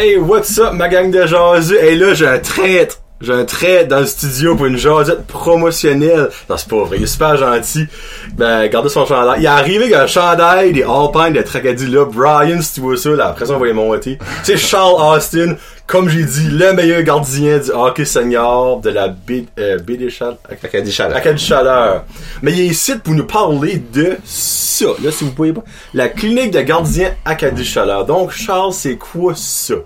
[0.00, 1.82] Hey, what's up, ma gang de jaseux?
[1.82, 3.00] Hey, là, j'ai un traître.
[3.20, 6.28] J'ai un trait dans le studio pour une jasette promotionnelle.
[6.48, 6.98] Non, c'est pas vrai.
[6.98, 7.88] Il est super gentil.
[8.34, 9.40] Ben, gardez son chandail.
[9.40, 12.04] Il est arrivé avec un chandail des Alpine de Tracadie là.
[12.04, 14.20] Brian, si tu vois ça, là, après ça, on va les monter.
[14.44, 15.56] C'est Charles Austin.
[15.88, 20.10] Comme j'ai dit, le meilleur gardien du hockey senior de la baie, euh, baie des
[20.10, 20.36] Chaleurs.
[20.46, 21.16] Acadie Chaleur.
[21.16, 22.04] Acadie Chaleur.
[22.42, 24.84] Mais il est ici pour nous parler de ça.
[25.02, 25.64] Là, si vous pouvez pas.
[25.94, 28.04] La clinique de gardien Acadie Chaleur.
[28.04, 29.76] Donc, Charles, c'est quoi ça?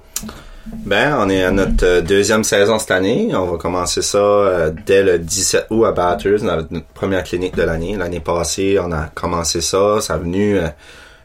[0.66, 3.30] Ben, on est à notre euh, deuxième saison cette année.
[3.34, 7.62] On va commencer ça euh, dès le 17 août à Batters, notre première clinique de
[7.62, 7.96] l'année.
[7.96, 10.01] L'année passée, on a commencé ça.
[10.01, 10.66] Ça a venu euh,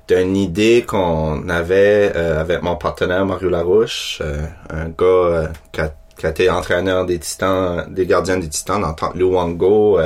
[0.08, 4.22] d'une idée qu'on avait avec mon partenaire Mario Larouche,
[4.70, 8.96] un gars qui a, qui, a, été entraîneur des Titans, des gardiens des Titans dans
[9.14, 10.00] Luango,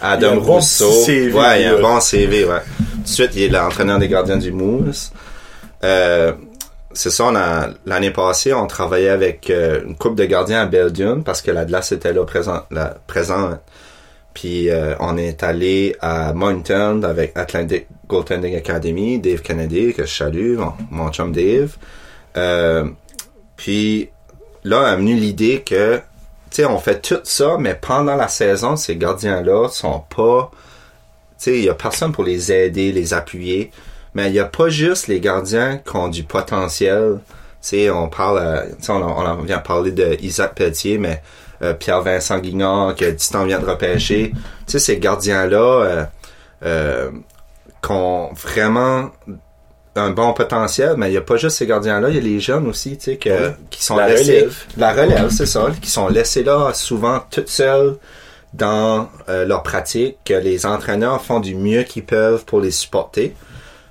[0.00, 0.88] Adam il Rousseau.
[0.88, 2.60] Bon CV, ouais, il a un bon CV, ouais.
[2.78, 5.12] Tout de suite, il est l'entraîneur des gardiens du Moose.
[5.84, 6.32] Euh,
[6.92, 10.66] c'est ça, on a l'année passée, on travaillait avec euh, une coupe de gardiens à
[10.66, 13.60] Belgium parce que la glace était là présent, la, présente.
[14.34, 20.14] Puis euh, on est allé à Mountain avec Atlantic Goaltending Academy, Dave Kennedy, que je
[20.14, 20.58] salue,
[20.90, 21.76] mon, chum Dave.
[22.36, 22.88] Euh,
[23.56, 24.10] puis
[24.64, 26.02] là est venu l'idée que, tu
[26.50, 30.56] sais, on fait tout ça, mais pendant la saison, ces gardiens-là sont pas, tu
[31.38, 33.70] sais, il y a personne pour les aider, les appuyer.
[34.14, 37.20] Mais il n'y a pas juste les gardiens qui ont du potentiel.
[37.62, 41.22] Tu on parle, euh, on, on vient parler de Isaac Pelletier, mais
[41.62, 44.32] euh, Pierre-Vincent Guignard, que Titan vient de repêcher.
[44.32, 46.04] Tu sais, ces gardiens-là euh,
[46.64, 47.10] euh,
[47.82, 49.10] qui ont vraiment
[49.96, 52.38] un bon potentiel, mais il n'y a pas juste ces gardiens-là, il y a les
[52.38, 54.40] jeunes aussi, tu sais, que, qui sont la laissés.
[54.40, 54.56] Relève.
[54.76, 57.96] La relève, c'est ça, qui sont laissés là souvent toutes seules
[58.54, 63.34] dans leur pratique, que les entraîneurs font du mieux qu'ils peuvent pour les supporter.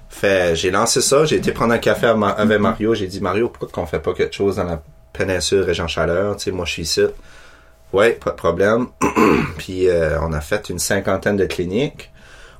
[0.09, 3.67] Fait, j'ai lancé ça, j'ai été prendre un café avec Mario, j'ai dit Mario, pourquoi
[3.69, 4.81] qu'on fait pas quelque chose dans la
[5.13, 7.01] péninsule région chaleur, tu sais, moi je suis ici.
[7.97, 8.89] Ouais, pas de problème.
[9.57, 12.11] Puis euh, on a fait une cinquantaine de cliniques.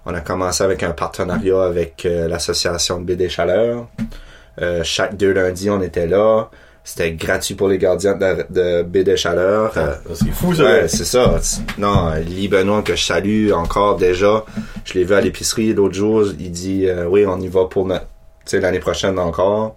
[0.08, 3.88] On a commencé avec un partenariat avec euh, l'association de BD Chaleur.
[4.60, 6.50] Euh, chaque deux lundis, on était là.
[6.84, 9.74] C'était gratuit pour les gardiens de, de chaleur.
[9.76, 10.64] Ah, c'est fou ça.
[10.64, 11.40] Ouais, c'est ça.
[11.78, 14.44] Non, Lee Benoît que je salue encore déjà.
[14.86, 16.24] Je l'ai vu à l'épicerie l'autre jour.
[16.40, 19.76] Il dit oui, on y va pour l'année prochaine encore.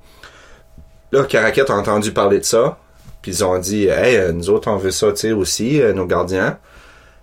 [1.13, 2.79] Là, Caracat a entendu parler de ça.
[3.23, 6.59] Puis ils ont dit Hey, euh, nous autres on veut ça aussi, euh, nos gardiens.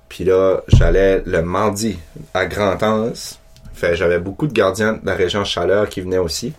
[0.10, 2.00] Puis là, j'allais le mardi
[2.34, 3.40] à Grand-Anse.
[3.74, 6.54] Fait j'avais beaucoup de gardiens de la région Chaleur qui venaient aussi.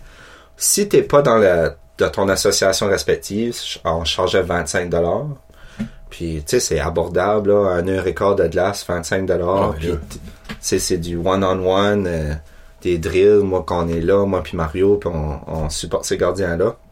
[0.55, 5.27] Si t'es pas dans la de ton association respective, on chargeait 25 dollars.
[6.09, 9.71] Puis, tu sais, c'est abordable, là, un heure et quart de glace, 25 dollars.
[9.71, 9.91] Oh, puis,
[10.59, 12.33] c'est du one-on-one, euh,
[12.81, 16.77] des drills, moi, qu'on est là, moi puis Mario, puis on, on supporte ces gardiens-là.
[16.81, 16.88] Tu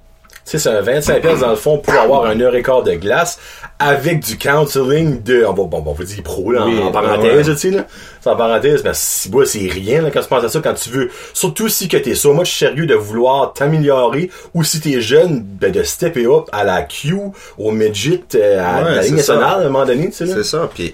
[0.52, 2.94] sais, c'est un 25 pièces dans le fond pour avoir un heure et quart de
[2.94, 3.40] glace
[3.80, 6.91] avec du counseling de, on va, bon, on va dire pro, là, Oui, en, en
[6.91, 7.56] parenthèse, ouais.
[7.56, 7.85] tu sais, là.
[8.22, 10.74] C'est en parenthèse, mais si, bon, c'est rien, là, quand tu penses à ça, quand
[10.74, 15.02] tu veux, surtout si que t'es so much sérieux de vouloir t'améliorer, ou si t'es
[15.02, 17.16] jeune, ben, de stepper up à la Q,
[17.58, 20.35] au midget, euh, à Ouais, la ligne nationale, à un moment donné, tu sais, là.
[20.35, 20.94] C'est ça, puis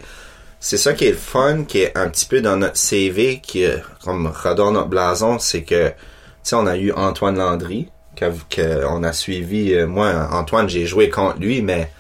[0.60, 3.66] c'est ça qui est le fun, qui est un petit peu dans notre CV, qui
[3.66, 5.94] euh, comme redonne notre blason, c'est que, tu
[6.44, 10.86] sais, on a eu Antoine Landry, que, que on a suivi, euh, moi, Antoine, j'ai
[10.86, 11.92] joué contre lui, mais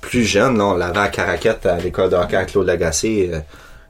[0.00, 3.38] plus jeune, là, on l'avait à Caraquette à l'école de hockey à Claude Lagacé, euh,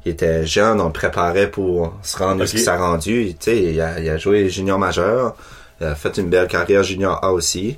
[0.04, 2.52] il était jeune, on le préparait pour se rendre où Ok.
[2.54, 5.36] il s'est rendu, tu sais, il a, il a joué junior majeur,
[5.80, 7.76] il a fait une belle carrière junior A aussi.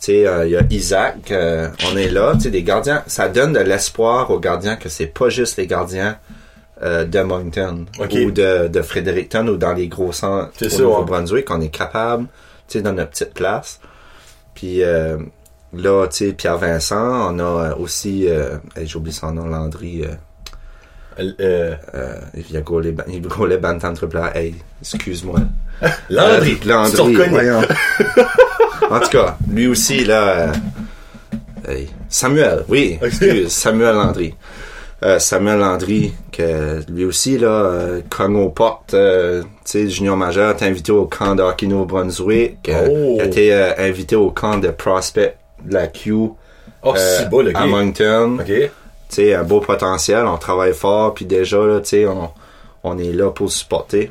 [0.00, 3.02] Tu sais, euh, il y a Isaac, euh, on est là, tu sais, des gardiens,
[3.08, 6.16] ça donne de l'espoir aux gardiens que c'est pas juste les gardiens
[6.84, 11.60] euh, de Moncton ou de, de Fredericton ou dans les gros centres au Nouveau-Brunswick qu'on
[11.60, 12.26] est capable,
[12.68, 13.80] tu sais, dans notre petite place.
[14.54, 15.16] Puis euh,
[15.72, 21.74] là, tu sais, Pierre Vincent, on a euh, aussi, euh, j'oublie son nom, Landry, euh,
[22.34, 24.36] il ban- il gaulait Bantam Triple A.
[24.36, 25.40] Hey, excuse-moi.
[26.10, 27.62] Landry, Landry, voyons.
[28.90, 30.52] en tout cas, lui aussi, là.
[31.66, 34.34] hey, Samuel, oui, excuse, Samuel Landry.
[35.04, 40.16] Euh, Samuel Landry, que lui aussi, là, euh, cogne aux portes, euh, tu sais, junior
[40.16, 42.68] majeur, t'es invité au camp de hockey au Brunswick.
[42.68, 43.20] euh, Oh.
[43.20, 46.12] A été invité au camp de prospect de la Q
[46.82, 47.66] oh, c'est beau, le à.
[47.66, 48.46] Moncton Ok.
[48.46, 48.70] tu
[49.08, 52.30] sais, un beau potentiel, on travaille fort, puis déjà, là, tu sais, on,
[52.82, 54.10] on est là pour supporter.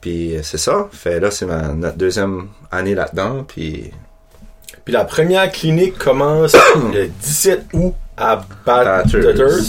[0.00, 0.88] Puis c'est ça.
[0.90, 3.92] Fait là, c'est notre deuxième année là-dedans, puis
[4.84, 6.56] Puis la première clinique commence
[6.92, 9.60] le 17 août à Batters.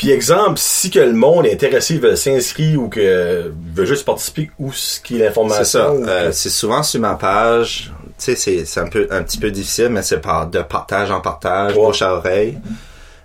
[0.00, 4.50] Puis exemple, si que le monde est intéressé, veut s'inscrire ou que veut juste participer,
[4.58, 5.64] où ce qui est c'est l'information.
[5.64, 5.92] ça.
[5.92, 9.50] ou Euh, c'est souvent sur ma page, sais, c'est, c'est un peu, un petit peu
[9.50, 11.84] difficile, mais c'est par, de partage en partage, Ouais.
[11.84, 12.58] bouche à oreille.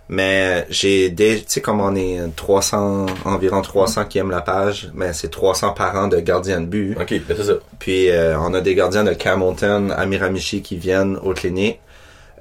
[0.10, 4.89] Mais j'ai des, tu sais, comme on est 300, environ 300 qui aiment la page,
[4.94, 6.98] mais c'est 300 parents de gardiens de but.
[7.00, 7.54] Ok, ben c'est ça.
[7.80, 11.80] Puis euh, on a des gardiens de Camelton, à Miramichi qui viennent aux cliniques.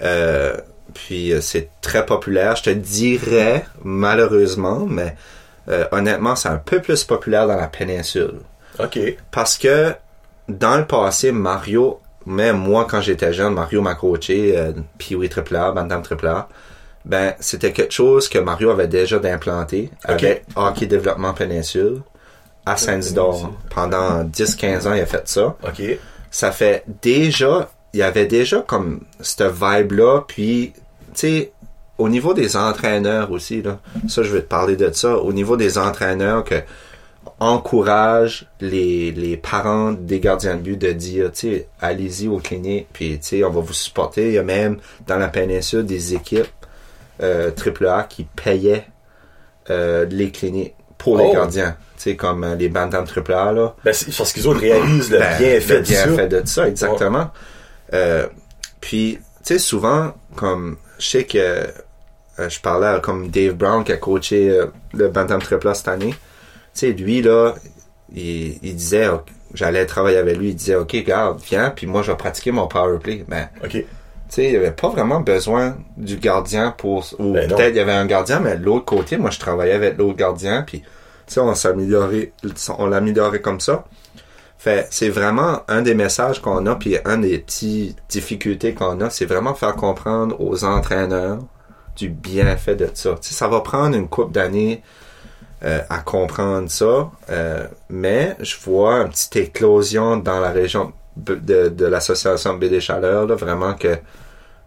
[0.03, 0.55] Euh,
[0.95, 2.57] puis euh, c'est très populaire.
[2.57, 5.17] Je te dirais, malheureusement, mais
[5.69, 8.41] euh, honnêtement, c'est un peu plus populaire dans la péninsule.
[8.79, 8.99] Ok.
[9.31, 9.95] Parce que
[10.49, 15.29] dans le passé, Mario, même moi quand j'étais jeune, Mario m'a coaché, euh, puis oui,
[15.29, 16.49] triple A, Bantam triple A.
[17.05, 20.13] Ben, c'était quelque chose que Mario avait déjà d'implanté Ok.
[20.25, 22.01] avec Hockey Développement Péninsule
[22.65, 23.53] à Saint-Isidore.
[23.69, 25.55] Pendant 10-15 ans, il a fait ça.
[25.63, 25.83] Ok.
[26.31, 30.73] Ça fait déjà, il y avait déjà comme cette vibe-là, puis,
[31.21, 31.53] sais,
[31.99, 33.79] au niveau des entraîneurs aussi, là,
[34.09, 36.57] ça, je vais te parler de ça, au niveau des entraîneurs que
[37.41, 42.89] encourage les, les parents des gardiens de but de dire, tu sais, allez-y aux cliniques,
[42.93, 44.29] puis, tu sais, on va vous supporter.
[44.29, 46.47] Il y a même, dans la péninsule, des équipes
[47.23, 48.87] euh, AAA qui payaient
[49.71, 51.33] euh, les cliniques pour les Oh.
[51.33, 51.77] gardiens.
[51.97, 53.75] Tu sais, comme euh, les Bantam AAA, là.
[53.85, 56.07] Ben, c'est parce qu'ils autres réalisent le Ben, bienfait le de ça.
[56.07, 57.31] bienfait de ça, exactement.
[57.93, 58.27] Euh,
[58.81, 59.19] puis,
[59.49, 63.97] sais, souvent, comme, je sais que euh, je parlais à, comme Dave Brown qui a
[63.97, 66.11] coaché euh, le Bantam Triple A cette année.
[66.11, 66.17] Tu
[66.73, 67.55] sais, lui, là,
[68.13, 69.09] il, il disait,
[69.55, 72.67] j'allais travailler avec lui, il disait, OK, garde, viens, puis moi, je vais pratiquer mon
[72.67, 73.25] power play.
[73.29, 73.71] Ben, Ok.
[73.71, 73.87] tu
[74.29, 77.05] sais, il n'y avait pas vraiment besoin du gardien pour...
[77.19, 79.75] Ou Ben peut-être il y avait un gardien, mais de l'autre côté, moi, je travaillais
[79.75, 80.87] avec l'autre gardien, puis, tu
[81.35, 82.33] sais, on s'améliorait,
[82.79, 83.85] on l'améliorait comme ça.
[84.65, 89.11] Fait, c'est vraiment un des messages qu'on a, puis un des petits difficultés qu'on a,
[89.11, 91.41] c'est vraiment faire comprendre aux entraîneurs
[91.97, 93.15] du bienfait de ça.
[93.21, 94.83] Ça va prendre une couple d'années
[95.65, 101.85] euh, à comprendre ça, euh, mais je vois une petite éclosion dans la région de,
[101.85, 103.99] l'association B des Chaleurs, là, vraiment que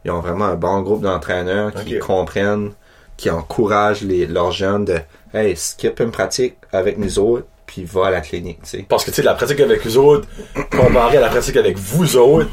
[0.05, 2.73] ils ont vraiment un bon groupe d'entraîneurs qui comprennent,
[3.17, 4.99] qui encouragent les, leurs jeunes de
[5.33, 8.85] Hey, skip une pratique avec nous autres, puis va à la clinique, tu sais.
[8.89, 10.27] Parce que, tu sais, la pratique avec eux autres,
[10.71, 12.49] comparée à la pratique avec vous autres,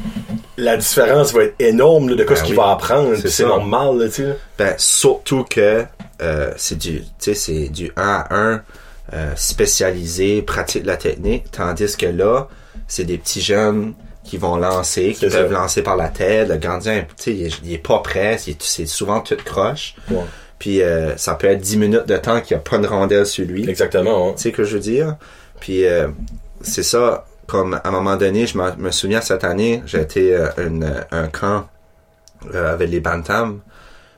[0.57, 3.15] la différence va être énorme là, de Ben ce qu'il va apprendre.
[3.25, 4.37] C'est normal, là, tu sais.
[4.57, 5.83] Ben, surtout que
[6.21, 8.61] euh, c'est du, tu sais, c'est du 1 à 1
[9.13, 12.47] euh, spécialisé, pratique la technique, tandis que là,
[12.87, 15.59] c'est des petits jeunes qui vont lancer, qui peuvent ça.
[15.61, 16.49] lancer par la tête.
[16.49, 19.95] Le gardien, tu sais, il, est- il est pas prêt, c'est c'est souvent tout croche.
[20.09, 20.21] Ouais.
[20.65, 23.27] Puis euh, ça peut être 10 minutes de temps qu'il n'y a pas de rondelle
[23.27, 23.69] sur lui.
[23.69, 24.29] Exactement.
[24.29, 24.33] hein.
[24.35, 25.15] Tu sais que je veux dire?
[25.59, 26.07] Puis euh,
[26.61, 30.49] c'est ça, comme à un moment donné, je me, souviens cette année, j'ai été euh,
[31.11, 31.67] un camp
[32.51, 33.59] avec les Bantams.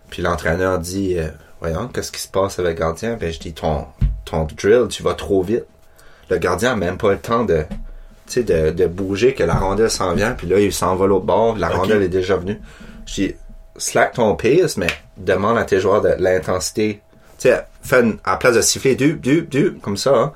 [0.10, 1.18] Puis l'entraîneur dit
[1.60, 3.18] Voyons, qu'est-ce qui se passe avec le gardien?
[3.20, 3.84] Ben je dis ton,
[4.24, 5.66] ton drill, tu vas trop vite.
[6.30, 7.66] Le gardien n'a même pas le temps de,
[8.38, 11.58] de, de bouger, que la rondelle s'en vient, puis là, il s'en va l'autre bord,
[11.58, 12.62] la rondelle est déjà venue.
[13.06, 13.36] Je dis
[13.78, 14.88] slack ton pace, mais
[15.18, 17.02] demande à tes joueurs de l'intensité.
[17.40, 20.34] Tu sais, fais une, à la place de siffler du, du, du, comme ça, hein,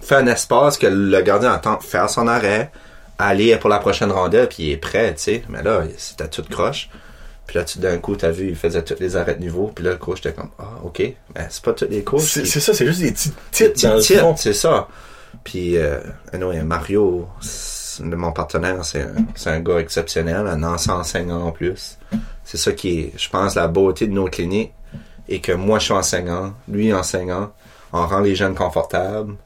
[0.00, 2.70] fais un espace que le gardien attend faire son arrêt,
[3.18, 5.42] aller pour la prochaine rondelle, puis il est prêt, tu sais.
[5.48, 6.88] Mais là, c'était tout croche.
[7.46, 9.84] Puis là, tout d'un coup, t'as vu, il faisait tous les arrêts de niveau, puis
[9.84, 12.22] là, le coach était comme, ah, ok, mais c'est pas tous les coachs.
[12.22, 14.88] C'est ça, c'est juste des petits titres petits dans le c'est ça.
[15.42, 16.00] Puis, euh,
[16.32, 17.28] anyway, Mario,
[18.00, 21.98] mon partenaire, c'est un, c'est un gars exceptionnel, un ancien enseignant en plus.
[22.44, 24.72] C'est ça qui est, je pense, la beauté de nos cliniques.
[25.28, 27.52] Et que moi, je suis enseignant, lui enseignant,
[27.92, 29.36] on rend les jeunes confortables.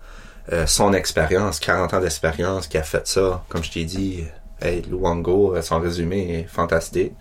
[0.53, 4.25] Euh, son expérience, 40 ans d'expérience, qui a fait ça, comme je t'ai dit,
[4.61, 7.13] hey, Luango, euh, son résumé est fantastique.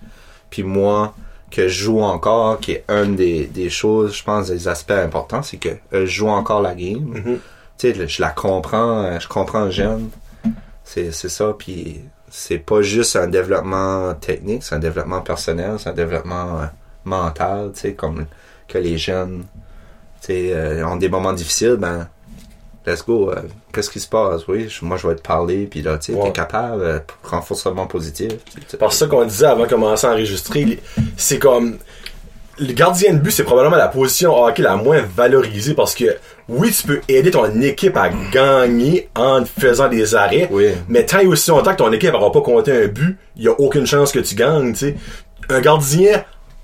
[0.50, 1.14] Puis moi,
[1.52, 5.44] que je joue encore, qui est une des, des choses, je pense, des aspects importants,
[5.44, 7.04] c'est que euh, je joue encore la game.
[7.04, 7.40] Mhm.
[7.78, 10.10] Tu sais, je la comprends, je comprends le jeune.
[10.84, 15.90] C'est, c'est ça, puis c'est pas juste un développement technique, c'est un développement personnel, c'est
[15.90, 16.66] un développement euh,
[17.06, 18.26] mental, tu sais, comme
[18.68, 19.46] que les jeunes,
[20.22, 22.08] tu sais, euh, ont des moments difficiles, ben,
[22.86, 23.42] let's go, euh,
[23.74, 26.18] qu'est-ce qui se passe, oui, je- moi je vais te parler, puis là, tu sais,
[26.18, 26.26] Ouais.
[26.28, 28.34] t'es capable, renforcement positif.
[28.68, 30.82] C'est par ça qu'on disait avant de commencer à enregistrer,
[31.16, 31.78] c'est comme
[32.60, 36.06] le gardien de but, c'est probablement la position hockey la moins valorisée parce que
[36.50, 40.70] oui, tu peux aider ton équipe à gagner en faisant des arrêts, Oui.
[40.88, 43.48] mais tant et aussi longtemps que ton équipe n'aura pas compté un but, il y
[43.48, 44.96] a aucune chance que tu gagnes, tu sais.
[45.50, 46.24] Un gardien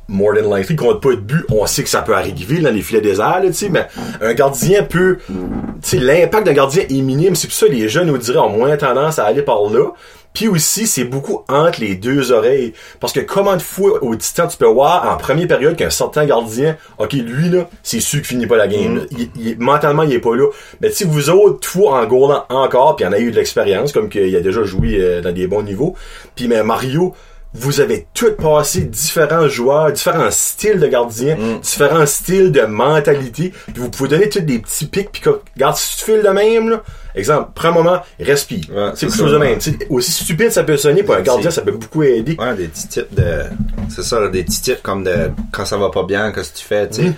[0.09, 2.81] more than likely, compte pas de but, on sait que ça peut arriver dans les
[2.81, 3.87] filets déserts, là, tu sais, mais
[4.21, 5.33] un gardien peut, tu
[5.81, 8.49] sais, l'impact d'un gardien est minime, c'est pour ça que les jeunes, nous diraient, ont
[8.49, 9.91] moins tendance à aller par là.
[10.33, 12.73] Puis aussi, c'est beaucoup entre les deux oreilles.
[12.99, 16.25] Parce que comment de fois au Titan, tu peux voir en première période qu'un certain
[16.25, 19.05] gardien, ok, lui là, c'est sûr qu'il finit pas la game.
[19.11, 20.47] Il- il- mentalement, il est pas là.
[20.81, 24.09] Mais si vous autres, fois en goalant encore, puis en a eu de l'expérience, comme
[24.09, 25.95] qu'il a déjà joué euh, dans des bons niveaux.
[26.35, 27.13] Puis mais Mario,
[27.55, 33.53] vous avez tout passé différents joueurs, différents styles de gardiens, différents styles de mentalité.
[33.67, 35.11] Puis vous pouvez donner tous des petits pics.
[35.11, 35.21] Puis
[35.55, 36.83] regarde, si tu files de même, là,
[37.13, 38.65] exemple, prends un moment, respire.
[38.71, 39.59] Ouais, c'est quelque chose de même.
[39.89, 42.35] Aussi stupide ça peut sonner, pour un gardien, ça peut beaucoup aider.
[42.39, 43.43] Ouais, des petits types de.
[43.89, 45.31] C'est ça, là, des petits types comme de.
[45.51, 47.07] Quand ça va pas bien, qu'est-ce que tu fais, tu sais.
[47.09, 47.13] Mhm.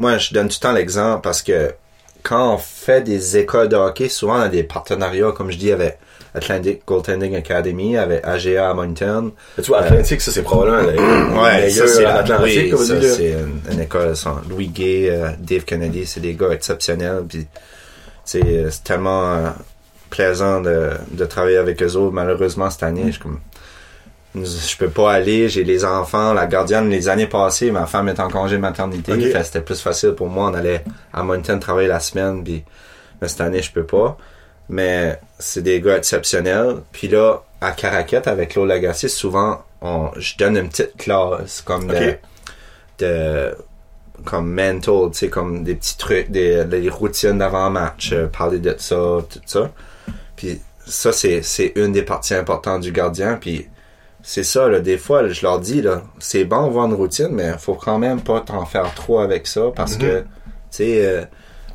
[0.00, 1.72] Moi, je donne tout le temps l'exemple parce que
[2.22, 5.70] quand on fait des écoles de hockey, souvent on a des partenariats, comme je dis,
[5.70, 5.98] avec
[6.34, 9.32] Atlantic Goaltending Academy, avec AGA à Moncton.
[9.56, 10.96] Tu vois, Atlantique, ça c'est probablement le
[11.42, 15.64] Ouais, ça meilleur Atlantique, oui, ça, c'est une, une école, sans Louis Gay, euh, Dave
[15.64, 17.46] Kennedy, c'est des gars exceptionnels, puis
[18.24, 19.50] c'est euh, c'est tellement euh,
[20.10, 22.12] plaisant de, de travailler avec eux autres.
[22.12, 23.40] Malheureusement cette année, je comme
[24.34, 28.20] je peux pas aller, j'ai les enfants, la gardienne les années passées, ma femme est
[28.20, 31.98] en congé de maternité, c'était plus facile pour moi, on allait à Moncton travailler la
[31.98, 32.62] semaine, puis
[33.20, 34.16] mais cette année je peux pas.
[34.70, 36.76] Mais c'est des gars exceptionnels.
[36.92, 41.88] Puis là, à Caracat avec Claude Lagacé, souvent on, je donne une petite classe comme
[41.88, 42.14] de,
[42.98, 43.54] de
[44.24, 48.74] comme mental, tu sais, comme des petits trucs, des, des routines d'avant-match, euh, parler de
[48.78, 48.94] ça,
[49.28, 49.70] tout ça.
[50.36, 53.38] Puis ça, c'est, c'est une des parties importantes du gardien.
[53.40, 53.66] Puis
[54.22, 57.52] c'est ça, là, des fois, je leur dis, là, c'est bon voir une routine, mais
[57.58, 60.00] faut quand même pas t'en faire trop avec ça parce Mhm.
[60.00, 60.26] que, tu
[60.70, 61.24] sais, euh,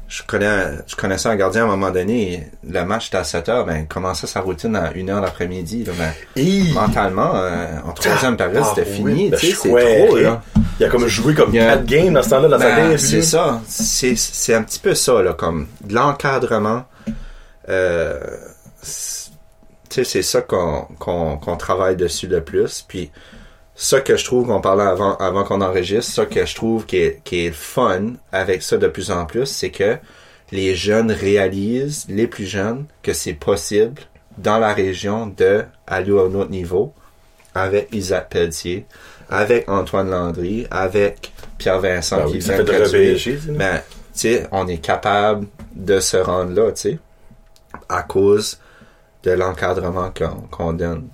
[0.07, 3.49] je connais, je connaissais un gardien à un moment donné, le match était à 7
[3.49, 7.91] heures, ben, il commençait sa routine à 1 heure l'après-midi, ben, Et mentalement, euh, en
[7.91, 10.41] troisième période, Ah, c'était oui, fini, ben, tu sais, c'est trop, là.
[10.79, 12.97] il a comme joué comme Il y a- 4 games dans ce temps-là dans Ben,
[12.97, 13.61] c'est ça.
[13.67, 16.83] C'est, c'est un petit peu ça, là, comme de l'encadrement.
[17.69, 18.19] Euh,
[18.81, 19.31] c'est-
[19.89, 22.83] tu sais, c'est ça qu'on, qu'on, qu'on travaille dessus le plus.
[22.87, 23.11] Puis,
[23.75, 26.97] ça que je trouve qu'on parlait avant, avant qu'on enregistre, ça que je trouve qui
[26.97, 29.97] est, qui est fun avec ça de plus en plus, c'est que
[30.51, 34.01] les jeunes réalisent, les plus jeunes, que c'est possible
[34.37, 36.93] dans la région de aller à un autre niveau
[37.53, 38.85] avec Isaac Pelletier,
[39.29, 43.39] avec Antoine Landry, avec Pierre Vincent Ben qui oui, vient de sais.
[43.49, 43.81] Ben, tu
[44.13, 46.99] sais, on est capable de se rendre là, tu sais,
[47.89, 48.59] à cause
[49.23, 51.07] de l'encadrement qu'on qu'on donne.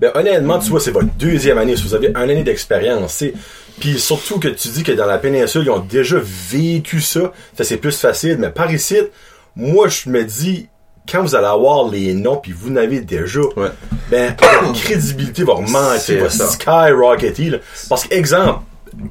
[0.00, 1.76] Ben, honnêtement, tu vois, c'est votre deuxième année.
[1.76, 3.22] Si vous avez une année d'expérience.
[3.78, 6.16] Puis surtout que tu dis que dans la péninsule, ils ont déjà
[6.50, 7.32] vécu ça.
[7.56, 8.36] Ça, c'est plus facile.
[8.38, 8.96] Mais par ici,
[9.56, 10.68] moi, je me dis,
[11.10, 13.68] quand vous allez avoir les noms, puis vous n'avez déjà, Ouais.
[14.10, 17.58] ben, la crédibilité va remonter, va skyrocketer, là.
[17.88, 18.60] Parce que, exemple,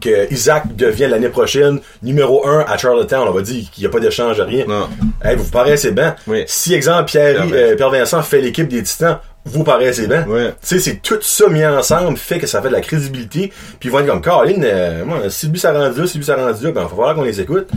[0.02, 3.90] que Isaac devient l'année prochaine numéro 1 à Charlottetown, on va dire qu'il n'y a
[3.90, 4.66] pas d'échange, rien.
[4.68, 4.90] Non.
[5.24, 6.16] Hey, vous paraissez bien.
[6.28, 6.44] Oui.
[6.48, 10.26] Si, exemple, Pierre, Pierre euh, Pierre Vincent fait l'équipe des Titans, vous paraissez bien.
[10.28, 10.48] Oui.
[10.48, 13.52] Tu sais, c'est tout ça mis ensemble fait que ça fait de la crédibilité.
[13.80, 16.26] Puis ils vont être comme, Caroline, euh, moi, si lui ça rendu là, si lui
[16.26, 17.70] ça rendu là, ben, il va falloir qu'on les écoute.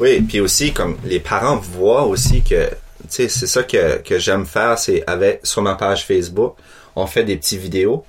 [0.00, 2.74] Oui, puis aussi, comme les parents voient aussi que, tu
[3.08, 6.54] sais, c'est ça que, que j'aime faire, c'est avec, sur ma page Facebook,
[6.96, 8.04] on fait des petits vidéos.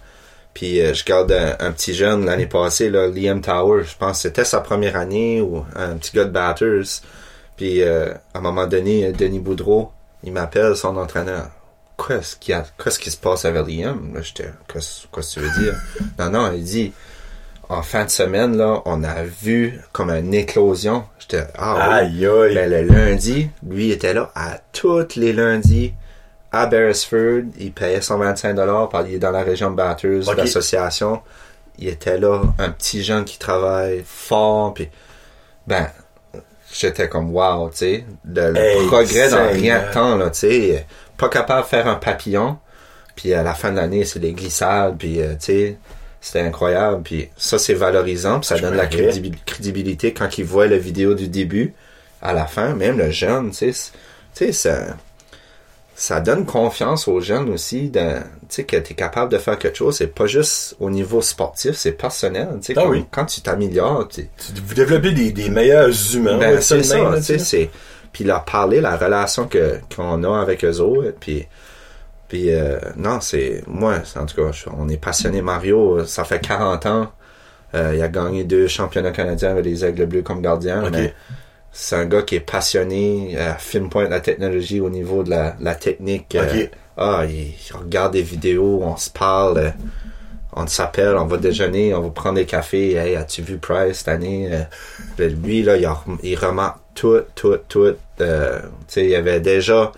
[0.53, 4.18] Puis euh, je garde un, un petit jeune l'année passée, là, Liam Tower, je pense
[4.18, 7.01] que c'était sa première année, ou un petit gars de Batters.
[7.56, 9.91] Puis euh, à un moment donné, Denis Boudreau,
[10.24, 11.50] il m'appelle son entraîneur.
[11.98, 14.13] Qu'est-ce qu'il y a, qu'est-ce qui se passe avec Liam?
[14.13, 15.75] Là, j'étais, qu'est-ce, que tu veux dire?
[16.19, 16.93] non, non, il dit,
[17.69, 21.05] en fin de semaine, là, on a vu comme une éclosion.
[21.19, 21.81] J'étais, ah oui.
[21.81, 22.55] Aïe, aïe.
[22.55, 25.93] Ben, le lundi, lui il était là à tous les lundis
[26.51, 27.43] à Beresford.
[27.60, 31.21] Il payait 125 dollars par il est dans la région de Batters, l'association.
[31.77, 34.89] Il était là, un petit jeune qui travaille fort, puis
[35.65, 35.88] ben
[36.74, 40.86] j'étais comme wow, tu sais, le, Hey, progrès dans rien de temps là, tu sais,
[41.21, 42.57] pas capable de faire un papillon,
[43.15, 45.77] puis à la fin de l'année c'est des glissades, puis euh, tu sais,
[46.19, 50.45] c'était incroyable, puis ça c'est valorisant, puis ça Je donne la crédibil- crédibilité quand ils
[50.45, 51.73] voient la vidéo du début
[52.21, 54.95] à la fin, même le jeune, tu sais, ça,
[55.95, 59.57] ça donne confiance aux jeunes aussi, de, tu sais, que tu es capable de faire
[59.59, 63.05] quelque chose, c'est pas juste au niveau sportif, c'est personnel, tu sais, Ah oui.
[63.11, 64.27] quand tu t'améliores, tu
[64.73, 66.37] développez des, des meilleurs humains.
[66.37, 67.69] ben, c'est ça, c'est,
[68.12, 71.48] puis leur parler, la relation que, qu'on a avec eux autres, puis,
[72.27, 76.86] puis, euh, non, c'est, moi, en tout cas, on est passionné Mario, ça fait 40
[76.86, 77.12] ans,
[77.75, 81.13] euh, il a gagné deux championnats canadiens avec les Aigles Bleus comme gardien, mais
[81.72, 85.56] c'est un gars qui est passionné, euh, film point la technologie au niveau de la,
[85.62, 86.36] la technique.
[86.36, 89.74] euh, ah, il, il regarde des vidéos, on se parle.
[90.53, 92.96] on s'appelle, on va déjeuner, on va prendre des cafés.
[92.96, 94.50] Hey, as-tu vu Price cette année?
[94.51, 94.63] Euh,
[95.18, 97.93] ben, lui, là, il, a- il remarque tout, tout, tout.
[98.21, 98.60] euh,
[98.91, 99.91] tu il avait déjà,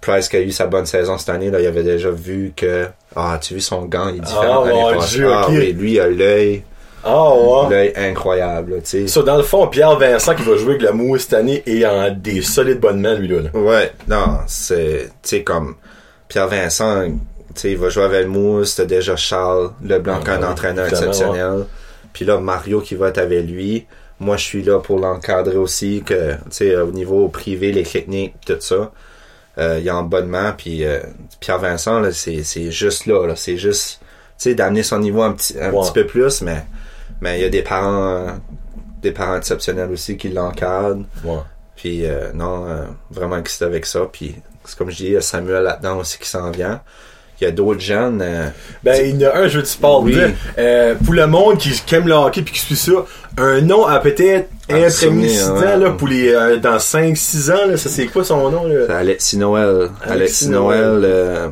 [0.00, 2.86] Price qui a eu sa bonne saison cette année, là, il avait déjà vu que,
[3.16, 4.08] ah, as-tu vu son gant?
[4.08, 4.64] Il est différent.
[4.66, 5.04] Ah.
[5.06, 5.48] Dieu, ah, ok.
[5.50, 6.62] oui, lui, il a l'œil,
[7.04, 7.70] Ah ouais.
[7.70, 9.22] l'œil incroyable, tu sais.
[9.22, 12.10] Dans le fond, Pierre Vincent qui va jouer avec le Mousse cette année est en
[12.10, 13.50] des solides bonnes mains, lui, là.
[13.54, 15.74] Ouais, non, c'est, tu sais, comme
[16.28, 17.12] Pierre Vincent, tu
[17.62, 20.86] sais, il va jouer avec le Mousse, t'as déjà Charles Leblanc, Ah, un oui, entraîneur
[20.86, 21.64] exceptionnel.
[22.12, 23.86] Puis là, Mario qui va être avec lui.
[24.20, 28.34] Moi, je suis là pour l'encadrer aussi, que, tu sais, au niveau privé, les techniques,
[28.44, 28.90] tout ça.
[29.58, 31.00] Euh, il est en bonne main, puis euh,
[31.40, 34.06] Pierre Vincent, là, c'est, c'est juste là, là, c'est juste, tu
[34.38, 36.64] sais, d'amener son niveau un petit, un petit peu plus, mais,
[37.20, 38.26] mais il y a des parents,
[39.02, 41.04] des parents exceptionnels aussi qui l'encadrent.
[41.24, 41.38] Ouais.
[41.76, 44.00] Puis euh, non, euh, vraiment excité avec ça.
[44.12, 44.34] Puis
[44.64, 46.80] c'est comme je dis, il y a Samuel là-dedans aussi qui s'en vient.
[47.40, 48.20] Il y a d'autres jeunes.
[48.20, 48.48] euh,
[48.82, 50.20] Ben, il y en a un, je veux te parler Oui.
[50.20, 50.32] de.
[50.58, 53.04] Euh, pour le monde qui, qui aime le hockey puis qui suit ça,
[53.38, 55.76] un nom à peut-être dedans, ouais.
[55.78, 58.98] là, pour les, euh, dans 5-6 ans, là, ça c'est quoi son nom, c'est là?
[58.98, 59.90] Alexis Noël.
[60.02, 60.80] Alexis Noël.
[60.80, 61.48] Noël, euh,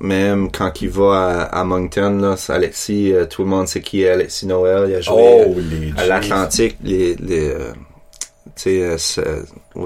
[0.00, 3.80] même quand il va à, à Moncton, là, c'est Alexis, euh, tout le monde sait
[3.80, 4.86] qui est Alexis Noël.
[4.88, 5.54] Il a joué Oh,
[5.98, 7.52] à l'Atlantique, les, les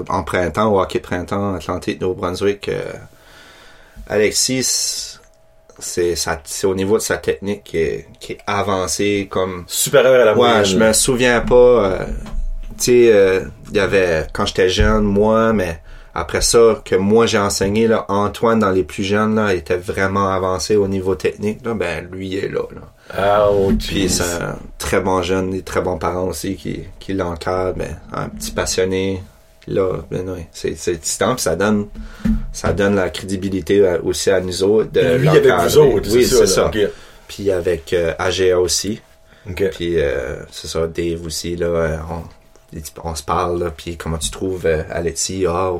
[0.09, 2.69] en printemps, au hockey printemps, Atlantique, Nouveau-Brunswick.
[4.07, 5.10] Alexis,
[5.81, 10.21] c'est ça- c'est au niveau de sa technique qui est, qui est avancée comme Supérieur
[10.21, 10.65] à la Ouais, moyenne.
[10.65, 11.55] je me souviens pas.
[11.55, 12.05] euh,
[12.77, 15.81] tu sais, euh, il y avait quand j'étais jeune, moi, mais
[16.13, 20.29] après ça que moi j'ai enseigné là, Antoine dans les plus jeunes là, était vraiment
[20.29, 21.59] avancé au niveau technique.
[21.65, 22.61] Là, ben lui il est là.
[22.73, 22.81] là.
[23.17, 27.13] Ah, oh, Puis c'est un très bon jeune, des très bons parents aussi qui qui
[27.13, 29.21] l'encadrent, ben un petit passionné.
[29.71, 31.87] Là, ben oui, c'est distant, puis ça donne
[32.51, 35.67] ça donne la crédibilité euh, aussi à nous autres de Lui avec l'encadrer.
[35.69, 36.71] vous autres, oui, c'est ça.
[37.27, 39.01] Puis avec euh, AGA aussi.
[39.49, 39.69] Ok.
[39.71, 44.17] Puis euh, c'est ça, Dave aussi, là, euh, on, on se parle, là, puis comment
[44.17, 45.73] tu trouves euh, Alexis, ah,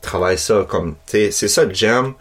[0.00, 2.14] travaille ça, comme, c'est ça, Jam,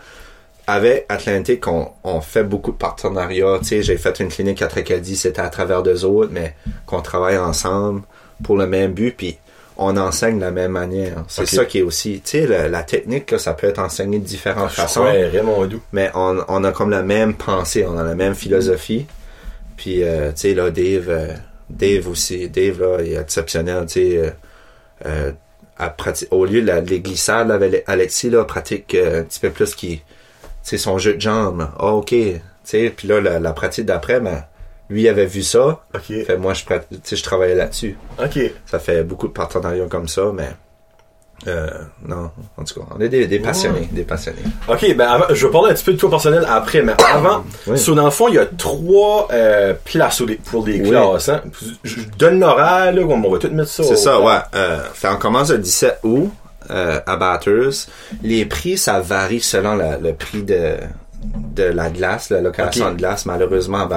[0.66, 4.68] avec Atlantic, on, on fait beaucoup de partenariats, tu sais, j'ai fait une clinique à
[4.68, 8.02] Tracadie, c'était à travers d'eux autres, mais qu'on travaille ensemble
[8.44, 9.38] pour le même but, puis
[9.78, 11.24] on enseigne de la même manière.
[11.28, 14.20] C'est ça qui est aussi, tu sais, la, la technique, là, ça peut être enseigné
[14.20, 15.82] de différentes façons Ouais, Raymond Doux.
[15.92, 19.06] mais on, on a comme la même pensée, on a la même philosophie.
[19.78, 21.34] Puis, euh, tu sais, là, Dave, euh,
[21.70, 24.32] Dave aussi, Dave, là, il est exceptionnel, tu sais, euh,
[25.06, 25.32] euh,
[26.32, 29.98] au lieu de la, les glissades, avec Alexis, là, pratique un petit peu plus qui,
[29.98, 30.04] tu
[30.64, 34.20] sais, son jeu de jambes, ah, ok, tu sais, puis là, la, la pratique d'après,
[34.20, 34.44] ben,
[34.90, 36.26] lui avait vu ça, Ok.
[36.26, 37.98] fait moi, je, travaillais là-dessus.
[38.24, 38.40] Ok.
[38.66, 40.50] Ça fait beaucoup de partenariats comme ça, mais,
[41.48, 41.68] euh,
[42.06, 44.42] non, en tout cas, on est des, des passionnés, des passionnés.
[44.68, 47.44] Ok, ben avant, je vais parler un petit peu de toi personnel après, mais avant,
[47.68, 47.78] Oui.
[47.78, 50.90] sur dans le fond, il y a trois euh, places pour les, Oui.
[50.90, 51.30] classes.
[51.30, 51.42] Hein.
[51.84, 53.84] Je, donne l'horaire, là, on va tout mettre ça.
[53.84, 54.38] C'est ça, ouais.
[54.56, 56.32] Euh, fait, on commence le 17 août
[56.72, 57.86] euh, à Batters.
[58.24, 60.76] Les prix, ça varie selon la- le prix de,
[61.56, 63.88] de la glace, la location de glace, malheureusement.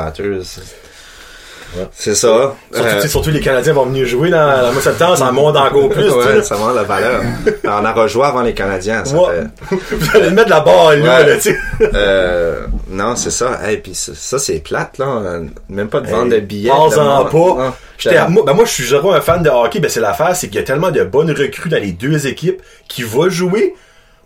[1.76, 1.86] Ouais.
[1.92, 2.56] C'est ça.
[2.72, 5.56] Surtout, Euh, surtout les Canadiens vont venir jouer dans, le mois de septembre, ça monte
[5.56, 6.10] encore plus.
[6.10, 7.22] ouais, ça vend la valeur.
[7.64, 9.04] on a rejoué avant les Canadiens.
[9.04, 9.42] Ça Ouais.
[9.68, 11.56] fait- Vous allez mettre la barre là, là, tu sais.
[11.94, 13.70] Euh, non, c'est ça.
[13.70, 15.38] Et puis ça, c'est plate, là.
[15.68, 16.70] Même pas de Hey, vente de billets.
[16.70, 17.76] pas.
[17.98, 20.34] J'étais à- moi, ben moi, je suis zéro un fan de hockey, ben c'est l'affaire,
[20.34, 23.74] c'est qu'il y a tellement de bonnes recrues dans les deux équipes qui vont jouer.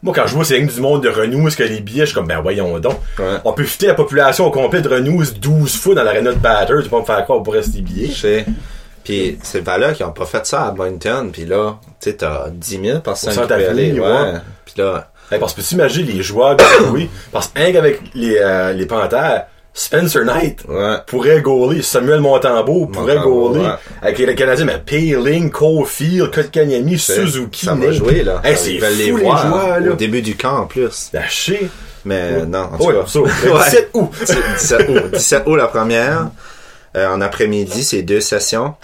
[0.05, 2.07] Moi, quand je vois c'est rien que du monde de Renault, que les billets, je
[2.11, 2.99] suis comme, ben voyons donc.
[3.19, 3.39] Ouais.
[3.45, 6.77] On peut fitter la population au complet de Renault 12 fois dans l'aréna de Batters,
[6.77, 8.09] tu peux pas me faire croire pour rester des billets.
[8.09, 8.47] Je sais.
[9.03, 11.31] Puis c'est Valeur qui ont pas fait ça à Boynton.
[11.33, 13.99] Puis là, tu sais, t'as 10 000 personnes qui peuvent aller.
[13.99, 14.33] Ouais.
[14.65, 17.09] Puis là, Hey, parce que peux-tu imaginer les joueurs de jouer?
[17.33, 20.97] Parce que, qu'avec les, euh, les Panthères, Spencer Knight ouais.
[21.07, 23.61] pourrait gauler, Samuel Montembeau pourrait Montembeau, gauler.
[23.65, 23.73] ouais.
[24.03, 28.41] Avec les Canadiens, mais Payling, Caulfield, Kotkaniemi, Suzuki, ça va jouer, là.
[28.45, 29.91] Hey, c'est ils veulent fou, les les voir joueurs, là.
[29.91, 31.11] au début du camp, en plus.
[31.29, 31.69] Chier.
[32.05, 33.07] Mais non, en tout cas.
[33.07, 33.19] ça.
[33.19, 33.65] Le Ouais.
[33.65, 34.11] 17 août.
[34.59, 35.11] 17 août.
[35.13, 36.29] 17 août, la première.
[36.97, 38.75] Euh, en après-midi, c'est deux sessions.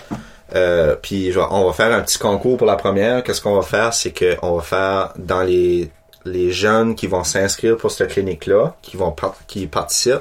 [0.57, 3.23] Euh, puis on va faire un petit concours pour la première.
[3.23, 5.89] Qu'est-ce qu'on va faire, c'est que on va faire dans les
[6.27, 10.21] les jeunes qui vont s'inscrire pour cette clinique-là, qui vont par- qui participent,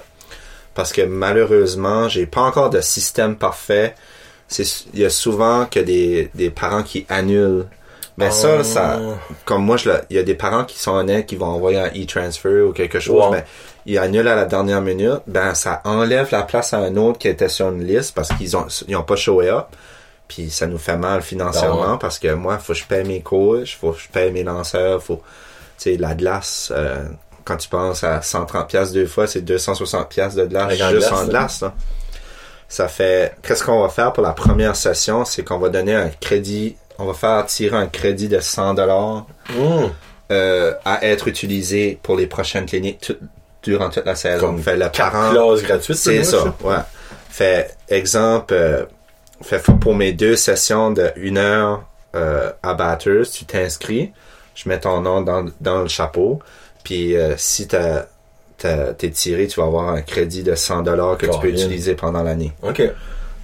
[0.80, 3.96] parce que malheureusement, j'ai pas encore de système parfait.
[4.58, 7.66] Il y a souvent que des des parents qui annulent.
[8.18, 8.64] Mais ça, Oh.
[8.64, 9.00] ça,
[9.44, 9.76] comme moi,
[10.10, 13.02] il y a des parents qui sont honnêtes, qui vont envoyer un e-transfer ou quelque
[13.02, 13.44] chose, mais
[13.86, 17.28] ils annulent à la dernière minute, ben ça enlève la place à un autre qui
[17.28, 19.68] était sur une liste parce qu'ils ont ils ont pas showé up.
[20.30, 23.20] Puis ça nous fait mal financièrement Ah parce que moi, faut que je paye mes
[23.20, 25.22] coachs, faut que je paye mes lanceurs, faut
[25.78, 27.04] tu sais la glace euh,
[27.50, 31.12] quand tu penses à 130 pièces deux fois, c'est 260 pièces de glace juste glace,
[31.12, 31.74] en glace là.
[32.68, 36.10] Ça fait, qu'est-ce qu'on va faire pour la première session, c'est qu'on va donner un
[36.10, 39.26] crédit, on va faire tirer un crédit de 100 dollars
[39.58, 39.90] Hum.
[40.32, 43.18] euh, à être utilisé pour les prochaines cliniques tout-
[43.64, 44.46] durant toute la saison.
[44.46, 45.96] Comme fait parent, classes gratuites.
[45.98, 46.76] c'est ça, much, ouais.
[47.30, 48.86] Fait exemple, euh,
[49.42, 51.84] fait pour mes deux sessions de une heure
[52.16, 54.12] euh, à Batters, tu t'inscris,
[54.54, 56.40] je mets ton nom dans, dans le chapeau,
[56.84, 58.06] puis euh, si t'as
[58.58, 62.24] t'es tiré, tu vas avoir un crédit de 100 dollars que tu peux utiliser pendant
[62.24, 62.52] l'année.
[62.62, 62.82] OK.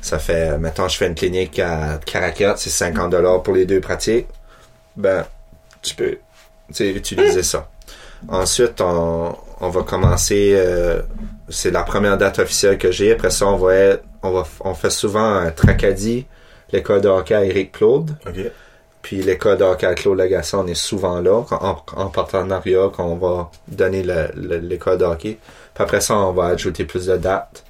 [0.01, 3.79] Ça fait, mettons, je fais une clinique à Caracat, c'est 50 dollars pour les deux
[3.79, 4.27] pratiques.
[4.97, 5.25] Ben,
[5.81, 6.17] tu peux,
[6.79, 7.69] utiliser ça.
[8.27, 11.01] Ensuite, on, on va commencer, euh,
[11.49, 13.13] c'est la première date officielle que j'ai.
[13.13, 16.25] Après ça, on va être, on va, on fait souvent un Tracadie,
[16.71, 18.15] l'école de hockey à Eric Claude.
[19.05, 23.15] Puis l'école de hockey à Claude Lagacé, on est souvent là, en, en partenariat, qu'on
[23.17, 25.37] va donner le- le- l'école de hockey.
[25.75, 27.63] Puis après ça, on va ajouter plus de dates.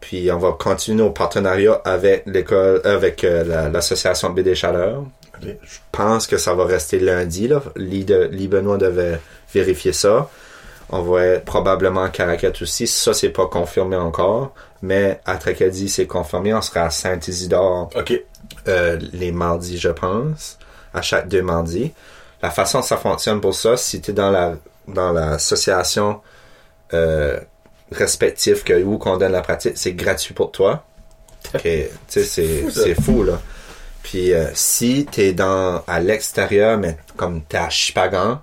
[0.00, 4.98] Puis on va continuer nos partenariats avec l'école, avec euh, la- l'association B des Chaleurs.
[5.42, 5.48] OK.
[5.62, 7.62] Je pense que ça va rester lundi, là.
[7.76, 9.18] Lee, de, Lee Benoît devait
[9.54, 10.28] vérifier ça.
[10.90, 12.86] On va être probablement à Caracat aussi.
[12.86, 14.52] Ça, c'est pas confirmé encore.
[14.82, 16.52] Mais à Tracadie, c'est confirmé.
[16.52, 18.22] On sera à Saint-Isidore OK.
[18.68, 20.58] euh, les mardis, je pense,
[20.96, 21.92] à chaque deux mardis.
[22.42, 24.56] La façon que ça fonctionne pour ça, si tu es dans la
[24.88, 26.20] dans l'association
[26.94, 27.38] euh,
[27.90, 30.84] respective que où qu'on donne la pratique, c'est gratuit pour toi.
[32.08, 33.40] Tu c'est fou, là.
[34.02, 38.40] Puis euh, si t'es dans à l'extérieur, mais comme t'es à Chipagan,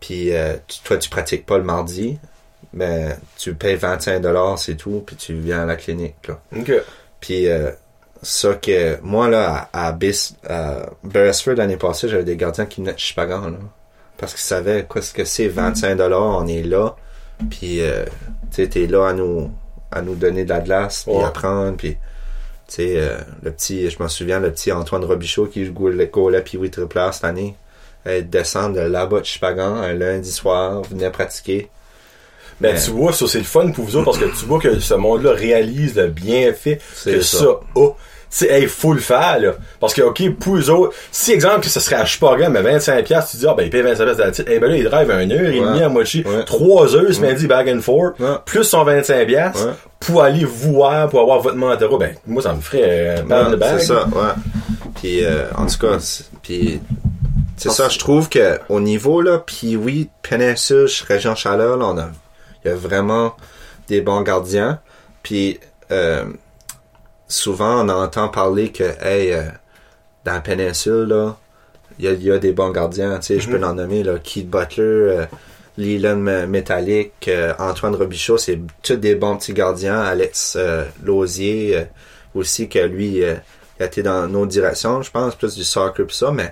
[0.00, 2.18] puis euh, tu- toi tu pratiques pas le mardi,
[2.72, 6.40] ben tu payes 25 dollars c'est tout, puis tu viens à la clinique là.
[6.58, 6.72] OK.
[7.20, 7.48] Puis
[8.22, 12.80] ça que moi là à, à, Bis- à Beresford l'année passée, j'avais des gardiens qui
[12.80, 13.58] venaient de Chipagan là.
[14.16, 16.94] Parce qu'ils savaient quoi ce que c'est 25 dollars, on est là.
[17.50, 18.04] Puis euh,
[18.50, 19.50] tu sais t'es là à nous
[19.90, 21.24] à nous donner de la glace puis Ouais.
[21.24, 21.92] apprendre puis
[22.68, 26.06] tu sais euh, le petit je m'en souviens le petit Antoine Robichaud qui joue le
[26.42, 27.56] puis oui triple cette année.
[28.04, 31.68] Elle descend de là-bas de Chipagan un lundi soir, venait pratiquer.
[32.62, 34.78] Mais- tu vois, ça c'est le fun pour vous autres parce que tu vois que
[34.78, 37.38] ce monde-là réalise le bienfait que ça.
[37.38, 37.46] ça,
[37.76, 37.88] a.
[38.34, 39.50] Tu sais, hey, faut le faire, là.
[39.78, 43.02] Parce que, OK, pour eux autres, si, exemple, que ce serait à Chupagan, mais 25$,
[43.02, 44.50] piastres, tu dis, ah, ben, il paye 25$ piastres de la titre.
[44.50, 45.66] Eh ben là, il drive un heure et Ouais.
[45.66, 46.42] demie à moitié, Ouais.
[46.46, 48.28] trois heures ce midi, back and forth, Ouais.
[48.46, 49.72] plus son 25$, piastres, Ouais.
[50.00, 51.98] pour aller voir, pour avoir votre mentorat.
[51.98, 53.66] Ben, moi, ça me ferait un pan de Ouais.
[53.78, 54.88] C'est ça, ouais.
[54.94, 56.80] Puis euh, en tout cas, c'est- puis
[57.58, 61.98] c'est ça, je trouve que au niveau là, puis oui, péninsule, région chaleur, là, on
[61.98, 62.08] a,
[62.64, 63.36] il y a vraiment
[63.88, 64.80] des bons gardiens.
[65.22, 65.58] Puis
[65.90, 66.24] euh,
[67.28, 69.42] souvent on entend parler que hey, euh,
[70.24, 71.36] dans la péninsule là,
[71.98, 73.18] il y a, il y a des bons gardiens.
[73.18, 73.62] Tu sais, je peux Mhm.
[73.62, 74.82] l'en nommer là, Keith Butler.
[74.84, 75.26] euh,
[75.78, 80.00] Leland Me- Metallic, euh, Antoine Robichaud, c'est tous des bons petits gardiens.
[80.02, 80.58] Alex
[81.02, 81.86] Lausier
[82.34, 83.40] aussi, que lui, il
[83.80, 86.48] a été dans nos directions, je pense, plus du soccer pis ça, mais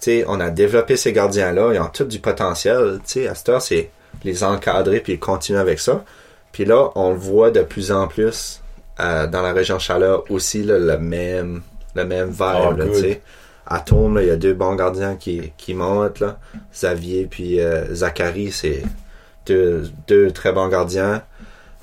[0.00, 3.34] tu sais, on a développé ces gardiens-là, ils ont tout du potentiel, tu sais, à
[3.34, 3.90] cette heure, c'est
[4.24, 6.04] les encadrer puis continuer avec ça.
[6.52, 8.60] Puis là, on le voit de plus en plus
[9.00, 11.62] euh, dans la région chaleur aussi, là, le même
[11.94, 13.20] le même vibe, Ah, là, tu sais.
[13.66, 16.38] Atome, là, il y a deux bons gardiens qui, qui montent, là.
[16.72, 18.82] Xavier puis euh, Zachary, c'est
[19.46, 21.22] deux, deux très bons gardiens.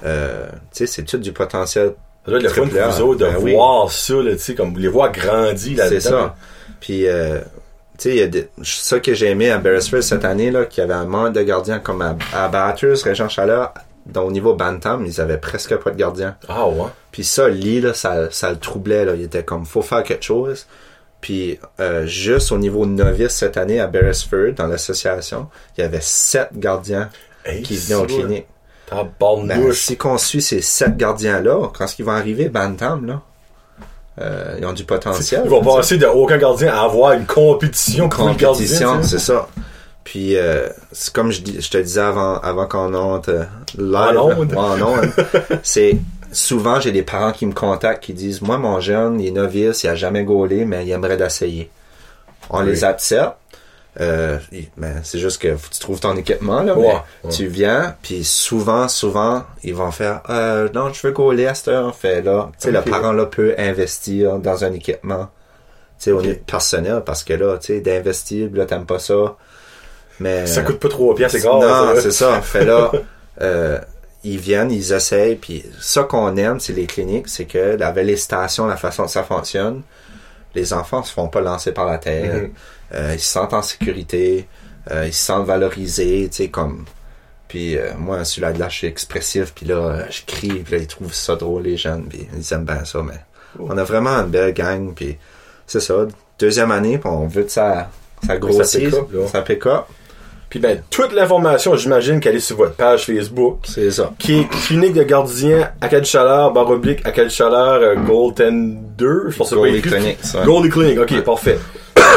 [0.04, 1.94] Euh, tu sais, c'est tout du potentiel.
[2.28, 3.54] Être le fun pour vous autres de Ben oui.
[3.54, 5.90] voir ça, là, tu sais, comme vous les voir grandir là-dedans.
[5.90, 6.36] C'est ça.
[6.80, 7.40] Puis, euh,
[7.98, 10.94] tu sais, des- ça que j'ai aimé à Beresford cette année, là, qu'il y avait
[10.94, 13.74] un manque de gardiens comme à, à Batters, Régent Chaleur,
[14.06, 16.36] dont au niveau Bantam, ils avaient presque pas de gardiens.
[16.48, 16.88] Ah, ouais.
[17.12, 19.14] Puis ça, Lee, là, ça, ça le troublait, là.
[19.16, 20.68] Il était comme, faut faire quelque chose.
[21.22, 26.02] Puis, euh, juste au niveau novice cette année à Beresford, dans l'association, il y avait
[26.02, 27.10] sept gardiens
[27.44, 28.48] Hey, qui venaient aux cliniques.
[29.48, 33.22] Ben, si qu'on suit ces sept gardiens-là, quand ils vont arriver, Bantam, là,
[34.22, 35.42] euh, ils ont du potentiel.
[35.46, 35.76] Ils vont tu sais.
[35.76, 39.48] passer de aucun gardien à avoir une compétition pour le compétition, c'est ça.
[40.04, 43.44] Puis, euh, c'est comme je, dis, je te disais avant, avant qu'on honte euh,
[43.78, 44.18] live,
[44.56, 45.10] En onde.
[45.64, 45.98] c'est
[46.32, 49.84] souvent j'ai des parents qui me contactent qui disent moi mon jeune il est novice,
[49.84, 51.70] il a jamais gaulé, mais il aimerait d'essayer.
[52.50, 52.68] On Oui.
[52.68, 53.34] les accepte.
[54.02, 54.40] Euh,
[54.76, 56.82] ben, c'est juste que tu trouves ton équipement là, Ouais,
[57.24, 57.36] mais ouais.
[57.36, 61.96] tu viens, puis souvent, souvent, ils vont faire euh, non, je veux à cette heure,
[61.96, 65.30] fait là, tu sais, le parent là peut investir dans un équipement,
[65.98, 69.38] tu sais, au niveau personnel, parce que là, tu sais, d'investir, là, t'aimes pas ça,
[70.20, 71.62] mais Ça coûte pas trop piastres, c'est grave.
[71.96, 72.42] non, c'est ça.
[72.42, 72.92] Fait là,
[73.42, 73.80] euh,
[74.26, 78.18] ils viennent, ils essayent, puis ça qu'on aime, c'est les cliniques, c'est que avec les
[78.18, 79.84] stations, la façon que ça fonctionne,
[80.56, 82.50] les enfants se font pas lancer par la terre.
[82.94, 84.48] Euh, ils se sentent en sécurité,
[84.92, 86.86] euh, ils se sentent valorisés, tu sais, comme
[87.48, 90.78] Puis euh, moi, sur la glace, je suis expressif, puis là, je crie, puis là,
[90.78, 93.20] ils trouvent ça drôle, les jeunes, puis ils aiment bien ça, mais
[93.60, 95.18] on a vraiment une belle gang, puis
[95.68, 96.06] c'est ça.
[96.38, 97.90] Deuxième année, puis on veut que ça,
[98.26, 98.96] ça grossisse,
[99.32, 99.86] ça pick up.
[100.56, 104.14] Puis ben, toute l'information, j'imagine qu'elle est sur votre page Facebook, C'est ça.
[104.18, 108.78] qui est clinique de gardien à quelle chaleur, barre oblique, à quelle chaleur, euh, Goaltender,
[109.28, 109.90] je pense que c'est pas Goalie écrit.
[109.92, 110.18] Clinic.
[110.46, 111.60] Goalie Clinic, ok, parfait.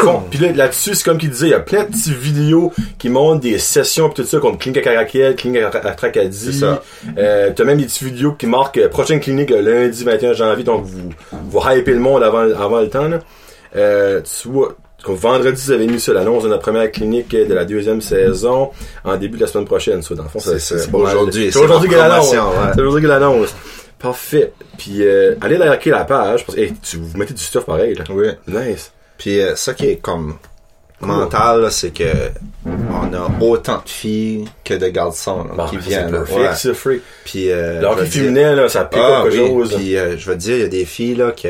[0.05, 2.71] Bon, puis là, là-dessus, c'est comme qu'il disait, il y a plein de petites vidéos
[2.97, 6.53] qui montrent des sessions pis tout ça, comme clinique à Caracal, clinique à, à Tracadie.
[6.53, 6.81] C'est ça.
[7.17, 10.63] Euh, t'as même des petites vidéos qui marquent euh, prochaine clinique le lundi 21 janvier,
[10.63, 13.19] donc vous, vous hypez le monde avant, avant le temps, là.
[13.75, 17.53] Euh, tu vois, comme vendredi, vous avez mis ça, l'annonce de notre première clinique de
[17.53, 18.71] la deuxième saison,
[19.03, 21.97] en début de la semaine prochaine, ça, dans le fond, C'est- aujourd'hui, C'est aujourd'hui qu'il
[21.97, 22.29] l'annonce.
[22.29, 23.55] C'est aujourd'hui qu'il l'annonce.
[23.97, 24.53] Parfait.
[24.77, 27.95] Puis, euh, allez liker la page, parce que, hey, tu, vous mettez du stuff pareil,
[27.95, 28.03] là.
[28.09, 28.27] Oui.
[28.47, 28.91] Nice.
[29.17, 30.35] Puis euh, ça qui est comme
[31.01, 32.03] mental, c'est que
[32.65, 36.11] on a autant de filles que de garçons là, Bon, qui viennent.
[36.11, 36.49] perfect, Ouais.
[36.55, 37.01] c'est free.
[37.25, 39.47] Puis euh, dire- féminin, là, ça pique Ah, quelque oui.
[39.47, 39.75] chose.
[39.75, 41.47] Puis euh, je veux dire, il y a des filles là que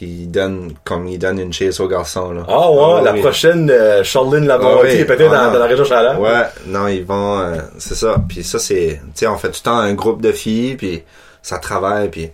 [0.00, 2.42] qui donnent comme ils donnent une chaise aux garçons là.
[2.48, 3.20] Ah ouais, la oui.
[3.20, 4.90] prochaine euh, Charlene Labonté Ah oui.
[4.92, 6.18] est peut-être Ah dans, la région Chaleur.
[6.18, 8.16] Ouais, non, ils vont euh, c'est ça.
[8.26, 11.02] Puis ça c'est tu sais on fait tout le temps un groupe de filles puis
[11.42, 12.30] ça travaille puis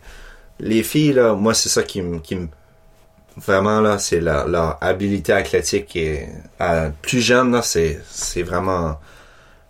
[0.60, 2.46] les filles là, moi c'est ça qui me qui me
[3.36, 6.28] vraiment là, c'est leur, leur habilité athlétique qui est
[7.02, 9.00] plus jeune là, c'est c'est vraiment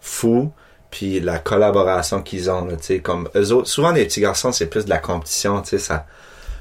[0.03, 0.53] fou
[0.91, 4.67] puis la collaboration qu'ils ont tu sais comme eux autres souvent les petits garçons c'est
[4.67, 6.05] plus de la compétition, tu sais ça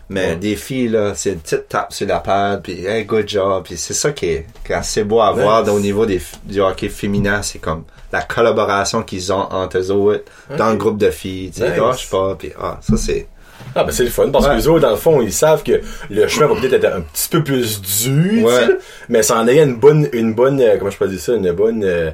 [0.10, 0.36] mais Ouais.
[0.36, 3.78] des filles là, c'est une petite tape sur la pad puis hey good job puis
[3.78, 6.90] c'est ça qui est, qui est assez beau à voir au niveau des, du hockey
[6.90, 10.24] féminin, c'est comme la collaboration qu'ils ont entre eux autres
[10.58, 11.80] dans le groupe de filles, tu sais, Nice.
[11.80, 13.28] lâche pas puis ah, ça c'est
[13.74, 14.52] Ah ben c'est le fun parce Ouais.
[14.52, 17.02] que les autres dans le fond ils savent que le chemin va peut-être être un
[17.02, 18.52] petit peu plus dur, Ouais.
[18.68, 18.78] sais,
[19.10, 21.52] mais ça en ayant une bonne une bonne euh, comment je peux dire ça une
[21.52, 22.12] bonne euh,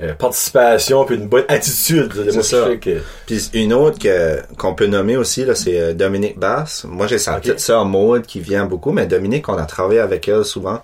[0.00, 2.12] euh, participation puis une bonne attitude.
[2.30, 2.68] C'est ça.
[2.80, 6.84] que Puis une autre que qu'on peut nommer aussi là, c'est euh, Dominique Bass.
[6.88, 10.28] Moi j'ai sa petite sœur Maud qui vient beaucoup, mais Dominique on a travaillé avec
[10.28, 10.80] elle souvent.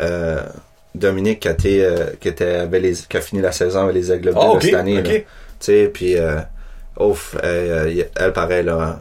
[0.00, 0.40] Euh,
[0.94, 2.68] Dominique qui a été, euh, qui était
[3.08, 5.02] qui a fini la saison avec les Aigles Bleus Ah, de ok, cette année.
[5.02, 5.24] Tu
[5.60, 6.16] sais, puis
[6.98, 9.00] ouf, elle, elle, pareil là.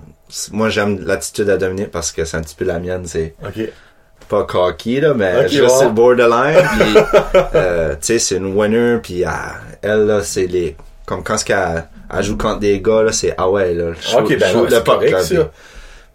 [0.51, 3.33] Moi j'aime l'attitude à Dominique parce que c'est un petit peu la mienne, c'est.
[4.31, 6.63] Pas cocky là, mais Ok, juste le borderline.
[6.79, 6.95] Puis
[7.55, 9.29] euh, tu sais c'est une winner, puis elle,
[9.81, 13.33] elle là c'est les comme quand ce qu'elle elle joue contre des gars là, c'est
[13.37, 13.91] ah ouais là.
[13.99, 15.51] shoot- Ok, ben le correct, ça.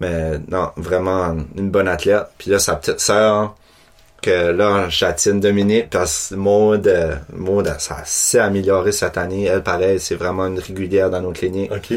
[0.00, 2.24] mais non, vraiment une bonne athlète.
[2.38, 3.54] Puis là, sa petite sœur,
[4.22, 9.44] que là, j'attire Dominique, parce que Maud, euh, Maud, elle- ça s'est amélioré cette année.
[9.44, 11.94] Elle, pareil, c'est vraiment une régulière dans nos cliniques, OK.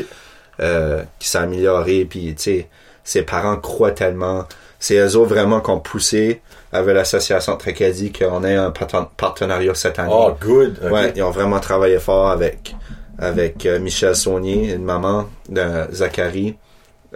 [0.62, 2.06] euh, qui s'est améliorée.
[2.10, 2.68] Puis, tu sais,
[3.04, 4.46] ses parents croient tellement.
[4.80, 9.76] C'est eux autres vraiment qui ont poussé avec l'association Tracadie qu'on ait un parten- partenariat
[9.76, 10.10] cette année.
[10.14, 10.80] Oh good.
[10.86, 10.92] OK.
[10.92, 12.76] Ouais, ils ont vraiment travaillé fort avec
[13.18, 15.62] avec euh, Michel Saunier, une maman de
[15.92, 16.56] Zachary,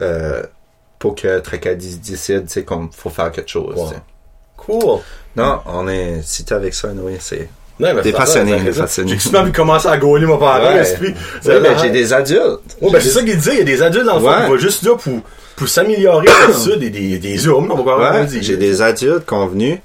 [0.02, 0.44] euh,
[1.00, 3.76] pour que Tracadie décide, tu sais, comme faut faire quelque chose.
[3.78, 3.92] Wow.
[4.58, 5.00] Cool.
[5.36, 7.48] Non, on est si t'es avec ça, oui, c'est.
[7.80, 8.18] C'est ça, des ça.
[8.18, 8.72] passionnés.
[9.18, 10.76] J'ai envie de commencer à gauler mon parent, Ouais.
[10.76, 11.14] l'esprit.
[11.42, 11.82] C'est mais marrant.
[11.82, 12.42] j'ai des adultes.
[12.82, 14.44] Ouais, ben c'est ça qu'il dit, il y a des adultes dans le fond Ouais.
[14.44, 15.14] qui vont juste là pour,
[15.56, 18.42] pour s'améliorer ça, des, des, des hommes, on va Ouais, dire.
[18.44, 19.80] j'ai des adultes convenus.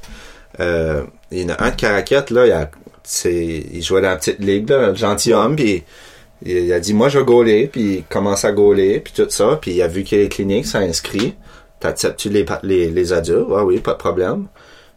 [0.60, 2.70] Euh, il y en a un de Caraquette, là, il, a,
[3.02, 5.84] c'est, il jouait dans la petite ligue, là, un gentilhomme, puis
[6.44, 9.26] il, il a dit, moi, je vais gauler, puis il commence à gauler, puis tout
[9.28, 11.34] ça, puis il a vu qu'il y a les cliniques, ça inscrit.
[11.80, 13.46] T'acceptes-tu les, les, les adultes?
[13.48, 14.46] Ouais, oui, pas de problème.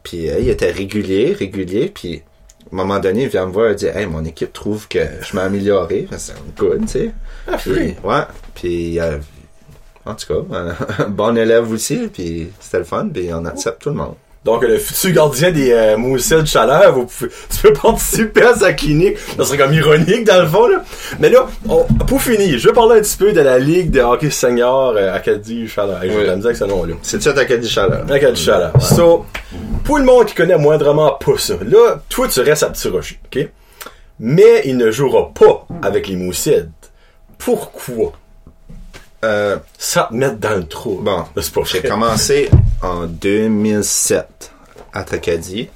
[0.03, 2.23] Puis euh, il était régulier, régulier, puis
[2.71, 4.99] à un moment donné, il vient me voir et dit, hey, mon équipe trouve que
[5.21, 6.07] je m'ai amélioré.
[6.17, 7.11] C'est good, tu sais.
[7.47, 8.21] Ah, Puis, ouais,
[8.55, 9.17] puis euh,
[10.05, 10.55] en tout cas,
[11.05, 14.15] un bon élève aussi, puis c'était le fun, puis on accepte tout le monde.
[14.43, 15.95] Donc, le futur gardien des euh,
[16.41, 19.19] de chaleur, vous pouvez, tu peux participer à sa clinique.
[19.37, 20.83] Ça serait comme ironique, dans le fond, là.
[21.19, 24.01] Mais là, on- pour finir, je vais parler un petit peu de la Ligue de
[24.01, 25.99] hockey senior euh, Acadie Chaleur.
[26.01, 26.23] J'ai Oui.
[26.23, 26.95] de la misère avec ce nom-là.
[27.03, 28.03] C'est ça, dire chaleur?
[28.11, 28.71] Acadie Chaleur.
[28.81, 29.27] So,
[29.83, 33.19] pour le monde qui connaît moindrement pas ça, là, toi, tu restes à Petit Rocher,
[33.25, 33.47] OK?
[34.19, 36.71] Mais il ne jouera pas avec les Moussides.
[37.37, 38.13] Pourquoi?
[39.23, 40.99] Euh, Ça te met dans le trou.
[41.01, 42.49] bon, c'est pas j'ai commencé
[42.81, 44.51] en 2007
[44.93, 45.69] à Tracadie.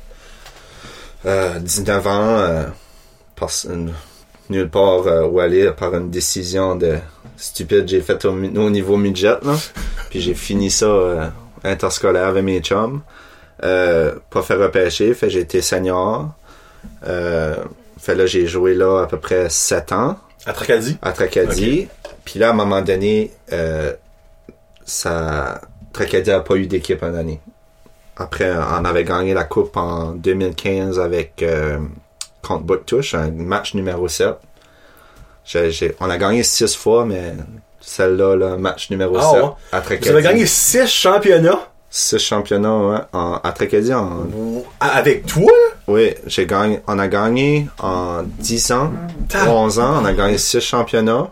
[1.26, 2.64] Euh, 19 ans, euh,
[3.36, 3.50] par,
[4.50, 6.98] nulle part euh, où aller par une décision de
[7.38, 9.56] stupide j'ai fait au, niveau midget là.
[10.10, 11.28] Puis j'ai fini ça euh,
[11.64, 13.02] interscolaire avec mes chums.
[13.64, 16.30] Euh, pas fait repêcher, fait j'ai été senior.
[17.08, 17.56] Euh,
[17.98, 20.18] fait là j'ai joué là à peu près 7 ans.
[20.46, 20.98] À Tracadie?
[21.02, 21.88] à Tracadie.
[22.24, 23.94] Puis là, à un moment donné, euh,
[24.86, 25.62] ça,
[25.94, 27.40] Tracadie a pas eu d'équipe une année.
[28.18, 31.80] Après, on avait gagné la coupe en 2015 avec euh,
[32.42, 34.36] contre Bouctouche, un match numéro 7.
[35.44, 37.34] J'ai- j'ai- on a gagné six fois, mais
[37.82, 39.50] celle-là, là, match numéro Ah, 7 ouais.
[39.74, 40.10] à Vous Tracadie.
[40.10, 41.68] avez gagné 6 championnats?
[41.90, 43.94] Six championnats, ouais, en, à Tracadie.
[43.94, 44.26] En,
[44.80, 45.52] avec toi?
[45.88, 48.92] Oui, j'ai gagné, on a gagné en 10 ans,
[49.30, 51.30] Tab- 11 ans, on a gagné six championnats.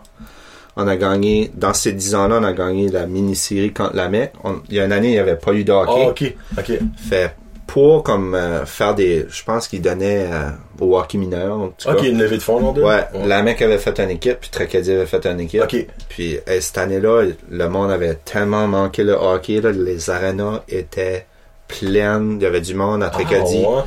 [0.76, 4.32] On a gagné, dans ces 10 ans-là, on a gagné la mini-série contre la MEC.
[4.42, 5.92] On- Il y a une année, il n'y avait pas eu de hockey.
[6.04, 6.34] Ah, ok.
[6.58, 6.78] Ok.
[7.08, 7.34] Fait
[7.66, 9.24] pour comme euh, faire des.
[9.28, 11.58] Je pense qu'ils donnaient euh, au hockey mineur.
[11.58, 12.02] En tout Ok, cas.
[12.04, 12.72] une levée de fonds, non?
[12.74, 15.62] Ouais, la mec avait fait une équipe, puis Tracadie avait fait une équipe.
[15.62, 15.86] Ok.
[16.08, 21.26] Puis euh, cette année-là, le monde avait tellement manqué le hockey, là, les arénas étaient
[21.68, 22.36] pleines.
[22.40, 23.82] Il y avait du monde à Tracadie Ah, ouais?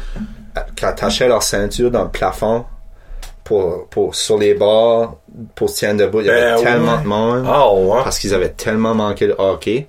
[0.76, 2.65] Qui attachaient leur ceinture dans le plafond
[3.43, 5.20] pour, pour sur les bords
[5.56, 6.22] pour se tenir debout.
[6.22, 7.02] Il y avait Ben, tellement ouais.
[7.04, 8.04] de monde Ah, ouais.
[8.04, 9.88] parce qu'ils avaient tellement manqué le hockey.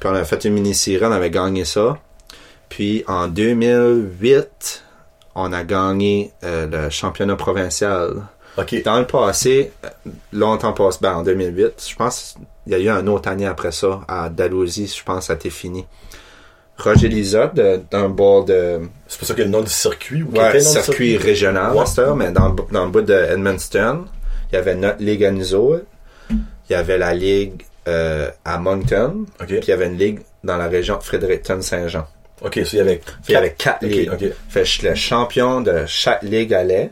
[0.00, 1.96] Puis on a fait une mini-série, on avait gagné ça.
[2.68, 4.84] Puis en 2008,
[5.34, 8.22] on a gagné euh, le championnat provincial.
[8.84, 9.88] Dans le passé, euh,
[10.32, 12.34] longtemps passé, ben en 2008, je pense
[12.66, 15.36] il y a eu un autre année après ça, à Dalhousie, je pense ça a
[15.36, 15.86] été fini.
[17.08, 20.22] Lizotte, de- d'un bord de C'est pour ça qu'il y a le nom du circuit
[20.22, 21.84] ou ouais, circuit régional, Ouais.
[22.16, 24.04] mais dans, dans le bout de Edmundston,
[24.50, 25.84] il y avait notre ligue à nous autres,
[26.30, 29.46] il y avait la ligue euh, à Moncton, Ok.
[29.46, 32.06] puis il y avait une ligue dans la région de Fredericton-Saint-Jean.
[32.44, 32.96] Ok, ça, il y avait.
[32.96, 34.10] Fait, Il y avait quatre ligues.
[34.12, 34.24] ok.
[34.48, 36.90] Fait que le champion de chaque ligue allait,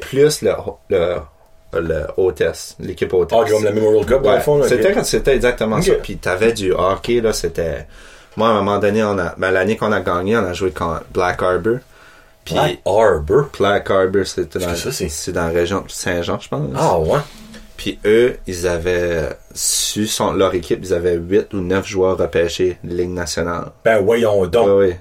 [0.00, 0.52] plus le,
[0.90, 1.16] le,
[1.72, 3.38] le hôtesse, l'équipe hôtesse.
[3.46, 5.92] Ah, comme la Memorial Cup, dans le fond, c'était c'était exactement ça.
[6.02, 7.86] Puis t'avais du hockey là, c'était.
[8.36, 10.70] Moi, à un moment donné, on a, ben, l'année qu'on a gagné, on a joué
[10.70, 11.78] contre Black Harbor.
[12.44, 13.44] Puis Black Harbor?
[13.58, 15.08] Black Harbor, c'était dans, que c'est?
[15.08, 16.70] c'est dans la région de Saint-Jean, je pense.
[16.76, 17.18] Ah, ouais.
[17.76, 22.78] Puis eux, ils avaient su son, leur équipe, ils avaient 8 ou 9 joueurs repêchés
[22.84, 23.72] de Ligue nationale.
[23.84, 24.66] Ben, voyons donc.
[24.66, 25.00] Ouais, ouais.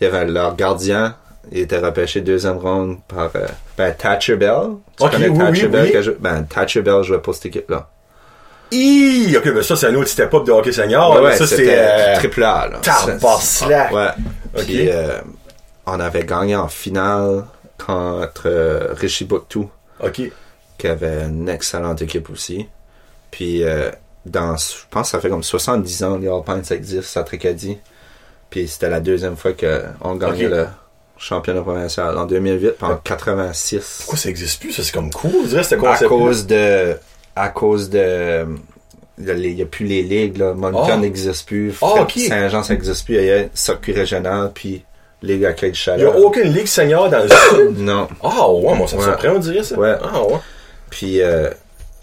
[0.00, 1.16] Il y avait leur gardien,
[1.52, 4.76] il était repêché deuxième ronde par euh, ben, Thatcher Bell.
[4.96, 5.90] Tu connais oui, Thatcher oui, Bell oui.
[5.90, 7.88] qui a joué- Ben, Thatcher Bell jouait pour cette équipe-là.
[8.72, 9.36] Hi!
[9.36, 11.20] Ok, ben ça, c'est un autre step-up de hockey senior.
[11.20, 11.66] Ouais, ça, c'est.
[11.68, 12.78] euh, triple A, là.
[12.78, 13.92] tabarnak.
[13.92, 14.62] Ouais.
[14.64, 15.18] Puis, euh,
[15.86, 17.44] on avait gagné en finale
[17.84, 20.22] contre euh, Richie Bouctou, Ok.
[20.78, 22.68] qui avait une excellente équipe aussi.
[23.30, 23.90] Puis, euh,
[24.26, 27.78] dans, je pense que ça fait comme 70 ans, les All Pints existent à Tricadie.
[28.50, 30.66] Puis, c'était la deuxième fois qu'on gagnait le
[31.16, 32.16] championnat provincial.
[32.18, 33.98] En 2008, puis en 86.
[34.00, 34.72] Pourquoi ça existe plus?
[34.72, 35.48] Ça, c'est comme cool.
[35.50, 36.96] Que c'était à cause de
[37.36, 38.46] à cause de
[39.18, 40.54] il n'y a plus les ligues là.
[40.54, 40.96] Moncton Ah.
[40.96, 42.12] n'existe plus ok.
[42.16, 44.84] Saint-Jean ça n'existe plus il y a circuit régional puis
[45.22, 47.78] Ligue à de Il n'y a Chaleur aucune ligue senior dans le sud?
[47.78, 49.08] non Ah, ouais, moi, ça me Ouais.
[49.08, 49.78] surprend, on dirait ça.
[49.78, 49.94] Ouais.
[50.02, 50.38] Ah, ouais.
[50.88, 51.50] puis euh,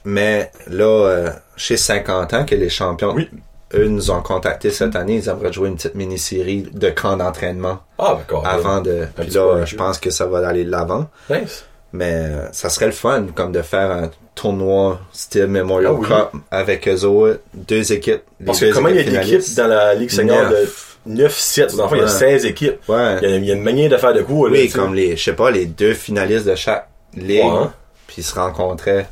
[0.06, 3.28] mais là euh, chez 50 ans que les champions Oui.
[3.74, 7.80] eux nous ont contacté cette année ils aimeraient jouer une petite mini-série de camp d'entraînement
[7.98, 8.46] Ah, d'accord.
[8.48, 11.66] avant de puis là euh, je pense que ça va aller de l'avant Nice.
[11.94, 16.08] Mais euh, ça serait le fun, comme de faire un tournoi style Memorial Ah oui.
[16.08, 18.22] Cup avec eux autres, deux équipes.
[18.46, 20.98] Parce que comment il y a équipes d'équipes dans la Ligue senior de Neuf.
[21.10, 21.76] 9-7?
[21.78, 22.10] Dans le fond, il y a Ouais.
[22.12, 22.80] 16 équipes.
[22.90, 23.16] Ouais.
[23.22, 24.26] Il y a, il y a une manière de faire de là.
[24.28, 27.50] Oui, comme les, je sais pas, les deux finalistes de chaque ligue, Ouais.
[27.50, 27.74] hein.
[28.08, 29.04] puis ils se rencontraient,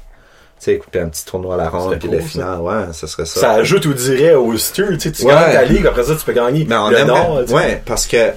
[0.59, 3.07] tu sais, puis un petit tournoi à la ronde, puis cool, le final, ouais, ça
[3.07, 3.39] serait ça.
[3.39, 6.25] Ça ajoute, on dirait, au stir, tu sais, tu gagnes ta ligue, après ça, tu
[6.25, 8.31] peux gagner Mais on le aimerait- Nord, ouais, parce que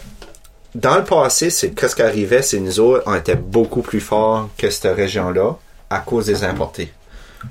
[0.74, 4.48] dans le passé, c'est qu'est-ce qui arrivait, c'est nous autres, on était beaucoup plus forts
[4.59, 5.57] que cette région-là
[5.90, 6.92] à cause des importés.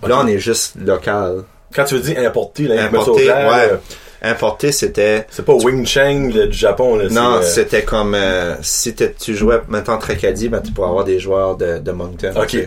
[0.06, 1.44] Là, on est juste local.
[1.74, 3.68] Quand tu veux dire importer, là, Importé, clair, ouais.
[3.72, 3.80] là,
[4.22, 7.08] Importé, c'était c'est pas Wing Chang du Japon, là.
[7.10, 11.20] Non, euh, c'était comme euh, si tu jouais maintenant Tracadie, ben tu pourrais avoir des
[11.20, 12.34] joueurs de, de Moncton.
[12.36, 12.58] Ok.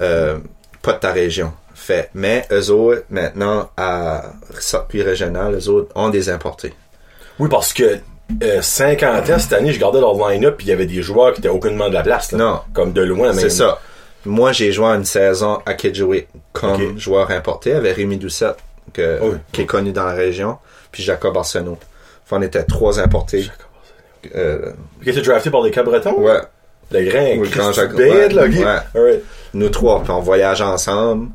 [0.00, 0.38] Euh,
[0.82, 1.52] pas de ta région.
[1.74, 2.10] Fait.
[2.14, 6.74] Mais eux autres, maintenant, à circuit régional, eux autres ont des importés.
[7.38, 7.98] Oui, parce que
[8.42, 11.32] euh, 50 ans, cette année, je gardais leur line-up, puis il y avait des joueurs
[11.32, 12.38] qui étaient aucunement de la place, là.
[12.38, 12.60] Non.
[12.72, 13.38] Comme de loin, même.
[13.40, 13.78] C'est ça.
[14.24, 18.56] Moi, j'ai joué une saison à Kedgewick comme joueur importé avec Rémi Doucette,
[18.92, 19.36] que, Oui.
[19.52, 20.58] qui est connu dans la région,
[20.90, 21.78] puis Jacob Arsenault.
[22.24, 23.48] Fait, on était trois importés.
[24.34, 24.72] Euh,
[25.04, 26.18] Qui était drafté par les Cabretons?
[26.20, 26.40] ouais.
[26.92, 27.72] Le grand, Oui, grand
[28.32, 28.94] là, ok.
[29.00, 29.22] ouais.
[29.54, 31.28] Nous trois, puis on voyage ensemble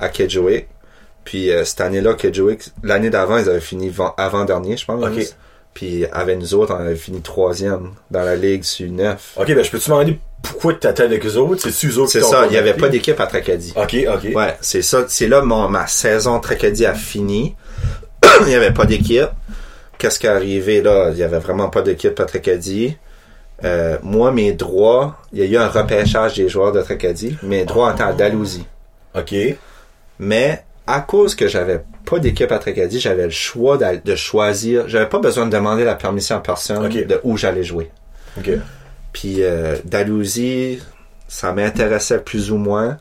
[0.00, 0.68] à Kedgewick.
[1.24, 2.14] Puis euh, cette année-là,
[2.82, 5.00] l'année d'avant, ils avaient fini van- avant-dernier, je pense.
[5.74, 9.34] Puis avec nous autres, on avait fini troisième dans la ligue sur neuf.
[9.36, 11.62] Ok, ben, je peux-tu demander pourquoi tu étais avec eux autres?
[11.62, 13.72] C'est-tu eux autres C'est ça, il n'y avait pas d'équipe à Tracadie.
[13.76, 14.34] Ok, ok.
[14.34, 15.04] Ouais, c'est ça.
[15.08, 17.54] C'est là mon, ma saison Tracadie a fini.
[18.40, 19.30] il n'y avait pas d'équipe.
[19.98, 21.10] Qu'est-ce qui est arrivé là?
[21.10, 22.96] Il n'y avait vraiment pas d'équipe à Tracadie.
[23.64, 27.36] Euh, moi, mes droits, il y a eu un repêchage des joueurs de Tracadie.
[27.42, 28.66] Mes droits étaient à Dalhousie.
[29.14, 29.34] Ok.
[30.18, 34.88] Mais à cause que j'avais pas d'équipe à Tracadie, j'avais le choix de choisir.
[34.88, 37.90] J'avais pas besoin de demander la permission à personne de où j'allais jouer.
[39.12, 40.82] Puis euh, Dalhousie,
[41.28, 42.98] ça m'intéressait plus ou moins.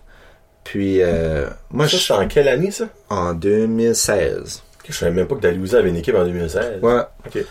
[0.63, 2.85] Puis, euh, moi, Ça, je en quelle année, ça?
[3.09, 4.61] en 2016.
[4.79, 6.81] Ok, Je savais même pas que Dalhousie avait une équipe en 2016.
[6.81, 7.01] Ouais.
[7.25, 7.45] Ok.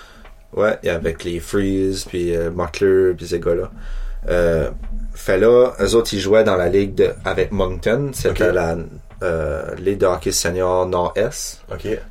[0.57, 2.51] Ouais, et avec les Freeze, puis euh,
[3.17, 3.71] puis ces gars-là.
[4.29, 4.71] Euh,
[5.15, 8.11] fait là, eux autres, ils jouaient dans la ligue de, avec Moncton.
[8.13, 8.77] C'était la
[9.23, 11.63] euh, ligue de hockey senior Nord-Est,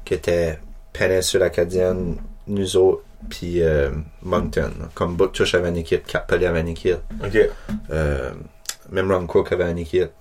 [0.06, 0.60] qui était
[0.94, 3.90] péninsule acadienne, nous autres, puis euh,
[4.22, 4.72] Moncton.
[4.94, 7.38] Comme Butchush avait une équipe, Capelli avait une équipe, Ok.
[7.92, 8.32] euh,
[8.92, 10.12] même Ron Cook avait une équipe.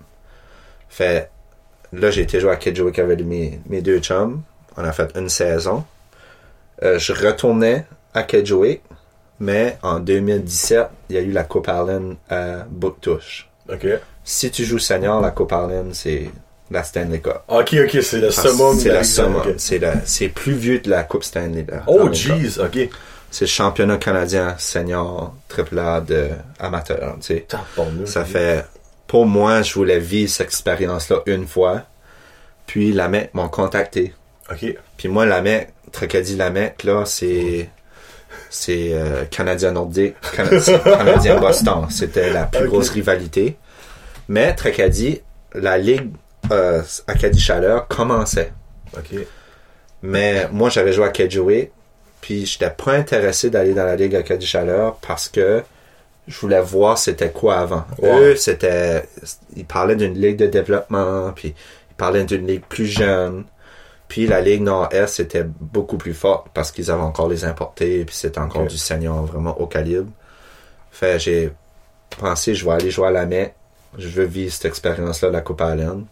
[0.89, 1.29] Fait,
[1.93, 4.41] là, j'ai été jouer à Kedgewick avec mes, mes deux chums.
[4.77, 5.83] On a fait une saison.
[6.83, 8.81] Euh, je retournais à Kedgewick,
[9.39, 13.49] mais en 2017, il y a eu la Coupe Allen à Bouctouche.
[13.71, 13.85] Ok.
[14.23, 16.29] Si tu joues senior, la Coupe Allen, c'est
[16.71, 17.41] la Stanley Cup.
[17.47, 18.77] Ok, ok, c'est le summum.
[18.79, 19.43] C'est la summum.
[19.57, 21.65] C'est plus vieux que la Coupe Stanley.
[21.67, 22.89] la Oh, jeez, ok.
[23.31, 27.45] C'est le championnat canadien senior triple A de amateur, tu sais.
[28.05, 28.65] Ça fait,
[29.07, 31.83] pour moi, je voulais vivre cette expérience-là une fois.
[32.65, 34.13] Puis la mec m'ont contacté.
[34.51, 34.75] Ok.
[34.97, 37.69] Puis moi, la mec, Tracadie la mec, là, c'est,
[38.49, 41.85] c'est euh, Canadien nordique, Cana- c'est Canadien Boston.
[41.89, 43.57] C'était la plus grosse rivalité.
[44.27, 45.21] Mais Tracadie,
[45.53, 46.11] la ligue
[46.51, 48.53] euh, Acadie Chaleur commençait.
[50.01, 51.71] Mais moi, j'avais joué à Kedgewick,
[52.21, 55.63] puis j'étais pas intéressé d'aller dans la Ligue Acadie Chaleur parce que
[56.27, 57.85] je voulais voir c'était quoi avant.
[58.03, 59.03] Eux, c'était...
[59.55, 61.55] Ils parlaient d'une ligue de développement, puis
[61.89, 63.45] ils parlaient d'une ligue plus jeune.
[64.07, 68.15] Puis la Ligue Nord-Est, c'était beaucoup plus forte parce qu'ils avaient encore les importés, puis
[68.15, 70.11] c'était encore du senior vraiment haut calibre.
[70.91, 71.51] Fait j'ai
[72.17, 73.53] pensé, je vais aller jouer à la mai.
[73.97, 76.05] Je veux vivre cette expérience-là, la Coupe Allen.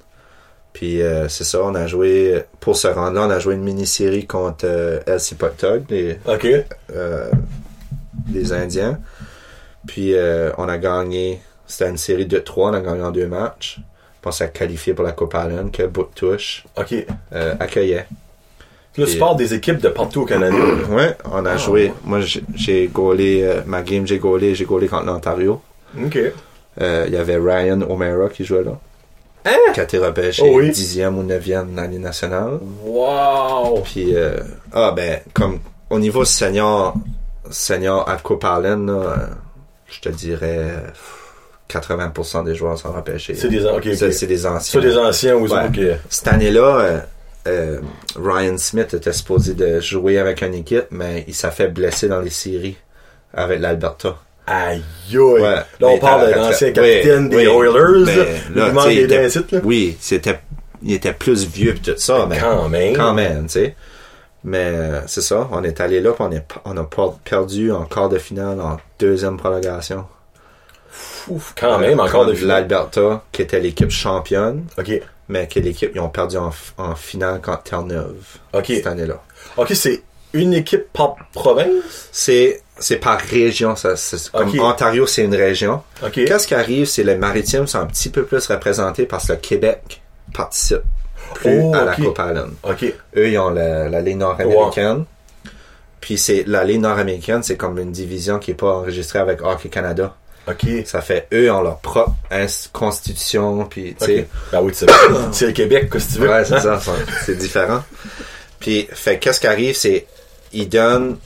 [0.78, 3.64] Puis euh, c'est ça, on a joué, pour se rendre là, on a joué une
[3.64, 5.34] mini-série contre euh, LC
[5.90, 6.20] les,
[6.96, 7.32] euh,
[8.32, 9.00] les Indiens.
[9.88, 13.26] Puis euh, on a gagné, c'était une série de trois, on a gagné en deux
[13.26, 13.78] matchs.
[13.80, 16.94] Puis on s'est qualifié pour la Coupe Allen, que Bout Touche Ok.
[17.34, 18.06] euh, accueillait.
[18.94, 20.56] Tu Et- parles des équipes de partout au Canada.
[20.92, 21.88] Ouais, on a Ah, joué.
[21.88, 21.94] ouais.
[22.04, 25.60] Moi, j'ai- gaulé, ma game, j'ai gaulé, j'ai gaulé contre l'Ontario.
[26.06, 26.20] Ok.
[26.80, 28.78] Il y avait Ryan O'Mara qui jouait là.
[29.48, 29.74] Hein?
[29.74, 30.70] Qui a été repêché Oh oui.
[30.70, 32.60] 10e ou 9e dans l'année nationale.
[32.84, 33.82] Wow!
[33.84, 34.38] Puis, euh,
[34.74, 36.96] ah ben, comme au niveau senior,
[37.50, 39.16] senior à Coupe euh,
[39.90, 40.80] je te dirais euh,
[41.70, 43.36] 80% des joueurs sont repêchés.
[43.36, 43.62] C'est des,
[43.96, 44.82] C'est c'est des anciens.
[44.82, 46.00] Ça, des anciens Ouais.
[46.10, 47.00] Cette année-là, euh,
[47.48, 47.80] euh,
[48.16, 52.22] Ryan Smith était supposé de jouer avec une équipe, mais il s'est fait blesser dans
[52.22, 52.78] les séries
[53.34, 54.18] avec l'Alberta.
[54.48, 54.82] Aïe.
[55.14, 55.40] Ouais.
[55.42, 57.68] Là, on parle de l'ancien capitaine Oui, des oui.
[57.68, 58.06] Oilers.
[58.06, 58.16] Mais
[58.56, 58.72] là.
[58.90, 59.60] Il était- là.
[59.64, 60.40] Oui, c'était,
[60.82, 62.96] il était plus vieux pis tout ça, mais Quand même.
[62.96, 63.76] quand même, tu sais.
[64.44, 66.88] Mais euh, c'est ça, on est allé là, pis on, est, on a
[67.26, 70.06] perdu en quart de finale, en deuxième prolongation.
[71.28, 72.62] Ouf, quand même, encore de Contre finale.
[72.62, 75.02] l'Alberta, qui était l'équipe championne, Ok.
[75.28, 78.16] mais que l'équipe, ils ont perdu en, en finale contre Terre-Neuve.
[78.54, 78.66] Ok.
[78.68, 79.22] Cette année-là.
[79.58, 80.02] Ok, c'est
[80.34, 82.10] une équipe par province?
[82.12, 83.96] C'est, c'est par région, ça.
[84.34, 84.60] comme.
[84.60, 85.82] Ontario, c'est une région.
[86.04, 86.14] Ok.
[86.14, 89.38] Qu'est-ce qui arrive, c'est les maritimes sont un petit peu plus représentés parce que le
[89.40, 90.02] Québec
[90.34, 90.82] participe
[91.36, 92.04] plus Oh, à la ok.
[92.04, 92.52] Coupe Allen?
[92.64, 92.84] Ok.
[93.16, 95.06] Eux, ils ont la, la Ligue nord-américaine.
[96.02, 99.70] Puis c'est la Ligue nord-américaine, c'est comme une division qui est pas enregistrée avec Hockey
[99.70, 100.16] Canada.
[100.48, 100.66] Ok.
[100.86, 102.14] Ça fait eux ont leur propre
[102.72, 104.90] constitution, puis tu sais, Ben oui, c'est
[105.34, 106.30] c'est le Québec, que tu veux.
[106.30, 106.80] ouais, c'est ça,
[107.26, 107.84] c'est différent.
[108.60, 110.08] Puis fait qu'est-ce qui arrive, c'est
[110.54, 111.18] ils donnent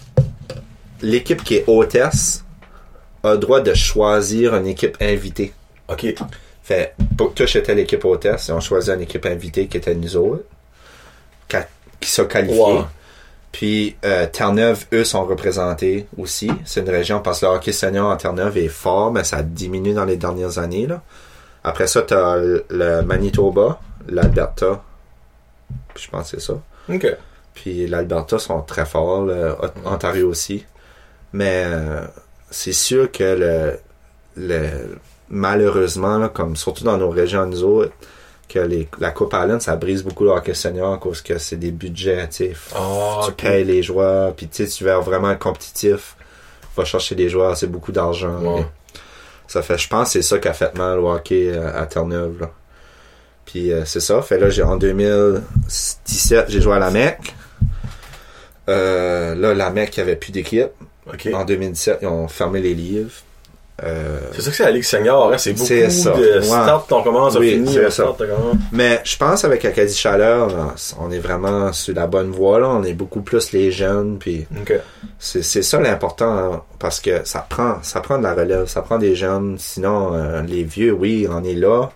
[1.02, 2.44] l'équipe qui est hôtesse
[3.24, 5.54] a le droit de choisir une équipe invitée.
[5.88, 6.14] Ok.
[6.64, 10.44] Fait, Bouctouche était l'équipe hôtesse, et on choisit une équipe invitée qui était nous autres,
[12.00, 12.60] qui sont qualifiés.
[12.60, 12.86] Wow.
[13.52, 16.50] Puis euh, Terre-Neuve, eux, sont représentés aussi.
[16.66, 19.44] C'est une région, parce que le hockey senior en Terre-Neuve est fort, mais ça a
[19.44, 20.88] diminué dans les dernières années.
[20.88, 21.02] Là.
[21.64, 24.82] Après ça, t'as le, le Manitoba, l'Alberta,
[25.94, 26.54] puis je pense que c'est ça.
[26.92, 27.18] Ok.
[27.54, 30.66] Puis l'Alberta sont très forts, le Ot- Ontario aussi.
[31.34, 32.02] Mais euh,
[32.50, 33.80] c'est sûr que le,
[34.36, 34.98] le
[35.30, 37.94] malheureusement, là, comme surtout dans nos régions nous autres,
[38.50, 41.56] que les, la Coupe Allen, ça brise beaucoup le hockey senior à cause que c'est
[41.56, 42.28] des budgets.
[42.76, 46.16] Ah, tu payes les joueurs, puis tu veux être vraiment compétitif,
[46.76, 48.66] va chercher des joueurs, c'est beaucoup d'argent.
[49.48, 51.86] Ça fait, je pense, que c'est ça qui a fait mal au hockey euh, à
[51.86, 52.48] Terre-Neuve.
[53.46, 54.22] Puis euh, c'est ça.
[54.22, 57.18] Fait là, j'ai en 2017, j'ai joué à la MEC.
[58.70, 60.72] Euh, là, la MEC, il n'y avait plus d'équipe.
[61.34, 63.12] En 2017, ils ont fermé les livres.
[63.84, 65.38] Euh, C'est ça que c'est la Ligue Senior, hein?
[65.40, 66.12] C'est beaucoup C'est ça.
[66.12, 66.42] de Ouais.
[66.44, 67.90] start, on commence Oui, on ça.
[67.90, 68.56] start, on commence.
[68.72, 72.60] Mais je pense avec Acadie Chaleur, on est vraiment sur la bonne voie.
[72.60, 72.68] Là.
[72.70, 74.18] On est beaucoup plus les jeunes.
[74.20, 74.46] Puis
[75.18, 79.00] c'est ça l'important hein, parce que ça prend ça prend de la relève, ça prend
[79.00, 79.56] des jeunes.
[79.58, 81.90] Sinon, euh, les vieux, oui, on est là.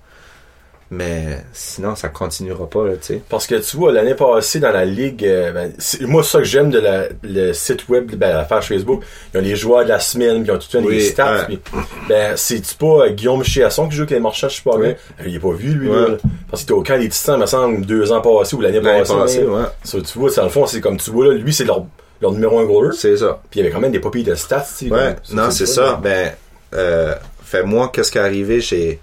[0.96, 3.22] Mais sinon, ça continuera pas, tu sais.
[3.30, 5.74] Parce que tu vois, l'année passée, dans la ligue, euh, ben,
[6.08, 9.44] moi, ça que j'aime de la, le site web, ben, la page Facebook, ils ont
[9.44, 11.46] les joueurs de la semaine, puis ils ont tout Oui, les stats.
[11.48, 11.60] puis,
[12.08, 14.84] ben, c'est-tu pas euh, Guillaume Chiasson qui joue avec les marchands, je sais pas Oui.
[14.88, 14.96] bien?
[15.20, 15.96] Euh, Il est pas vu, lui, Ouais.
[16.12, 16.18] là.
[16.50, 19.14] Parce qu'il était au camp des Titans, me semble, deux ans passés ou l'année passée.
[19.14, 19.64] passée, ouais.
[19.84, 21.84] Ça, tu vois, c'est dans le fond, c'est comme tu vois, là, lui, c'est leur,
[22.22, 22.96] leur numéro un goaler.
[22.96, 23.42] C'est ça.
[23.50, 24.66] Puis il y avait quand même des papiers de stats.
[24.90, 25.82] Ouais, non, c'est ça.
[25.82, 26.00] là.
[26.02, 26.32] Ben,
[26.74, 29.00] euh, fait moi, qu'est-ce qui est arrivé, j'ai,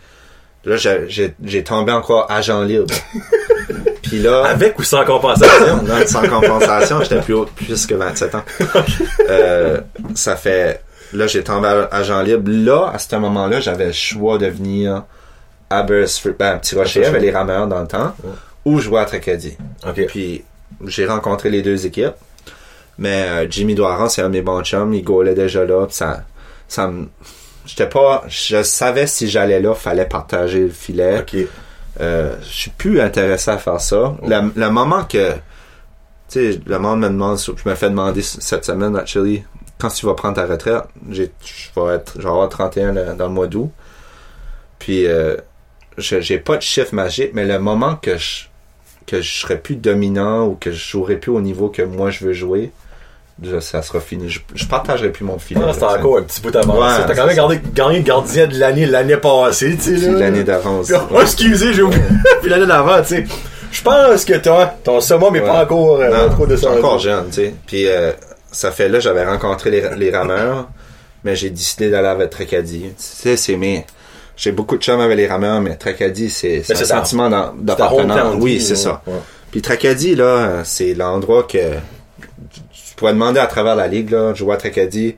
[0.64, 2.94] là, j'ai, tombé encore agent libre.
[4.02, 5.82] Puis là, Avec ou sans compensation?
[5.82, 8.44] non, sans compensation, j'étais plus haut, plus que 27 ans.
[9.30, 9.80] Euh,
[10.14, 10.82] ça fait,
[11.12, 12.50] là, j'ai tombé agent libre.
[12.50, 15.04] Là, à ce moment-là, j'avais le choix de venir
[15.70, 18.14] à Beresford, ben, à Petit Rocher, avec les rameurs dans le temps,
[18.64, 19.56] ou jouer à Tracadie.
[20.08, 20.44] Puis
[20.86, 22.14] j'ai rencontré les deux équipes.
[22.98, 25.86] Mais euh, Jimmy Doiron, c'est un de mes bons chums, il gaulait déjà là.
[25.86, 26.24] Pis ça,
[26.68, 27.08] ça me.
[27.66, 28.24] J'étais pas.
[28.28, 31.20] Je savais si j'allais là, fallait partager le filet.
[31.20, 31.36] Ok.
[32.00, 34.16] Euh, je suis plus intéressé à faire ça.
[34.26, 35.32] Le, le moment que.
[36.28, 39.44] Tu sais, le monde me demande, je me fais demander cette semaine, actually,
[39.78, 43.26] quand tu vas prendre ta retraite, je vais être, je vais avoir 31 le- dans
[43.26, 43.70] le mois d'août.
[44.78, 45.36] Puis, euh,
[45.98, 48.44] je- j'ai pas de chiffre magique, mais le moment que je,
[49.06, 52.24] que je serai plus dominant ou que je jouerai plus au niveau que moi je
[52.24, 52.70] veux jouer,
[53.42, 54.28] je- ça sera fini.
[54.28, 55.60] Je, je partagerai plus mon filet.
[55.66, 56.80] Ah, c'était encore un petit bout avancé.
[57.00, 60.10] Ouais, T'as quand même gardé, gagné gardien de l'année l'année passée, tu sais.
[60.10, 60.92] L'année d'avance.
[61.10, 62.02] Oh, excusez, j'ai oublié.
[62.40, 63.24] Puis l'année d'avant, tu sais.
[63.70, 65.46] Je pense que toi, ton summum est Ouais.
[65.46, 66.78] pas encore euh, Non, trop suis descendu.
[66.78, 67.54] encore jeune, tu sais.
[67.66, 68.12] Puis euh,
[68.50, 70.68] ça fait là, j'avais rencontré les, les rameurs,
[71.24, 72.82] mais j'ai décidé d'aller avec Tracadie.
[72.90, 73.86] Tu sais, c'est mes...
[74.36, 78.34] J'ai beaucoup de chums avec les rameurs, mais Tracadie, c'est un sentiment d'appartenance.
[78.38, 79.02] Oui, c'est ça.
[79.06, 79.14] Ouais.
[79.50, 81.58] Puis Tracadie, là, c'est l'endroit que
[83.02, 85.16] pourrais demander à travers la ligue, là, jouer à Tracadie,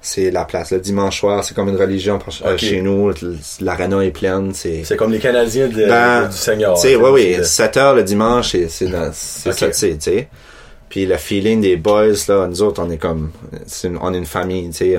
[0.00, 0.70] c'est la place.
[0.72, 3.12] Le dimanche soir, c'est comme une religion euh, chez nous.
[3.60, 4.82] L'aréna est pleine, c'est...
[4.84, 6.74] C'est comme les Canadiens de, Ben, du Seigneur.
[6.74, 8.88] Tu sais, hein, oui, oui, c'est- 7 heures le dimanche, c'est c'est
[9.52, 10.28] ça que c'est, tu sais.
[10.88, 13.30] Puis le feeling des boys, là, nous autres, on est comme,
[13.66, 14.98] c'est une- on est une famille, tu sais.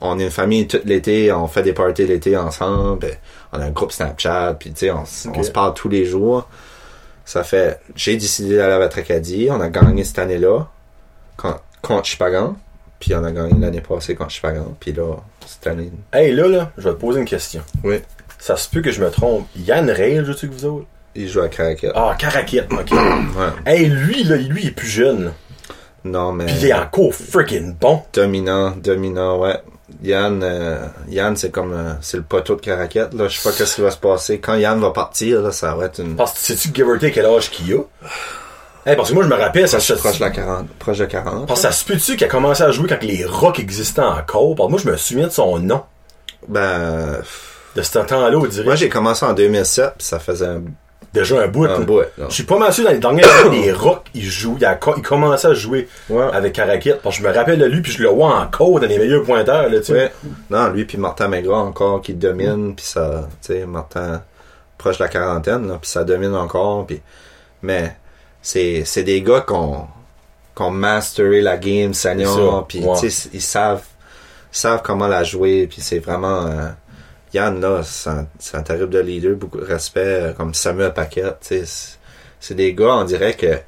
[0.00, 3.06] On, est une famille tout l'été, on fait des parties l'été ensemble,
[3.52, 6.48] on a un groupe Snapchat, puis tu sais, on se parle tous les jours.
[7.24, 10.66] Ça fait, j'ai décidé d'aller à Tracadie, on a gagné cette année-là,
[11.36, 12.56] con- contre Chipagan,
[13.00, 15.16] puis on a gagné l'année passée contre Chipagan, puis là,
[15.46, 17.62] cette année, Hey, là, là, je vais te poser une question.
[17.84, 18.00] Oui.
[18.38, 19.46] Ça se peut que je me trompe.
[19.56, 20.86] Yann Ray, je sais que vous autres?
[21.14, 21.92] il joue à Caracat.
[21.94, 22.90] Ah, Caraquette, ok.
[22.92, 23.50] Ouais.
[23.66, 25.32] hey, lui, là, lui, il est plus jeune.
[26.04, 26.46] Non, mais...
[26.46, 28.02] Puis il est encore freaking bon.
[28.12, 29.56] Dominant, dominant, ouais.
[30.02, 33.28] Yann, euh, Yann, c'est comme, euh, c'est le poteau de Caraquette, là.
[33.28, 34.38] Je sais pas qu'est-ce qui va se passer.
[34.40, 36.16] Quand Yann va partir, là, ça va être une...
[36.16, 37.80] Parce que sais-tu, give or take, quel âge qu'il a?
[38.84, 41.04] Hey, parce que moi, je me rappelle, ça se proche de la 40, proche de
[41.04, 41.46] 40.
[41.46, 44.54] Parce que ça se peut-tu qu'il a commencé à jouer quand les rocks existaient encore?
[44.56, 45.82] Parce que moi, je me souviens de son nom.
[46.48, 47.18] Ben,
[47.76, 48.64] De ce temps-là, on dirait.
[48.64, 50.62] moi, j'ai commencé en 2007, puis ça faisait un,
[51.14, 51.66] Déjà un bout.
[51.66, 52.00] un bout.
[52.28, 54.56] Je suis pas mal sûr dans les dernières années, les rocks, ils jouent.
[54.58, 56.24] Il, a, co- il commençait à jouer Ouais.
[56.32, 57.02] avec Caraquette.
[57.02, 59.22] Parce que je me rappelle de lui, puis je le vois encore dans les meilleurs
[59.22, 59.92] pointeurs, là, tu sais.
[59.92, 60.12] Ouais.
[60.50, 64.22] Non, lui puis Martin Maigrat encore qui domine, puis ça, tu sais, Martin
[64.78, 67.00] proche de la quarantaine, là, puis ça domine encore, puis
[67.60, 67.94] mais
[68.42, 69.86] c'est c'est des gars qu'on
[70.54, 73.84] qu'on masteré la game senior, puis sais ils savent
[74.50, 76.68] savent comment la jouer, puis c'est vraiment euh,
[77.32, 81.38] Yann là, c'est un, un terrible de leader, beaucoup de respect, euh, comme Samuel Paquette,
[81.40, 81.96] tu sais,
[82.38, 83.58] c'est- des gars, on dirait que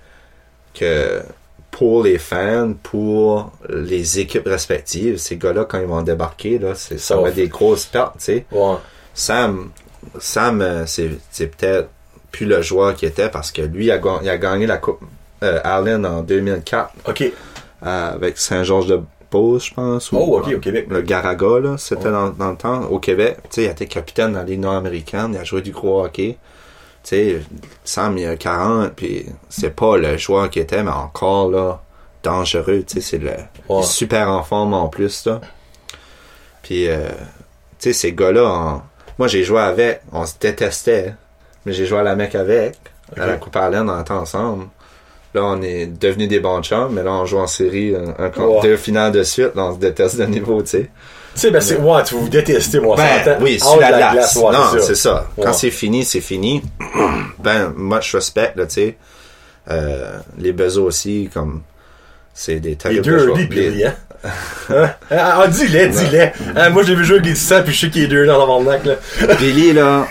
[0.78, 1.22] que
[1.70, 7.16] pour les fans, pour les équipes respectives, ces gars-là, quand ils vont débarquer, là, ça
[7.16, 8.46] va être des grosses pertes, tu sais.
[8.52, 8.76] Ouais.
[9.14, 9.70] Sam,
[10.18, 11.88] Sam, euh, c'est peut-être
[12.34, 15.00] plus le joueur qu'il était parce que lui, il a, il a gagné la Coupe
[15.42, 17.22] euh, Allen en 2004 OK.
[17.22, 17.32] euh,
[18.14, 20.10] avec Saint-Georges-de-Beauce, je pense.
[20.12, 20.86] ou- Oh, OK, au Québec.
[20.90, 22.12] Le Garaga, là, c'était Ouais.
[22.12, 23.38] dans, dans le temps, au Québec.
[23.44, 26.36] Tu sais, il été capitaine dans la Ligue nord-américaine, il a joué du gros hockey.
[27.02, 27.40] Tu sais,
[27.84, 31.82] Sam, il a 40, puis c'est pas le joueur qu'il était, mais encore, là,
[32.22, 33.32] dangereux, tu sais, c'est le...
[33.82, 35.40] Super en forme en plus, là.
[36.62, 37.08] Puis, euh,
[37.78, 38.80] tu sais, ces gars-là,
[39.18, 41.14] moi, j'ai joué avec, on se détestait,
[41.66, 42.76] mais j'ai joué à la mec avec,
[43.16, 43.36] à la.
[43.36, 44.66] Coupe Allen, on était ensemble.
[45.34, 48.30] Là, on est devenus des bons chums, mais là, on joue en série, un, un
[48.30, 50.90] contre deux finales de suite, là, on se déteste de niveau, tu sais.
[51.34, 54.36] Tu sais, ben, c'est, ouais, tu vous détestez, moi, Ben, oui, sur de la, glace.
[54.36, 55.26] non, c'est ça.
[55.42, 56.62] Quand c'est fini, c'est fini.
[57.40, 58.96] ben, moi, je respecte, là, tu sais.
[59.68, 61.62] Euh, les Bezos aussi, comme,
[62.32, 63.94] c'est des Les deux early, Les- Billy, hein?
[64.70, 64.90] Hein?
[65.10, 66.28] Ah, ah, dis-le, dis-le.
[66.56, 68.38] Hein, moi, j'ai vu jouer avec des titans, puis je sais qu'il est deux dans
[68.38, 68.94] l'avant-nac, là.
[69.40, 70.06] Billy, là,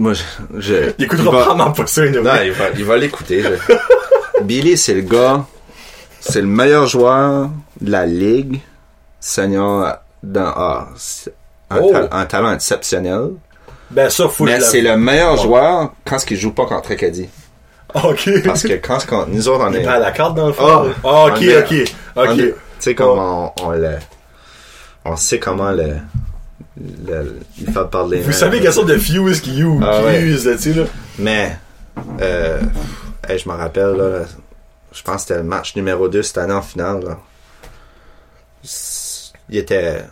[0.00, 0.12] moi,
[0.58, 3.42] je, Il écoutera va- probablement pas ça, Non, il va, il va l'écouter.
[3.42, 5.44] je- Billy, c'est le gars,
[6.20, 8.60] c'est le meilleur joueur de la ligue,
[9.20, 10.88] senior dans, ah,
[11.70, 11.92] un, Oh.
[11.92, 13.30] ta- un talent exceptionnel.
[13.90, 15.42] Ben, ça, faut Mais c'est le meilleur Bon.
[15.42, 17.28] joueur quand il joue pas contre Acadie.
[17.94, 18.30] Ok.
[18.44, 19.82] Parce que quand, quand nous autres, on Il est.
[19.82, 20.64] prend la carte dans le fond.
[20.66, 21.92] Ah, Ah, ok, ok.
[22.16, 22.36] Ok.
[22.36, 23.96] Tu sais comment on, on le.
[25.04, 25.96] On sait comment le.
[26.78, 28.20] Le parler.
[28.20, 30.20] Vous savez quelle sorte de fuse qui use, Ah, qui ouais.
[30.22, 30.84] use, là, tu sais, là.
[31.18, 31.56] Mais,
[32.20, 32.60] euh,
[33.28, 34.20] hey, je me rappelle, là,
[34.92, 37.04] je pense que c'était le match numéro 2 cette année en finale.
[37.04, 37.18] Là.
[39.48, 40.02] Il était,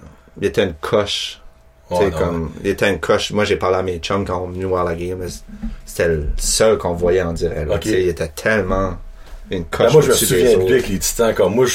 [0.40, 1.40] il était une coche.
[1.90, 2.10] Non.
[2.10, 3.30] comme, il était une coche.
[3.32, 5.20] Moi, j'ai parlé à mes chums quand on est venu voir la game.
[5.86, 7.66] C'était le seul qu'on voyait en direct.
[7.66, 7.78] là.
[7.82, 8.98] Il était tellement
[9.50, 11.72] une Ben, coche moi, je me souviens de lui avec les titans, comme moi, je.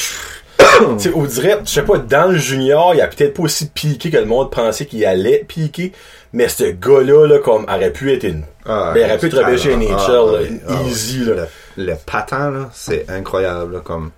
[0.60, 3.68] tu sais, on dirait, je sais pas, dans le junior, il a peut-être pas aussi
[3.68, 5.92] piqué que le monde pensait qu'il allait piquer,
[6.32, 8.44] mais ce gars-là, là, comme, aurait pu être une.
[8.66, 11.34] Ah, ben, il aurait pu être repêché ah, NHL, ah, ah, easy, là.
[11.36, 11.48] le,
[11.78, 14.12] le patent là c'est incroyable là, comme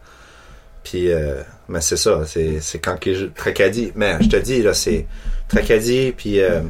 [0.84, 4.62] puis euh, mais c'est ça c'est c'est quand qu'il joue Tracadie mais je te dis
[4.62, 5.06] là c'est
[5.48, 6.62] Tracadie puis euh,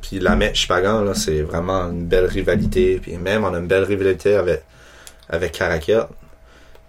[0.00, 3.66] puis la mèche Pagan là c'est vraiment une belle rivalité puis même on a une
[3.66, 4.62] belle rivalité avec
[5.28, 5.60] avec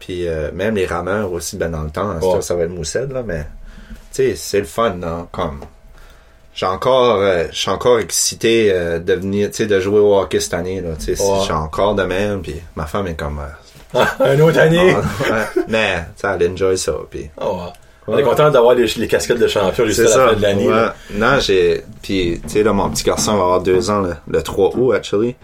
[0.01, 2.19] puis euh, même les rameurs aussi ben dans le temps Ouais.
[2.21, 3.45] sûr, ça va être Moussed là mais
[4.11, 5.61] tu sais c'est le fun non comme
[6.53, 10.17] j'ai encore euh, je suis encore excité euh, de venir tu sais de jouer au
[10.19, 11.37] hockey cette année là tu sais Ouais.
[11.39, 14.93] je suis encore de même puis ma femme est comme euh, Un autre année.
[14.95, 15.63] ah, ouais.
[15.69, 17.71] mais tu sais elle enjoy ça puis Ah.
[18.07, 20.41] On est content d'avoir les, les casquettes de champion jusqu'à c'est la ça fin de
[20.41, 20.67] l'année.
[20.67, 20.87] ouais.
[21.13, 24.41] non j'ai puis tu sais là mon petit garçon va avoir deux ans le, le
[24.41, 25.35] 3 août actually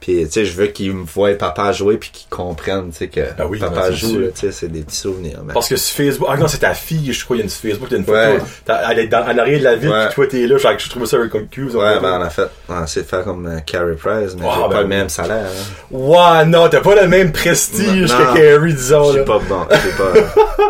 [0.00, 3.08] puis tu sais je veux qu'il me voie papa jouer puis qu'il comprenne tu sais
[3.08, 5.76] que Ben oui, papa ben, c'est joue tu sais c'est des petits souvenirs Parce que
[5.76, 7.88] sur Facebook, ah non, c'est ta fille, je crois, il y a une sur Facebook,
[7.90, 8.44] il y a une photo.
[8.90, 10.06] Elle est dans, en arrière de la ville, Ouais.
[10.06, 12.74] puis toi, t'es là, genre, je trouve ça comme ouais ben on a fait on
[12.74, 15.08] a essayé de faire comme euh, Carey Price mais Ah, j'ai ben pas le même
[15.08, 15.74] salaire hein.
[15.90, 18.38] Ouais, non, t'as pas le même prestige Non, que.
[18.38, 19.22] Carey, disons, là.
[19.24, 20.12] pas bon j'ai pas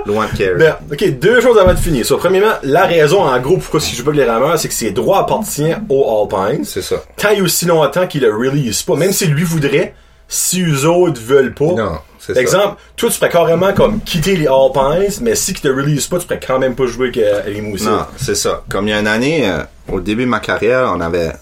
[0.06, 2.04] loin de Carey Ben, ok, deux choses avant de finir.
[2.06, 4.68] So, premièrement, la raison, en gros, pourquoi si je joue pas avec les rameurs, c'est
[4.68, 6.64] que ses droits appartiennent aux Alpines.
[6.64, 9.44] c'est ça Tant il y a aussi longtemps qu'il le release pas, même si lui
[9.44, 9.94] voudrait,
[10.28, 11.72] si eux autres veulent pas.
[11.72, 15.62] non c'est ça Exemple, toi, tu ferais carrément comme quitter les Alpines, mais si qu'ils
[15.62, 17.86] te release pas, tu pourrais quand même pas jouer avec euh, les Moussets.
[17.86, 18.64] Non, c'est ça.
[18.68, 21.32] Comme il y a une année, euh, au début de ma carrière, on avait.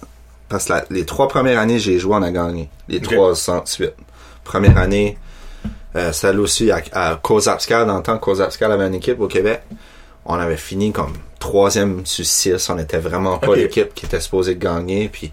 [0.49, 2.69] Parce que la- les trois premières années, j'ai joué, on a gagné.
[2.89, 3.05] Les Ok.
[3.15, 3.95] trois sans suite.
[4.45, 5.19] Première année,
[5.97, 9.63] euh, celle aussi à, à dans le temps, Kozapskal avait une équipe au Québec.
[10.25, 12.71] On avait fini comme troisième sur six.
[12.71, 15.09] On était vraiment pas l'équipe qui était supposée de gagner.
[15.09, 15.33] Puis,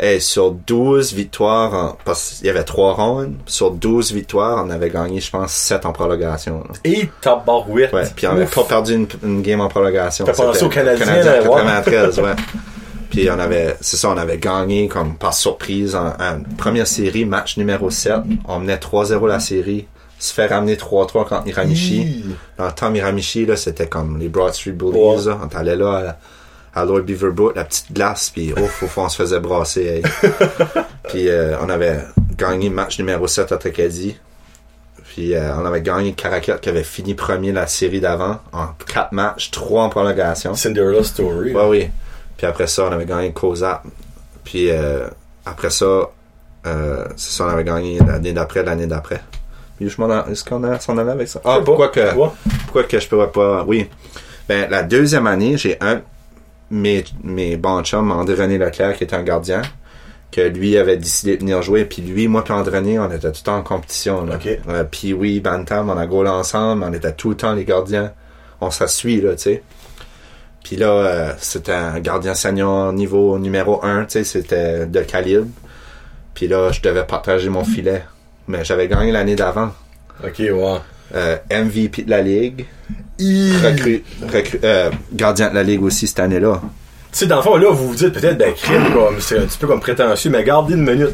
[0.00, 4.70] hey, sur 12 victoires, en- parce qu'il y avait trois rondes, sur 12 victoires, on
[4.70, 6.64] avait gagné, je pense, 7 en prolongation.
[6.66, 6.74] là.
[6.84, 7.92] Et tabarouette.
[7.92, 8.54] Ouais, puis on avait Ouf.
[8.54, 10.24] pas perdu une, une game en prolongation.
[10.24, 11.56] T'as pensé Canadiens, Canadien ouais.
[11.56, 12.24] 93, ouais.
[13.10, 17.24] Puis on avait, c'est ça, on avait gagné comme par surprise en, en première série,
[17.24, 18.14] match numéro 7.
[18.46, 19.88] On menait 3-0 la série.
[20.20, 21.96] Se fait ramener 3-3 contre Miramichi.
[22.02, 22.24] Hi.
[22.56, 25.24] Dans le temps, Miramichi, là, c'était comme les Broad Street Bullies, Ouais.
[25.26, 25.38] là.
[25.42, 26.18] On allait là
[26.74, 30.02] à, Lord Beaverbrook, la petite glace, puis ouf, au fond, on se faisait brasser, hey.
[31.08, 32.00] Puis euh, on avait
[32.36, 34.16] gagné match numéro 7 à Tracadie.
[35.04, 39.12] Puis euh, on avait gagné Caracat qui avait fini premier la série d'avant en 4
[39.12, 40.54] matchs, 3 en prolongation.
[40.54, 41.52] Cinderella Story.
[41.52, 41.90] Ouais, oui.
[42.36, 43.82] Puis après ça, on avait gagné Kozap.
[44.44, 45.08] Puis euh,
[45.44, 46.10] après ça,
[46.66, 49.20] euh, c'est ça, on avait gagné l'année d'après, l'année d'après.
[49.76, 51.40] Puis je m'en est-ce qu'on s'en allait avec ça?
[51.44, 52.14] Ah, pourquoi que,
[52.64, 53.88] pourquoi que je peux pas, oui.
[54.48, 56.02] Ben, la deuxième année, j'ai un,
[56.70, 59.62] mes, mes bons chums, André-René Leclerc, qui était un gardien,
[60.30, 61.84] que lui avait décidé de venir jouer.
[61.84, 64.36] Puis lui, moi puis André-René, on était tout le temps en compétition, là.
[64.36, 64.48] Ok.
[64.68, 68.12] Euh, puis oui, Bantam, on a goalé ensemble, on était tout le temps les gardiens.
[68.60, 69.62] On s'assuit, là, tu sais.
[70.62, 75.48] Puis là, euh, c'était un gardien senior niveau numéro 1, tu sais, c'était de calibre.
[76.34, 78.04] Puis là, je devais partager mon filet.
[78.46, 79.70] Mais j'avais gagné l'année d'avant.
[80.24, 80.78] Ok, ouais.
[81.14, 82.66] Euh, MVP de la Ligue.
[83.18, 83.52] Hi.
[83.62, 86.60] Recru, recru- euh, gardien de la Ligue aussi cette année-là.
[87.12, 89.42] Tu sais, dans le fond, là, vous vous dites peut-être, ben, crime, comme, c'est un
[89.42, 91.10] petit peu comme prétentieux, mais gardez une minute.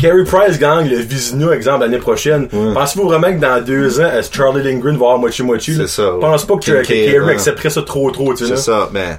[0.00, 2.46] Carey Price gagne le Vizina, exemple, l'année prochaine.
[2.48, 5.74] Pensez-vous vraiment que dans deux ans, est-ce que Charlie Lindgren va avoir moitié-moitié?
[5.74, 9.18] C'est ça, pense pas que, Carey accepterait ça trop, trop, tu sais, C'est ça, mais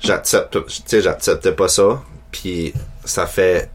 [0.00, 2.02] j'accepte, tu sais, j'acceptais pas ça.
[2.30, 3.70] Puis ça fait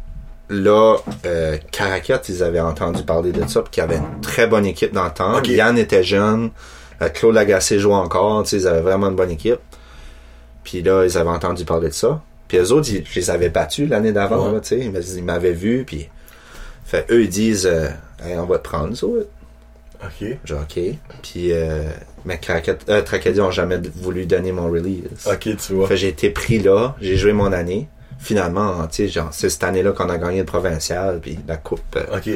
[0.50, 4.48] là, euh, Caracat, ils avaient entendu parler de ça, puis qu'il y avait une très
[4.48, 5.42] bonne équipe dans le temps.
[5.44, 6.52] Yann était jeune,
[7.02, 9.60] euh, Claude Lagacé jouait encore, tu sais, ils avaient vraiment une bonne équipe.
[10.64, 12.22] Puis là, ils avaient entendu parler de ça.
[12.48, 14.60] Puis eux autres, ils- je les avais battus l'année d'avant, Ouais.
[14.64, 16.10] sais, ils m'a- ils m'avaient vu, puis
[16.86, 17.88] fait eux ils disent, euh,
[18.22, 19.06] Hey, on va te prendre, ça.
[19.08, 20.38] Ok.
[20.44, 20.82] Genre, ok.
[21.22, 21.84] Puis, euh,
[22.26, 25.26] mais Caracat, euh, Tracadie ont jamais voulu donner mon release.
[25.26, 25.88] Ok, tu vois.
[25.88, 27.88] Fait j'ai été pris là, j'ai joué mon année.
[28.22, 31.80] Finalement, tu sais, genre, c'est cette année-là qu'on a gagné le provincial, puis la coupe.
[31.96, 32.30] euh, Ok.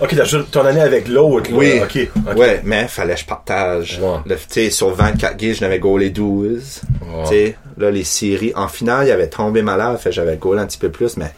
[0.00, 1.50] Ok, t'as joué ton année avec l'autre.
[1.52, 1.78] Oui.
[1.82, 2.08] Ok.
[2.30, 2.36] ok.
[2.38, 4.00] Ouais, mais fallait que je partage.
[4.02, 4.34] Ouais.
[4.34, 6.80] Tu sais, sur 24 games, je n'avais gaulé 12.
[7.02, 7.22] Ouais.
[7.24, 10.66] Tu sais, là, les séries, en finale, il avait tombé malade, fait j'avais goal un
[10.66, 11.28] petit peu plus, mais,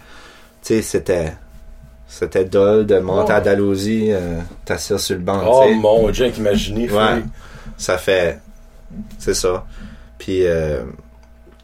[0.63, 1.33] tu sais, c'était,
[2.07, 3.41] c'était dole de monter à.
[3.41, 4.39] Dalhousie, euh,
[4.97, 6.89] sur le banc, Oh mon dieu, imaginez.
[6.89, 7.23] Ouais.
[7.77, 8.39] Ça fait,
[9.19, 9.67] c'est ça.
[10.19, 10.83] Puis, euh,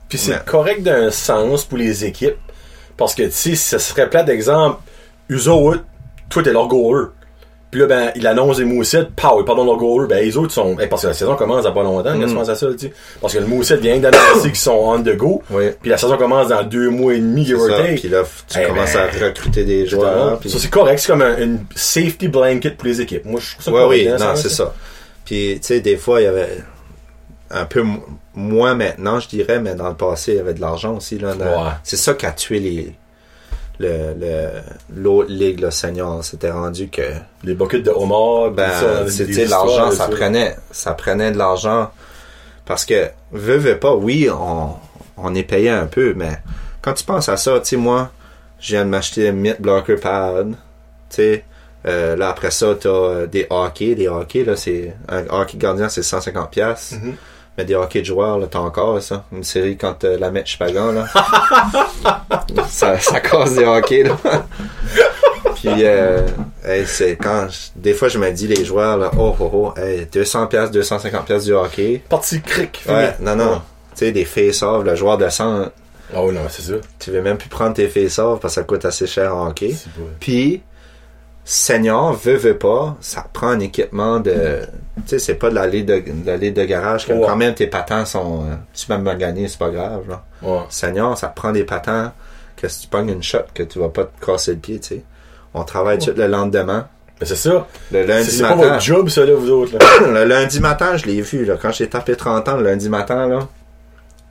[0.09, 0.39] Puis c'est Ouais.
[0.47, 2.37] correct d'un sens pour les équipes.
[2.97, 4.79] Parce que, sais, ça serait plat d'exemple.
[5.31, 5.83] Eux autres,
[6.31, 7.09] toi, t'es leur goaler.
[7.73, 10.07] Puis là, ben, il annonce des moussettes, pow, ils pardon leur goaler.
[10.07, 10.77] Ben, les autres sont.
[10.89, 12.93] parce que la saison commence dans pas longtemps, penses à ça, tu.
[13.21, 15.43] Parce que le moussette vient d'annoncer qu'ils sont on the go.
[15.51, 15.71] oui.
[15.81, 17.69] Puis la saison commence dans deux mois et demi, give or.
[17.97, 20.39] Puis là, tu Eh commences ben, à recruter des joueurs.
[20.47, 21.01] Ça, c'est correct.
[21.01, 23.25] C'est comme un, une safety blanket pour les équipes.
[23.25, 24.73] Moi, je trouve ça Ouais, correct, oui, hein, non, c'est ça.
[25.25, 26.59] Puis, tu sais, des fois, il y avait
[27.55, 30.61] un peu mo- moins maintenant, je dirais, mais dans le passé, il y avait de
[30.61, 31.19] l'argent aussi.
[31.19, 31.71] Là, Ouais.
[31.85, 32.95] C'est ça qui a tué les,
[33.79, 34.49] le, le,
[34.95, 36.25] l'autre ligue, le senior.
[36.25, 37.03] C'était rendu que,
[37.45, 38.69] Les buckets de homard, ben,
[39.43, 41.91] histoires, l'argent, ça prenait, ça prenait de l'argent.
[42.67, 44.71] Parce que, veux, veux pas, oui, on,
[45.17, 46.39] on est payé un peu, mais
[46.83, 48.11] quand tu penses à ça, tu sais, moi,
[48.59, 50.57] je viens de m'acheter un mid blocker pad, tu
[51.17, 51.45] sais,
[51.87, 53.95] euh, là, après ça, t'as euh, des hockey.
[53.95, 57.15] Des hockey, là, c'est, un hockey gardien, c'est 150 pièces Mhm.
[57.57, 59.25] Mais des hockey de joueurs, là, t'as encore ça.
[59.33, 61.07] Une série quand euh, la met Chupagan, là.
[62.69, 64.17] ça, ça cause des hockey, là.
[65.55, 66.27] Puis, euh,
[66.65, 69.81] hey, c'est quand, je- des fois, je me dis, les joueurs, là, oh, oh, oh,
[69.81, 72.03] hey, 200 pièces 250 pièces du hockey.
[72.09, 72.83] Partie cric.
[72.89, 73.63] Ouais, non, non.
[73.97, 75.67] Tu sais, des face-off, le joueur de 100,
[76.15, 76.75] Ah oui, non, c'est ça.
[76.99, 79.75] tu veux même plus prendre tes face-off parce que ça coûte assez cher en hockey.
[80.21, 80.61] Puis,
[81.45, 84.61] senior, veut, veut pas, ça prend un équipement de.
[84.97, 87.27] Tu sais, c'est pas de la de, de la de garage, que Ouais.
[87.27, 88.45] quand même tes patins sont.
[88.45, 90.25] euh, tu peux même gagner, c'est pas grave, là.
[90.43, 90.61] Ouais.
[90.71, 92.13] Senior, ça prend des patins
[92.57, 94.89] que si tu pognes une shot, que tu vas pas te casser le pied, tu
[94.89, 95.03] sais.
[95.53, 96.89] On travaille tout le lendemain.
[97.21, 97.51] Mais c'est ça.
[97.93, 98.69] Le C'est lundi c'est pas matin.
[98.71, 100.09] votre job, ça, là, vous autres, là.
[100.13, 103.29] le lundi matin, je l'ai vu, là, quand j'ai tapé 30 ans, le lundi matin,
[103.29, 103.39] là,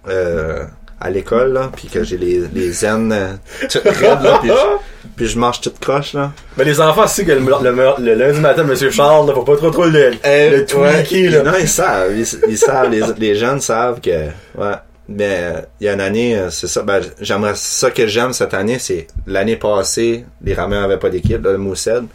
[0.09, 0.65] euh,
[1.03, 3.33] à l'école, là, puis que j'ai les, les zen euh,
[3.69, 6.31] toutes raides, là, puis je, puis je mange toute croche, là.
[6.57, 9.57] Mais les enfants, c'est que le, le- le lundi matin, Monsieur Charles, là, faut pas
[9.57, 10.11] trop trop le,
[10.51, 11.51] le tweaker, là.
[11.51, 14.09] Non, ils savent, ils, ils savent, les, les jeunes savent que,
[14.57, 14.75] ouais.
[15.09, 18.31] Mais euh, il y a une année, euh, c'est ça, ben, j'aimerais, ça que j'aime
[18.31, 22.05] cette année, c'est l'année passée, les rameurs avaient pas d'équipe, là, le Moussed.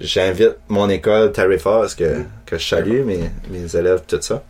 [0.00, 4.42] J'invite mon école, Terry Foss, que, que je salue, mes, mes élèves, tout ça.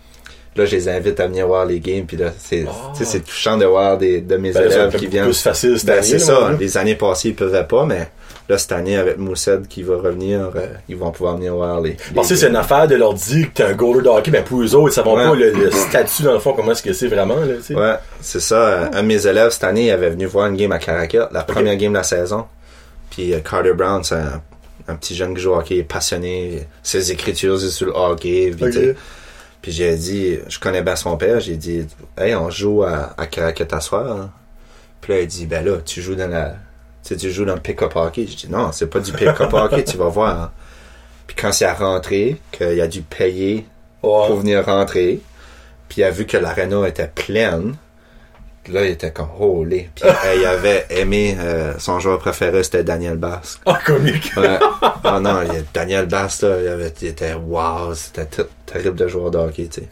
[0.58, 2.72] Là, je les invite à venir voir les games, puis là, c'est, Oh.
[2.94, 5.24] c'est touchant de voir des, de mes Ben, élèves qui viennent.
[5.24, 6.32] plus facile cette Ben, année, c'est ça.
[6.50, 6.56] là.
[6.58, 8.08] Les années passées, ils pouvaient pas, mais
[8.48, 11.96] là, cette année, avec Moussed qui va revenir, euh, ils vont pouvoir venir voir les.
[12.14, 14.42] Parce que c'est une affaire de leur dire que t'es un goaler de hockey, mais
[14.42, 15.24] pour eux autres, ils savent Ouais.
[15.24, 17.54] pas le, le statut, dans le fond, comment est-ce que c'est vraiment, là.
[17.70, 18.90] Ouais, c'est ça.
[18.92, 21.44] Un de mes élèves cette année, il avait venu voir une game à Caracat, la
[21.44, 22.44] première game de la saison.
[23.10, 24.42] Puis euh, Carter Brown, c'est un,
[24.88, 26.66] un petit jeune qui joue au hockey, passionné.
[26.82, 28.52] Ses écritures, c'est sur le hockey.
[28.56, 28.96] Puis, Ok.
[29.62, 31.86] Puis j'ai dit, je connais bien son père, j'ai dit,
[32.16, 34.10] hey, on joue à, à Caracat à soir.
[34.10, 34.30] hein.
[35.00, 36.56] Puis là, il dit, ben là, tu joues dans la, tu
[37.02, 38.26] sais, tu joues dans le pick-up hockey.
[38.28, 40.40] J'ai dit, non, c'est pas du pick-up hockey, tu vas voir.
[40.42, 40.50] hein.
[41.26, 43.66] Puis quand c'est à rentrer, qu'il a dû payer
[44.00, 45.20] pour venir rentrer.
[45.88, 47.74] Puis il a vu que l'aréna était pleine.
[48.70, 49.88] Là, il était comme holy.
[49.94, 50.04] Puis
[50.36, 53.60] il avait aimé euh, son joueur préféré, c'était Daniel Basque.
[53.66, 54.32] Ah, comique.
[54.36, 54.58] Ouais.
[55.04, 59.08] Ah non, il Daniel Basque, là, il, avait, il était wow, c'était tout terrible de
[59.08, 59.88] joueur de hockey, tu sais.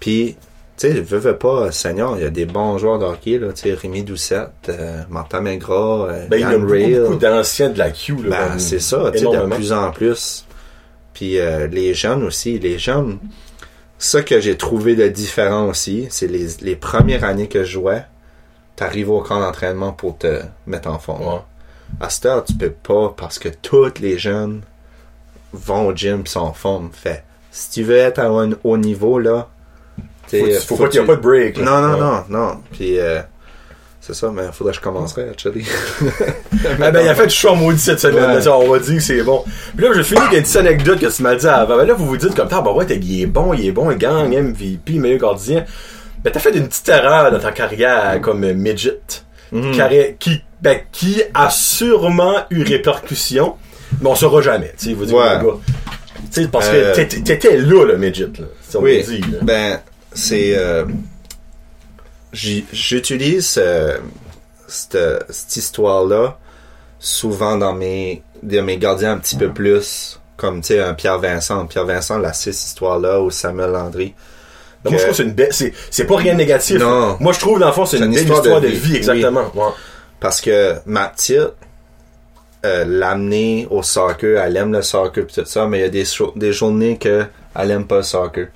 [0.00, 0.36] Puis,
[0.76, 3.52] tu sais, veux, veux pas, Seigneur, il y a des bons joueurs de hockey, là,
[3.52, 6.94] tu sais, Rémi Doucette, euh, Martin Mingras, euh, Ben, il y a beaucoup, Rail.
[7.00, 8.48] beaucoup d'anciens de la Q, là.
[8.48, 10.46] Ben, c'est ça, tu sais, de plus en plus.
[11.14, 13.18] Puis euh, les jeunes aussi, les jeunes,
[13.98, 18.04] ça que j'ai trouvé de différent aussi, c'est les, les premières années que je jouais,
[18.76, 21.26] t'arrives au camp d'entraînement pour te mettre en forme.
[21.26, 21.40] Ouais.
[22.00, 24.62] À cette heure, tu peux pas parce que tous les jeunes
[25.52, 26.90] vont au gym pis sont en forme.
[26.92, 29.48] Fait, si tu veux être à un haut niveau, là,
[29.98, 31.64] Faut, t'sais, faut, pas qu'il y ait pas de break, là.
[31.64, 32.00] non, non, Ouais.
[32.00, 32.60] non, non.
[32.72, 33.20] Puis, euh,
[34.00, 35.64] c'est ça, mais faudrait que je commencerais, actually.
[36.80, 38.30] Ah ben, il a fait du choix maudit cette semaine.
[38.36, 38.40] Ouais.
[38.42, 39.44] ça, on va dire que c'est bon.
[39.76, 41.76] Puis là, je finis avec une petite anecdote que tu m'as dit avant.
[41.76, 43.70] Ben là, vous vous dites comme, ah, bah ouais, t'es- il est bon, il est
[43.72, 45.64] bon, il gagne, MVP, meilleur gardien.
[46.24, 49.00] Ben, t'as fait une petite erreur dans ta carrière comme euh, midget.
[50.18, 53.56] Qui, ben, qui a sûrement eu répercussion,
[54.00, 55.38] mais on saura jamais, tu sais, vous Ouais.
[56.30, 58.46] Sais, parce Euh, que t'étais- là, le midget, là.
[58.68, 59.38] Si on Oui, là.
[59.42, 59.80] ben,
[60.12, 60.54] c'est...
[60.56, 60.84] euh,
[62.32, 63.98] J'utilise euh,
[64.66, 64.96] cette,
[65.28, 66.38] cette histoire-là
[66.98, 71.18] souvent dans mes, dans mes gardiens un petit peu plus, comme, tu sais, un Pierre
[71.18, 71.66] Vincent.
[71.66, 74.14] Pierre Vincent, la cette histoire-là, ou Samuel Landry.
[74.82, 75.52] Ben, moi, je trouve que c'est une belle,
[75.90, 76.78] c'est, pas rien de négatif.
[76.80, 77.16] Non.
[77.20, 79.50] Moi, je trouve, dans le fond, c'est une, belle histoire, de, vie, exactement.
[79.54, 79.72] Ouais.
[80.18, 81.38] Parce que ma petite,
[82.64, 85.88] euh, l'amener au soccer, elle aime le soccer pis tout ça, mais il y a
[85.88, 86.04] des,
[86.36, 88.48] des journées que elle aime pas le soccer.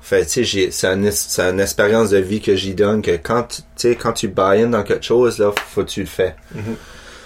[0.00, 3.44] Fait, tu sais, c'est une, c'est une expérience de vie que j'y donne que quand,
[3.44, 6.06] tu tu sais, quand tu buy in dans quelque chose, là, faut que tu le
[6.06, 6.36] fais.
[6.54, 6.76] Mhm.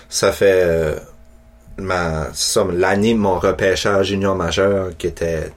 [0.09, 0.95] Ça fait, euh,
[1.77, 2.29] ma,
[2.73, 5.51] l'année de mon repêchage junior majeur qui était,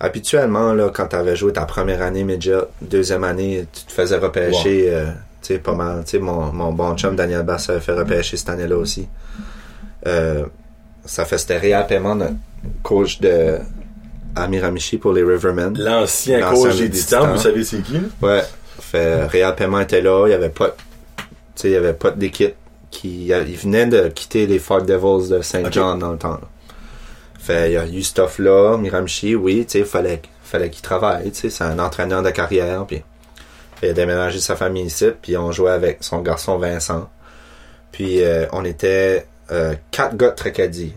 [0.00, 4.88] habituellement, là, quand t'avais joué ta première année midget, deuxième année, tu te faisais repêcher,
[4.88, 6.04] euh, tu sais, pas mal.
[6.04, 9.08] Tu sais, mon, mon bon chum Daniel Bass s'avait fait repêcher cette année-là aussi.
[10.06, 10.46] Euh,
[11.04, 12.34] ça fait, c'était Réal Paiement, notre
[12.82, 13.58] coach de
[14.36, 15.76] Amiramichi pour les Rivermen.
[15.78, 17.94] L'ancien coach des Titans, vous savez c'est qui?
[17.94, 18.00] là?
[18.22, 18.42] Ouais.
[18.80, 21.24] Fait, Réal Paiement était là, il y avait pas, tu
[21.56, 22.54] sais, il y avait pas d'équipe
[22.90, 25.70] qui, il venait de quitter les Fort Devils de Saint.
[25.70, 26.48] John dans le temps, là.
[27.38, 31.40] Fait, il y a eu stuff-là, Miramichi, oui, tu sais, fallait, fallait qu'il travaille, tu
[31.40, 33.02] sais, c'est un entraîneur de carrière, puis
[33.86, 37.08] il a déménagé sa famille ici, puis on jouait avec son garçon Vincent.
[37.92, 40.94] Puis euh, on était euh, quatre gars de Tracadie,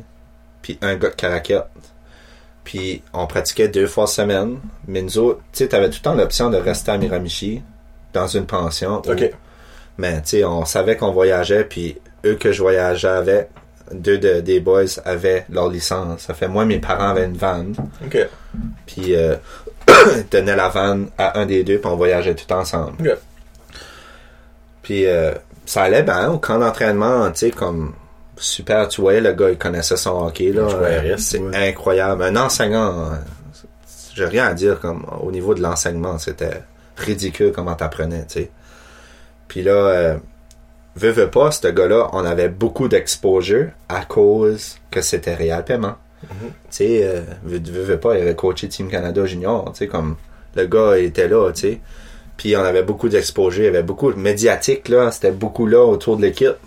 [0.61, 1.69] puis un gars de Caracat.
[2.63, 6.13] Puis on pratiquait deux fois semaine, mais nous autres, tu sais, t'avais tout le temps
[6.13, 7.61] l'option de rester à Miramichi,
[8.13, 9.01] dans une pension.
[9.07, 9.31] Ok.
[9.97, 13.49] mais tu sais, on savait qu'on voyageait, puis eux que je voyageais avec,
[13.91, 16.21] deux de- des boys avaient leur licence.
[16.21, 17.73] Ça fait moi, mes parents avaient une vanne,
[18.05, 18.27] Ok.
[18.85, 19.35] puis euh,
[20.17, 22.93] ils tenaient la vanne à un des deux, puis on voyageait tout ensemble.
[24.83, 25.33] Puis euh,
[25.65, 27.93] ça allait bien au camp d'entraînement, tu sais, comme
[28.37, 30.63] super, tu voyais, le gars, il connaissait son hockey, là.
[30.63, 31.69] Euh, C'est ouais.
[31.69, 32.23] incroyable.
[32.23, 33.11] Un enseignant,
[34.15, 36.61] j'ai rien à dire comme au niveau de l'enseignement, c'était
[36.97, 38.51] ridicule comment t'apprenais, tu sais.
[39.47, 40.17] Puis là, euh,
[40.95, 45.95] veux, veux pas, ce gars-là, on avait beaucoup d'exposure à cause que c'était Réal Paiement.
[46.21, 46.27] Tu
[46.69, 50.15] sais, euh, veux, pas, il avait coaché Team Canada Junior, tu sais, comme
[50.55, 51.79] le gars était là, tu sais.
[52.37, 55.83] Puis on avait beaucoup d'exposure, il y avait beaucoup de médiatique, là, c'était beaucoup là
[55.83, 56.57] autour de l'équipe.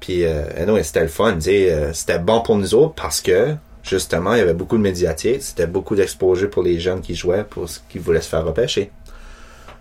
[0.00, 3.20] Puis, euh, anyway, c'était le fun, tu sais, euh, c'était bon pour nous autres parce
[3.20, 7.14] que, justement, il y avait beaucoup de médiatique, c'était beaucoup d'exposure pour les jeunes qui
[7.14, 8.90] jouaient, pour ceux qui voulaient se faire repêcher.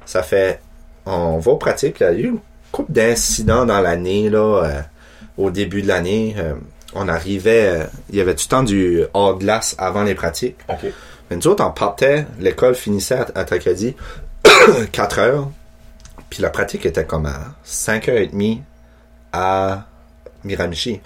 [0.05, 0.61] Ça fait,
[1.05, 2.39] on va aux pratiques, il y a eu une
[2.71, 4.81] couple d'incidents dans l'année, là, euh,
[5.37, 6.35] au début de l'année.
[6.95, 10.57] On arrivait, euh, il y avait le temps du hors-glace avant les pratiques.
[10.69, 10.91] Ok.
[11.29, 13.95] Mais nous autres, on partait, l'école finissait à, à Tracadie,
[14.91, 15.49] 4 heures,
[16.29, 18.61] puis la pratique était comme à 5h30
[19.33, 19.85] à
[20.43, 21.01] Miramichi.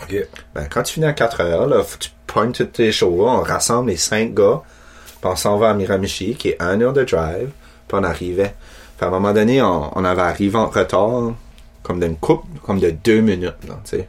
[0.54, 3.26] Ben, quand tu finis à 4 heures, là, faut que tu pognes toutes tes choses,
[3.28, 4.62] on rassemble les 5 gars,
[5.22, 7.50] puis on s'en va à Miramichi, qui est 1 heure de drive,
[7.88, 8.54] puis on arrivait.
[8.98, 11.34] Puis à un moment donné, on, on avait arrivé en retard,
[11.82, 14.08] comme d'une coupe, comme de 2 minutes, là, tu sais.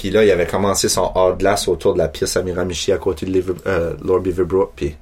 [0.00, 3.26] Puis là, il avait commencé son hors-glace autour de la piste à Miramichi, à côté
[3.26, 4.96] de euh, Lord Beaverbrook, puis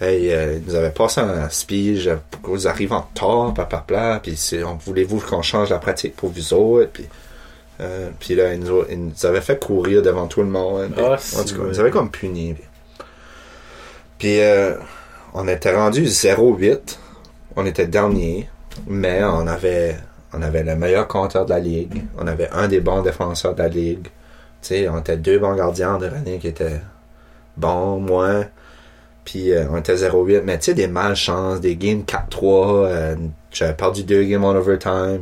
[0.00, 4.18] hey, euh, il nous avait passé un speech, euh, pourquoi vous arrivez en retard, papa,
[4.20, 7.06] puis c'est- on voulez-vous qu'on change la pratique pour vous autres, puis
[7.80, 8.82] euh, puis là, ils nous,
[9.22, 10.90] avaient fait courir devant tout le monde.
[10.96, 11.68] puis- Ah, en tout cas, vrai.
[11.68, 12.54] nous avaient comme puni.
[12.54, 12.64] Puis,
[14.18, 14.40] Puis,
[15.32, 16.98] on était rendu 0-8.
[17.56, 18.48] On était dernier,
[18.88, 19.96] mais on avait,
[20.32, 22.02] on avait le meilleur compteur de la ligue.
[22.18, 24.08] On avait un des bons défenseurs de la ligue.
[24.66, 26.80] Sais, on était deux bons gardiens de l'année qui étaient
[27.56, 28.46] bons, moins.
[29.24, 30.42] Puis euh, on était 0-8.
[30.44, 32.86] Mais tu sais, des malchances, des games 4-3.
[32.86, 33.16] euh,
[33.52, 35.20] J'avais perdu deux games en overtime.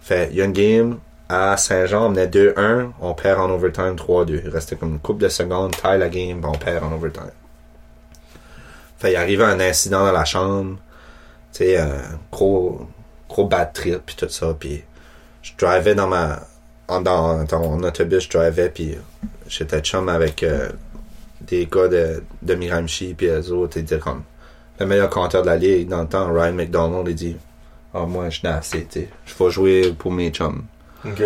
[0.00, 2.90] Fait, il y a une game à Saint-Jean, on menait 2-1.
[3.00, 4.42] On perd en overtime 3-2.
[4.44, 7.30] Il restait comme une couple de secondes, taille la game, on perd en overtime.
[8.98, 10.76] Fait, il arrivait un incident dans la chambre.
[11.52, 12.86] Tu sais, un gros,
[13.28, 14.54] gros bad trip, puis tout ça.
[14.58, 14.84] Puis
[15.42, 16.40] je drivais dans ma.
[16.88, 18.96] En- dans, dans autobus, je drivais, puis
[19.48, 20.68] j'étais chum avec euh,
[21.42, 24.22] des gars de, de Miramichi, puis eux autres, ils disaient comme.
[24.78, 27.36] Le meilleur compteur de la ligue dans le temps, Ryan McDonald, il dit
[27.94, 29.08] Ah, moi, je suis assez, tu sais.
[29.24, 30.64] Je vais jouer pour mes chums
[31.04, 31.22] Ok.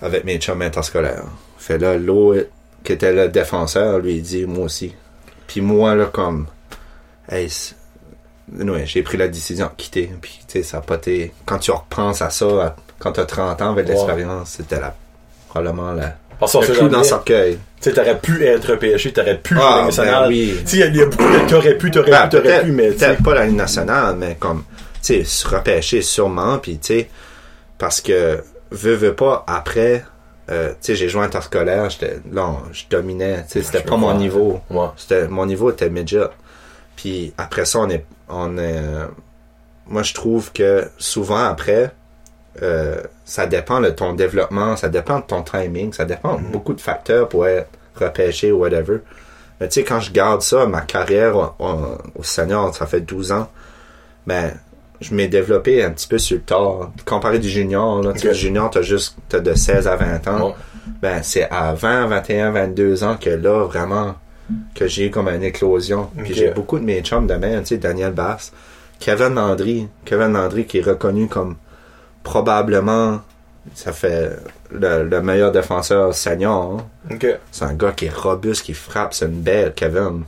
[0.00, 1.24] avec mes chums interscolaires.
[1.58, 2.46] Fait là, l'autre
[2.84, 4.94] qui était le défenseur, lui, il dit, moi aussi.
[5.48, 6.46] Puis moi, là, comme,
[7.28, 7.48] hey,
[8.56, 10.10] ouais, j'ai pris la décision de quitter.
[10.20, 13.24] Puis, tu sais, ça a pas été, quand tu repenses à ça, à- quand t'as
[13.24, 13.92] 30 ans avec Ouais.
[13.94, 14.94] l'expérience, c'était la,
[15.48, 17.58] probablement la, Parce le clou dans le cercueil.
[17.80, 20.22] Tu t'aurais pu être pêché, t'aurais pu Ah, jouer national.
[20.24, 20.62] ben oui.
[20.66, 22.62] Tu il y a- il y a beaucoup de t'aurais pu, t'aurais Ben, pu, t'aurais
[22.62, 26.78] pu, mais peut-être pas la Ligue nationale, mais comme, tu sais, se repêcher sûrement, puis
[26.78, 27.10] tu sais,
[27.78, 30.04] parce que, veux, veux pas, après,
[30.50, 34.14] euh, tu sais, j'ai joué interscolaire, j'étais, là, je dominais, tu sais, c'était pas mon
[34.14, 34.60] niveau.
[34.70, 34.86] Ouais.
[34.96, 36.26] C'était, mon niveau était midget.
[36.96, 39.06] Puis après ça, on est, on est, euh,
[39.86, 41.92] moi je trouve que souvent après,
[42.62, 46.74] euh, ça dépend de ton développement, ça dépend de ton timing, ça dépend de beaucoup
[46.74, 48.98] de facteurs pour être repêché ou whatever.
[49.60, 53.48] Mais tu sais, quand je garde ça, ma carrière au, senior, ça fait 12 ans,
[54.26, 54.52] ben,
[55.00, 56.92] je m'ai développé un petit peu sur le tard.
[57.04, 60.54] Comparé du junior, là, du junior, t'as juste, t'as de 16 à 20 ans
[61.02, 64.14] ben c'est à 20, 21, 22 ans que là vraiment
[64.74, 66.10] que j'ai eu comme une éclosion.
[66.24, 68.52] Puis j'ai beaucoup de mes chums de même, tu sais, Daniel Bass,
[68.98, 71.56] Kevin Landry, Kevin Landry qui est reconnu comme
[72.28, 73.20] probablement,
[73.74, 74.30] ça fait
[74.70, 76.78] le, le meilleur défenseur senior.
[76.78, 77.16] hein.
[77.50, 80.24] C'est un gars qui est robuste, qui frappe, c'est une belle, Kevin.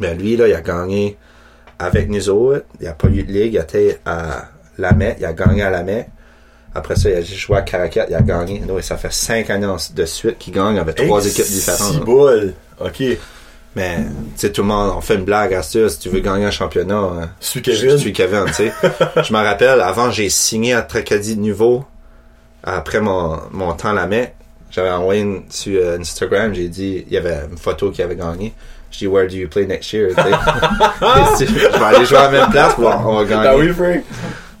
[0.00, 1.16] Mais lui, là, il a gagné
[1.78, 2.64] avec nous autres.
[2.80, 4.46] Il a pas eu de ligue, il était à
[4.78, 6.08] Lamette, il a gagné à Lamette.
[6.74, 8.58] Après ça, il a joué à Caracat, il a gagné.
[8.60, 12.04] Donc, ça fait cinq années de suite qu'il gagne avec trois équipes différentes.
[12.04, 12.54] bol.
[12.80, 13.02] Ok.
[13.76, 15.88] Mais, tu sais, tout le monde, on fait une blague à ça.
[15.90, 17.98] Si tu veux gagner un championnat, hein, Suis je Kevin.
[17.98, 18.72] suis Kevin, tu sais.
[19.22, 21.84] je me rappelle, avant, j'ai signé à Tracadie de nouveau.
[22.64, 24.34] Après mon, mon temps Lamette,
[24.70, 28.16] j'avais envoyé une- sur euh, Instagram, j'ai dit, il y avait une photo qui avait
[28.16, 28.54] gagné.
[28.90, 30.08] Je dis, where do you play next year?
[30.16, 33.72] je vais aller jouer à la même place, pour on va gagner.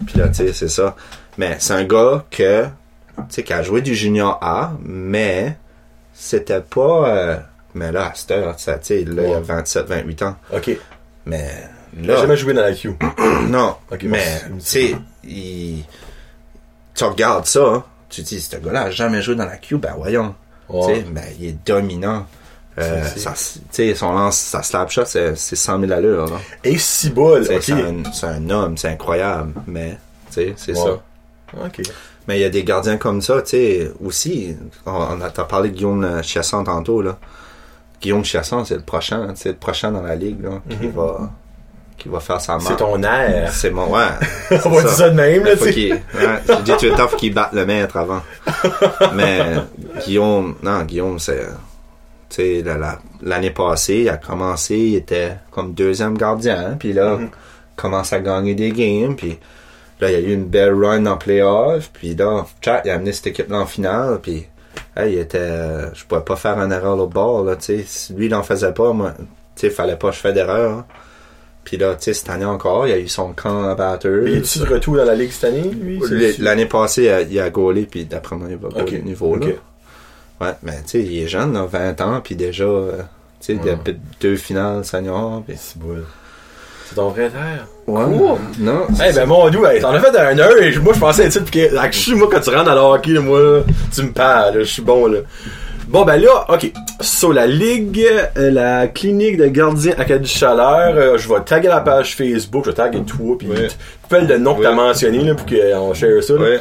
[0.06, 0.94] Puis là, tu sais, c'est ça.
[1.38, 5.56] Mais c'est un gars que, tu sais, qui a joué du junior A, mais
[6.12, 7.36] c'était pas, euh,
[7.76, 9.40] mais là, à cette heure, tu sais, tu sais, là, il a Ouais.
[9.40, 10.36] 27, 28 ans.
[10.52, 10.70] Ok.
[11.26, 11.48] Mais
[11.96, 12.94] Il là, jamais joué dans la queue.
[13.48, 13.76] non.
[13.92, 15.84] Ok, mais, tu sais, il,
[16.94, 19.76] tu regardes ça, hein, tu te dis, ce gars-là a jamais joué dans la queue,
[19.76, 20.34] ben voyons.
[20.70, 22.26] Tu sais, ben, il est dominant.
[22.78, 26.36] Euh, ça, tu sais, son lance, sa slap shot, c'est, c'est 100 000 allures, là.
[26.62, 27.46] Et si bol.
[27.46, 29.96] C'est un, un homme, c'est incroyable, mais,
[30.30, 30.84] tu sais, c'est Ouais.
[31.54, 31.64] ça.
[31.64, 31.80] Ok.
[32.28, 34.56] Mais il y a des gardiens comme ça, tu sais, aussi.
[34.84, 37.18] On, on a parlé de Guillaume Chiasson tantôt, là.
[38.00, 40.92] Guillaume Chiasson, c'est le prochain, c'est le prochain dans la ligue, là, qui Mhm.
[40.92, 41.30] va,
[41.98, 42.78] qui va faire sa C'est marque.
[42.78, 43.50] ton air.
[43.52, 44.04] C'est mon, ouais.
[44.64, 46.00] On va dire ça de même, là, faut tu qu'il, ouais,
[46.46, 48.20] j'ai dit Twitter, faut qu'il batte le maître avant.
[49.14, 49.40] Mais,
[50.04, 51.46] Guillaume, non, Guillaume, c'est,
[52.28, 56.92] tu sais, la- la- l'année passée, il a commencé, il était comme deuxième gardien, puis
[56.92, 57.30] là, Mhm.
[57.76, 59.38] commence à gagner des games, puis
[60.00, 62.94] là, il y a eu une belle run en playoff, puis là, chat, il a
[62.94, 64.46] amené cette équipe-là en finale, puis
[64.96, 68.12] hey, il était, je pouvais pas faire une erreur au bord, là, tu sais, si
[68.14, 69.24] lui, il en faisait pas, moi, tu
[69.56, 70.86] sais, fallait pas que je fasse d'erreur, hein.
[71.64, 74.24] Puis là, tu sais, cette année encore, il a eu son camp à batteur.
[74.26, 76.00] Et es-tu de retour dans la ligue cette année, lui?
[76.38, 78.74] L'année passée, il a, il a gaulé, puis d'après moi, il va Ok.
[78.78, 79.34] gauler de niveau.
[79.36, 79.46] Là.
[80.40, 82.98] Ouais, mais tu sais, il est jeune, là, 20 ans, puis déjà, euh,
[83.40, 83.78] tu sais, Ouais.
[84.20, 85.42] deux finales senior.
[85.46, 85.56] Puis...
[85.58, 86.04] C'est bol.
[86.88, 87.66] C'est ton vrai terre.
[87.86, 88.04] Ouais.
[88.04, 88.38] Cool.
[88.60, 88.86] Non.
[89.08, 91.50] Eh ben mon dieu, hey, t'en as fait un heure et moi je pensais être
[91.50, 93.60] que là, je suis moi quand tu rentres dans le hockey, moi, là,
[93.94, 95.18] tu me parles, là, je suis bon là.
[95.88, 96.72] Bon ben là, ok.
[97.00, 98.04] Sur la ligue,
[98.36, 102.70] euh, la clinique de gardiens Acadie Chaleur, euh, je vais taguer la page Facebook, je
[102.70, 103.68] vais taguer toi, puis Ouais.
[104.08, 106.34] tu le nom que t'as mentionné là, pour qu'on share ça.
[106.34, 106.40] là.
[106.40, 106.60] Ouais.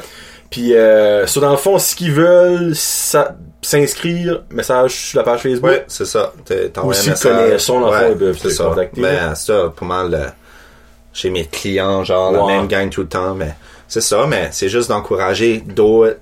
[0.52, 3.36] Puis euh, sur dans le fond, ce qu'ils veulent, ça-
[3.66, 5.70] s'inscrire, message sur la page Facebook.
[5.72, 6.34] Ouais, c'est ça.
[6.84, 7.22] Aussi un message.
[7.22, 8.64] connaissant, dans le fond, ils peuvent c'est ça.
[8.66, 10.34] contacter, Mais c'est ça, pour mal,
[11.14, 12.40] chez mes clients, genre, Ouais.
[12.54, 13.56] la même gang tout le temps, mais
[13.88, 16.18] c'est ça, mais c'est juste d'encourager d'autres.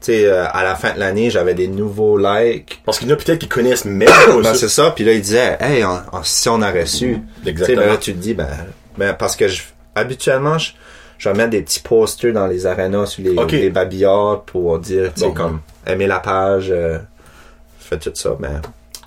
[0.00, 2.82] Tu sais, euh, à la fin de l'année, j'avais des nouveaux likes.
[2.84, 5.12] Parce qu'il y en a peut-être qui connaissent même pas Ben, c'est ça, puis là,
[5.12, 7.14] il disait, hey, on- on- si on aurait su.
[7.14, 7.80] Tu sais, Exactement.
[7.80, 8.46] ben là, tu te dis, ben,
[8.98, 9.62] ben parce que je,
[9.94, 10.72] habituellement, je,
[11.18, 15.20] je vais mettre des petits posters dans les arénas sur les, babillards pour dire, tu
[15.22, 15.34] sais, Bon.
[15.34, 16.98] comme, aimer la page, euh,
[17.78, 18.60] fais tout ça, ben.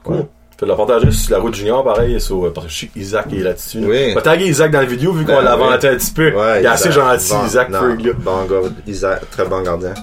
[0.04, 0.16] Cool.
[0.16, 0.28] Ouais.
[0.58, 3.32] Peux le partager sur la route junior, pareil, sur, euh, parce que je sais qu'Isaac
[3.32, 3.80] est là-dessus.
[3.80, 3.88] là.
[3.88, 4.08] Oui.
[4.12, 5.64] On va taguer Isaac dans la vidéo, vu qu'on Ben l'a oui.
[5.64, 6.34] inventé un petit peu.
[6.36, 8.12] Ouais, il est assez gentil, bon, Isaac non, Ferg, là.
[8.18, 9.94] Bon gars, Isaac, très bon gardien.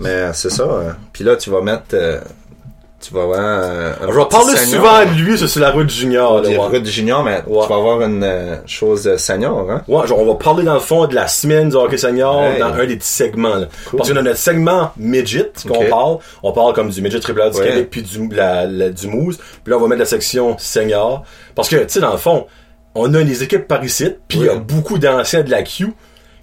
[0.00, 0.62] Mais c'est ça.
[0.62, 2.20] euh, Puis là, tu vas mettre, euh,
[3.08, 3.38] tu vas voir.
[3.40, 4.82] euh, un Je vais parler senior.
[4.86, 6.42] souvent de lui, sur la route junior.
[6.42, 6.56] Là, ouais.
[6.56, 7.62] routes junior, mais Ouais.
[7.62, 9.82] tu vas avoir une euh, chose senior, hein?
[9.88, 12.58] Ouais, genre, on va parler dans le fond de la semaine du hockey senior Hey.
[12.60, 13.54] dans un des petits segments.
[13.56, 13.66] Là.
[13.90, 13.98] Cool.
[13.98, 16.18] Parce qu'on a notre segment midget qu'on parle.
[16.42, 17.68] On parle comme du midget triple A du Ouais.
[17.68, 19.36] Québec puis du, la, la- du Moose.
[19.64, 21.24] Puis là, on va mettre la section senior.
[21.54, 22.46] Parce que, tu sais, dans le fond,
[22.94, 25.92] on a des équipes par ici, puis il y a beaucoup d'anciens de la Q.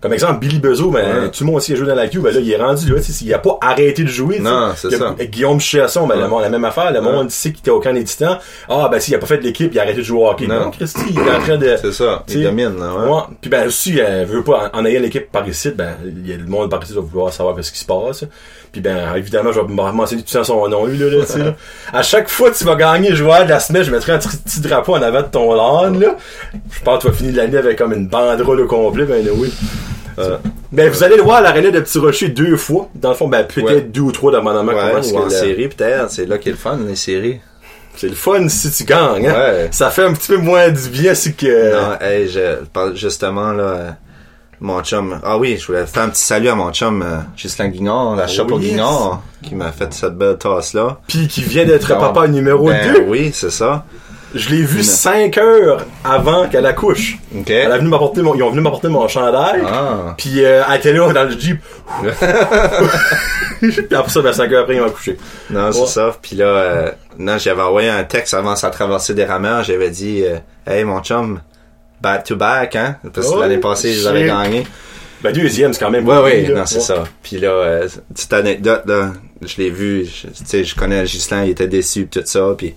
[0.03, 1.31] Comme exemple, Billy Bezo, ben, Ouais.
[1.31, 2.99] tout le monde aussi a joué dans la Q, ben là, il est rendu là,
[3.21, 4.37] il a pas arrêté de jouer.
[4.39, 5.15] Non, c'est ça.
[5.17, 6.41] Guillaume Chasson, ben, le Ouais.
[6.41, 8.37] la même affaire, le monde sait qu'il était au camp des titans.
[8.67, 10.45] Ah, ben, s'il a pas fait de l'équipe, il a arrêté de jouer au hockey.
[10.45, 10.59] Non.
[10.59, 12.21] Non, Christy, il est en train de, C'est ça.
[12.27, 13.09] Il domine, là, ouais.
[13.11, 13.21] Ouais.
[13.39, 16.33] Puis ben aussi, euh, veut pas, en, en ayant l'équipe par ici, ben, il y
[16.33, 18.25] a le monde par ici va vouloir savoir ce qui se passe.
[18.73, 21.23] Puis ben, évidemment, je vais me mentionner tout le temps son nom, lui, là, là,
[21.25, 21.55] tu sais, là.
[21.93, 24.59] À chaque fois que tu vas gagner joueur de la semaine, je mettrai un petit
[24.59, 26.17] drapeau en avant de ton lawn, là.
[26.71, 29.53] Je pense que tu vas finir l'année avec comme une banderole au complet, ben, oui.
[30.19, 30.37] Euh,
[30.71, 32.89] Ben, vous allez le voir à l'aréna de Petit Rocher deux fois.
[32.95, 33.81] Dans le fond, ben, peut-être Ouais.
[33.81, 36.09] deux ou trois, dépendamment ouais, comment ou en série, peut-être.
[36.11, 37.39] C'est là qu'est le fun, les séries.
[37.95, 39.33] C'est le fun si tu gagnes, hein.
[39.33, 39.67] Ouais.
[39.71, 41.73] Ça fait un petit peu moins du bien si que...
[41.73, 43.97] Non, hey, je parle justement, là,
[44.59, 45.19] mon chum.
[45.23, 48.25] Ah oui, je voulais faire un petit salut à mon chum, euh, Ghislain Guignard, la
[48.25, 48.69] Oh, shop au yes.
[48.71, 51.01] Guignard, qui m'a fait cette belle tasse-là.
[51.07, 53.01] Puis qui vient d'être papa numéro ben 2.
[53.07, 53.85] Oui, c'est ça.
[54.35, 54.83] Je l'ai vu Non.
[54.83, 57.17] 5 heures avant qu'elle accouche.
[57.37, 57.49] Ok.
[57.51, 59.61] Elle a venu m'apporter mon, ils ont venu m'apporter mon chandail.
[59.67, 60.15] Ah.
[60.17, 61.59] Puis euh, elle était là dans le Jeep.
[63.59, 65.17] Puis après ça, ben, 5 heures après, ils m'ont couché.
[65.49, 65.87] Non, c'est Ouais.
[65.87, 66.17] ça.
[66.21, 69.63] Puis là, euh, non, j'avais envoyé un texte avant sa traversée des rameurs.
[69.63, 71.39] J'avais dit, euh, hey, mon chum,
[72.01, 72.97] back to back, hein?
[73.13, 74.11] Parce que Oh, l'année passée, shit.
[74.11, 74.65] gagné.
[75.21, 76.55] Ben, deuxième, c'est quand même Ouais, là.
[76.59, 76.81] non, c'est Ouais.
[76.81, 77.03] ça.
[77.21, 79.11] Puis là, euh, petite anecdote, là,
[79.41, 82.49] je l'ai vu, je- tu sais, je connais Gislain, il était déçu, pis tout ça,
[82.57, 82.75] puis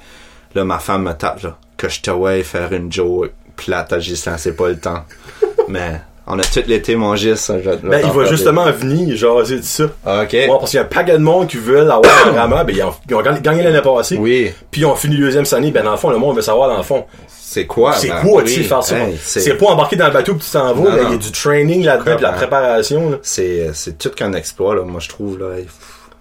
[0.57, 3.99] là, ma femme me tape, là, que je te vois faire une joke plate à
[4.01, 5.05] Gislain, c'est pas le temps.
[5.69, 7.61] Mais, on a tout l'été mangé ça.
[7.63, 9.85] je- Ben, il va justement venir jaser de ça.
[10.05, 10.33] Ah, Ok.
[10.33, 12.75] Ouais, parce qu'il y a un paquet de monde qui veulent avoir un rameur, ben,
[12.77, 14.17] ils ont, ils ont gagné, l'année passée.
[14.19, 14.53] Oui.
[14.71, 16.77] Puis ils ont fini deuxième année, ben, dans le fond, le monde veut savoir, dans
[16.79, 17.05] le fond.
[17.29, 17.93] C'est quoi?
[17.95, 18.49] c'est ben, quoi, oui.
[18.53, 18.99] tu sais, faire ça?
[18.99, 21.31] Hey, c'est pas embarquer dans le bateau puis tu t'en vas, il y a du
[21.31, 25.47] training là-dedans puis la préparation, c'est, tout qu'un exploit, là, moi, je trouve, là.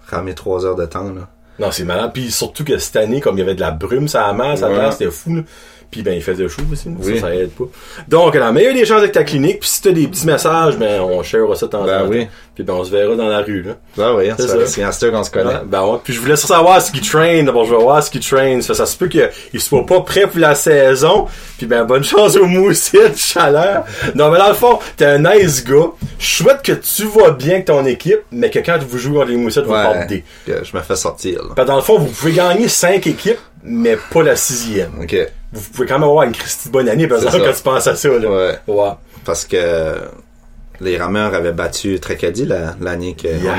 [0.08, 1.28] Ramer trois heures de temps, là.
[1.58, 2.10] Non, c'est malade.
[2.12, 4.68] Puis surtout que cette année, comme il y avait de la brume la mer, ça
[4.70, 4.92] Ouais.
[4.92, 5.42] c'était fou, là.
[5.90, 6.88] Puis ben, il faisait chaud aussi.
[6.98, 7.14] Oui.
[7.16, 7.64] ça, ça aide pas.
[8.08, 11.00] Donc, la meilleure des chances avec ta clinique, puis si t'as des petits messages, ben,
[11.00, 12.08] on share ça temps en Ben temps.
[12.08, 12.26] oui.
[12.54, 13.72] Puis ben, on se verra dans la rue, là.
[13.98, 15.46] Ah oui, C'est un qu'on se connaît.
[15.46, 15.98] Ouais, ben ouais.
[16.02, 17.42] Puis je voulais savoir ce qu'il train.
[17.42, 18.60] D'abord, je veux voir ce qu'il train.
[18.62, 21.26] Ça, ça se peut qu'il il soit pas prêt pour la saison.
[21.58, 23.84] Puis ben, bonne chance au moussette, chaleur.
[24.14, 25.90] Non, mais dans le fond, t'es un nice gars.
[26.18, 29.28] Je souhaite que tu vas bien avec ton équipe, mais que quand vous jouez contre
[29.28, 30.24] les moussettes, vous portez des.
[30.46, 31.54] Que je me fais sortir, là.
[31.54, 34.92] Que dans le fond, vous pouvez gagner 5 équipes, mais pas la sixième.
[35.02, 35.14] Ok.
[35.56, 37.44] Vous pouvez quand même avoir une Christie bonne année, par exemple, ça.
[37.46, 38.30] quand tu penses à ça, là.
[38.30, 38.58] Ouais.
[38.66, 38.90] Ouais.
[39.24, 39.94] Parce que
[40.80, 43.56] les rameurs avaient battu Tracadie la- l'année que Yeah.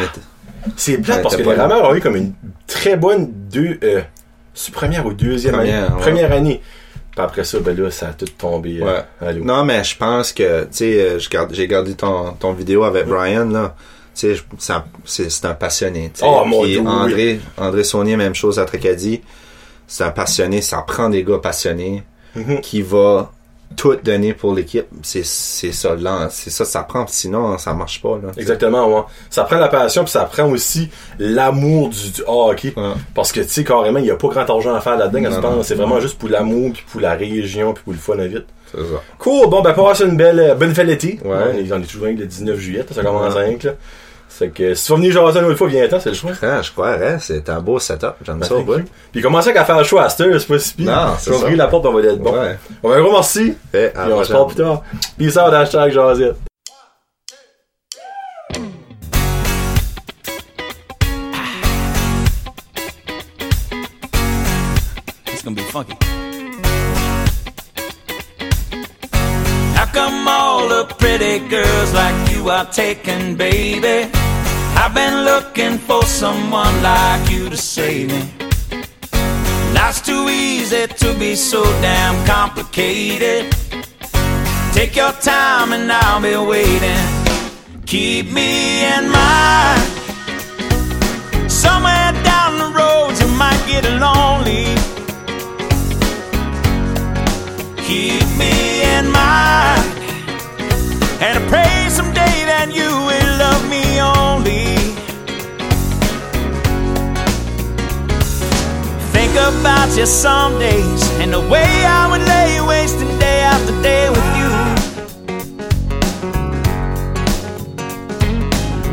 [0.76, 2.34] C'est plate parce que les rameurs ont eu comme une
[2.68, 4.02] très bonne deux, euh,
[4.74, 5.96] première ou deuxième Première, année.
[5.96, 6.02] ouais.
[6.02, 6.62] Première année.
[7.12, 8.80] Puis après ça, ben là, ça a tout tombé.
[8.82, 9.34] euh, Ouais.
[9.36, 13.46] Non, mais je pense que, tu sais, euh, j'ai gardé ton, ton vidéo avec Brian,
[13.50, 13.76] là.
[14.16, 14.42] Tu sais,
[15.06, 16.12] c'est un passionné.
[16.24, 16.88] Oh, mon Dieu, oui.
[16.88, 19.22] André, André Saunier, même chose à Tracadie.
[19.88, 22.04] C'est un passionné, ça prend des gars passionnés
[22.36, 22.62] Mhm.
[22.62, 23.32] qui va
[23.76, 24.86] tout donner pour l'équipe.
[25.04, 26.28] C'est c'est ça, là.
[26.30, 27.06] C'est ça, ça prend.
[27.08, 28.32] Sinon, ça marche pas, là.
[28.38, 29.04] Exactement, ouais.
[29.30, 32.74] Ça prend la passion, puis ça prend aussi l'amour du, du hockey.
[32.78, 32.94] Ouais.
[33.14, 35.64] Parce que, tu sais, carrément, il n'y a pas grand argent à faire là-dedans.
[35.64, 38.46] C'est vraiment juste pour l'amour, puis pour la région, puis pour le fun à vite.
[38.72, 39.02] C'est ça.
[39.20, 41.20] Cool, bon, ben, passe une belle, euh, bonne fête l'été.
[41.24, 41.66] Ouais.
[41.72, 43.72] On est toujours le 19 juillet, ça commence à 5, là.
[44.38, 46.32] C'est que, si tu vas venir jaser une autre fois, viens-ten, c'est le choix.
[46.44, 48.14] Ah, je croirais, c'est un beau setup.
[48.24, 48.62] J'aime ça, ouais.
[48.64, 48.86] you.
[49.12, 50.86] Puis commencer à faire le choix à cette heure, c'est pas si pire.
[50.92, 51.36] Non, c'est ça.
[51.38, 52.34] ouvrir la porte, on va être bon.
[52.40, 52.56] Ouais.
[52.84, 53.56] On va un gros merci.
[53.72, 54.36] Fait, à Puis la on se prochaine.
[54.36, 54.84] parle plus tard.
[55.18, 56.36] Peace out, hashtag Jazette.
[65.28, 65.96] It's gonna be funky.
[69.76, 74.10] How come all the pretty girls like you are taken, baby?
[74.80, 78.24] I've been looking for someone like you to save me.
[79.74, 83.52] Life's too easy to be so damn complicated.
[84.74, 87.06] Take your time and I'll be waiting.
[87.88, 89.82] Keep me in mind.
[91.50, 94.68] Somewhere down the road you might get lonely.
[97.88, 99.97] Keep me in mind.
[102.60, 104.66] And you will love me only.
[109.16, 114.10] Think about you some days and the way I would lay wasting day after day
[114.10, 114.52] with you.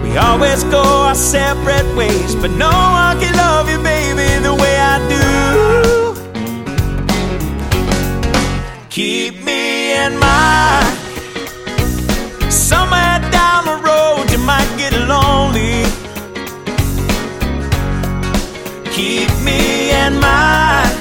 [0.03, 4.77] We always go our separate ways, but no one can love you, baby, the way
[4.79, 5.25] I do.
[8.91, 10.93] Keep me in mind.
[12.53, 13.14] Somewhere
[14.85, 15.83] get lonely.
[18.97, 20.95] Keep me in mind.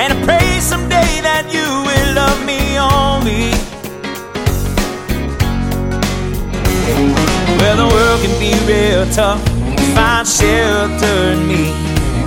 [0.00, 3.46] And I pray someday that you will love me only.
[7.58, 9.42] Well, the world can be real tough.
[9.94, 11.64] Find shelter in me.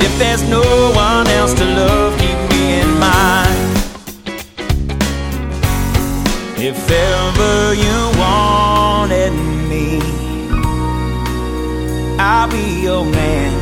[0.06, 0.66] If there's no
[1.08, 3.62] one else to love, keep me in mind.
[6.58, 7.95] If ever you
[12.46, 13.54] I'll be your man.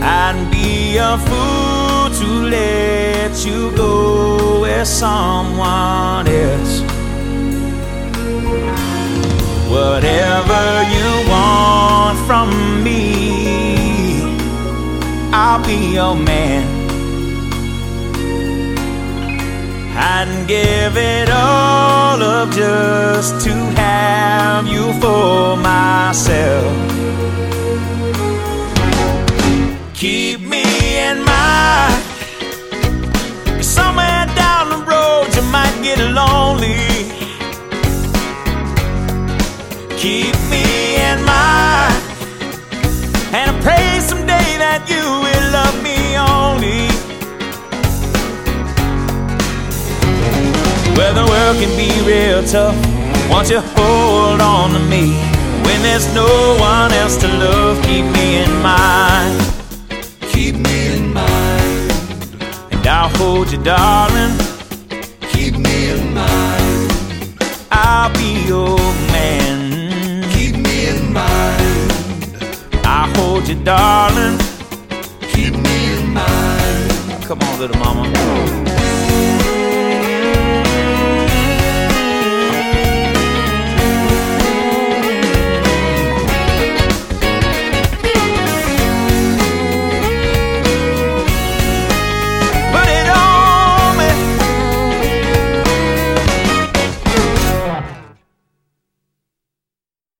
[0.00, 6.80] I'd be a fool to let you go with someone else.
[9.68, 10.62] Whatever
[10.94, 14.22] you want from me,
[15.32, 16.77] I'll be your man.
[20.00, 26.72] I'd give it all up just to have you for myself.
[29.94, 30.62] Keep me
[31.08, 32.04] in mind.
[33.60, 36.86] Somewhere down the road you might get lonely.
[39.98, 40.37] Keep
[50.98, 52.74] Well, the world can be real tough.
[53.30, 55.14] Won't you hold on to me?
[55.62, 59.40] When there's no one else to love, keep me in mind.
[60.32, 61.92] Keep me in mind.
[62.72, 64.36] And I'll hold you, darling.
[65.30, 66.90] Keep me in mind.
[67.70, 68.76] I'll be your
[69.14, 70.28] man.
[70.32, 71.92] Keep me in mind.
[72.84, 74.36] I'll hold you, darling.
[75.32, 77.24] Keep me in mind.
[77.24, 78.58] Come on, little mama.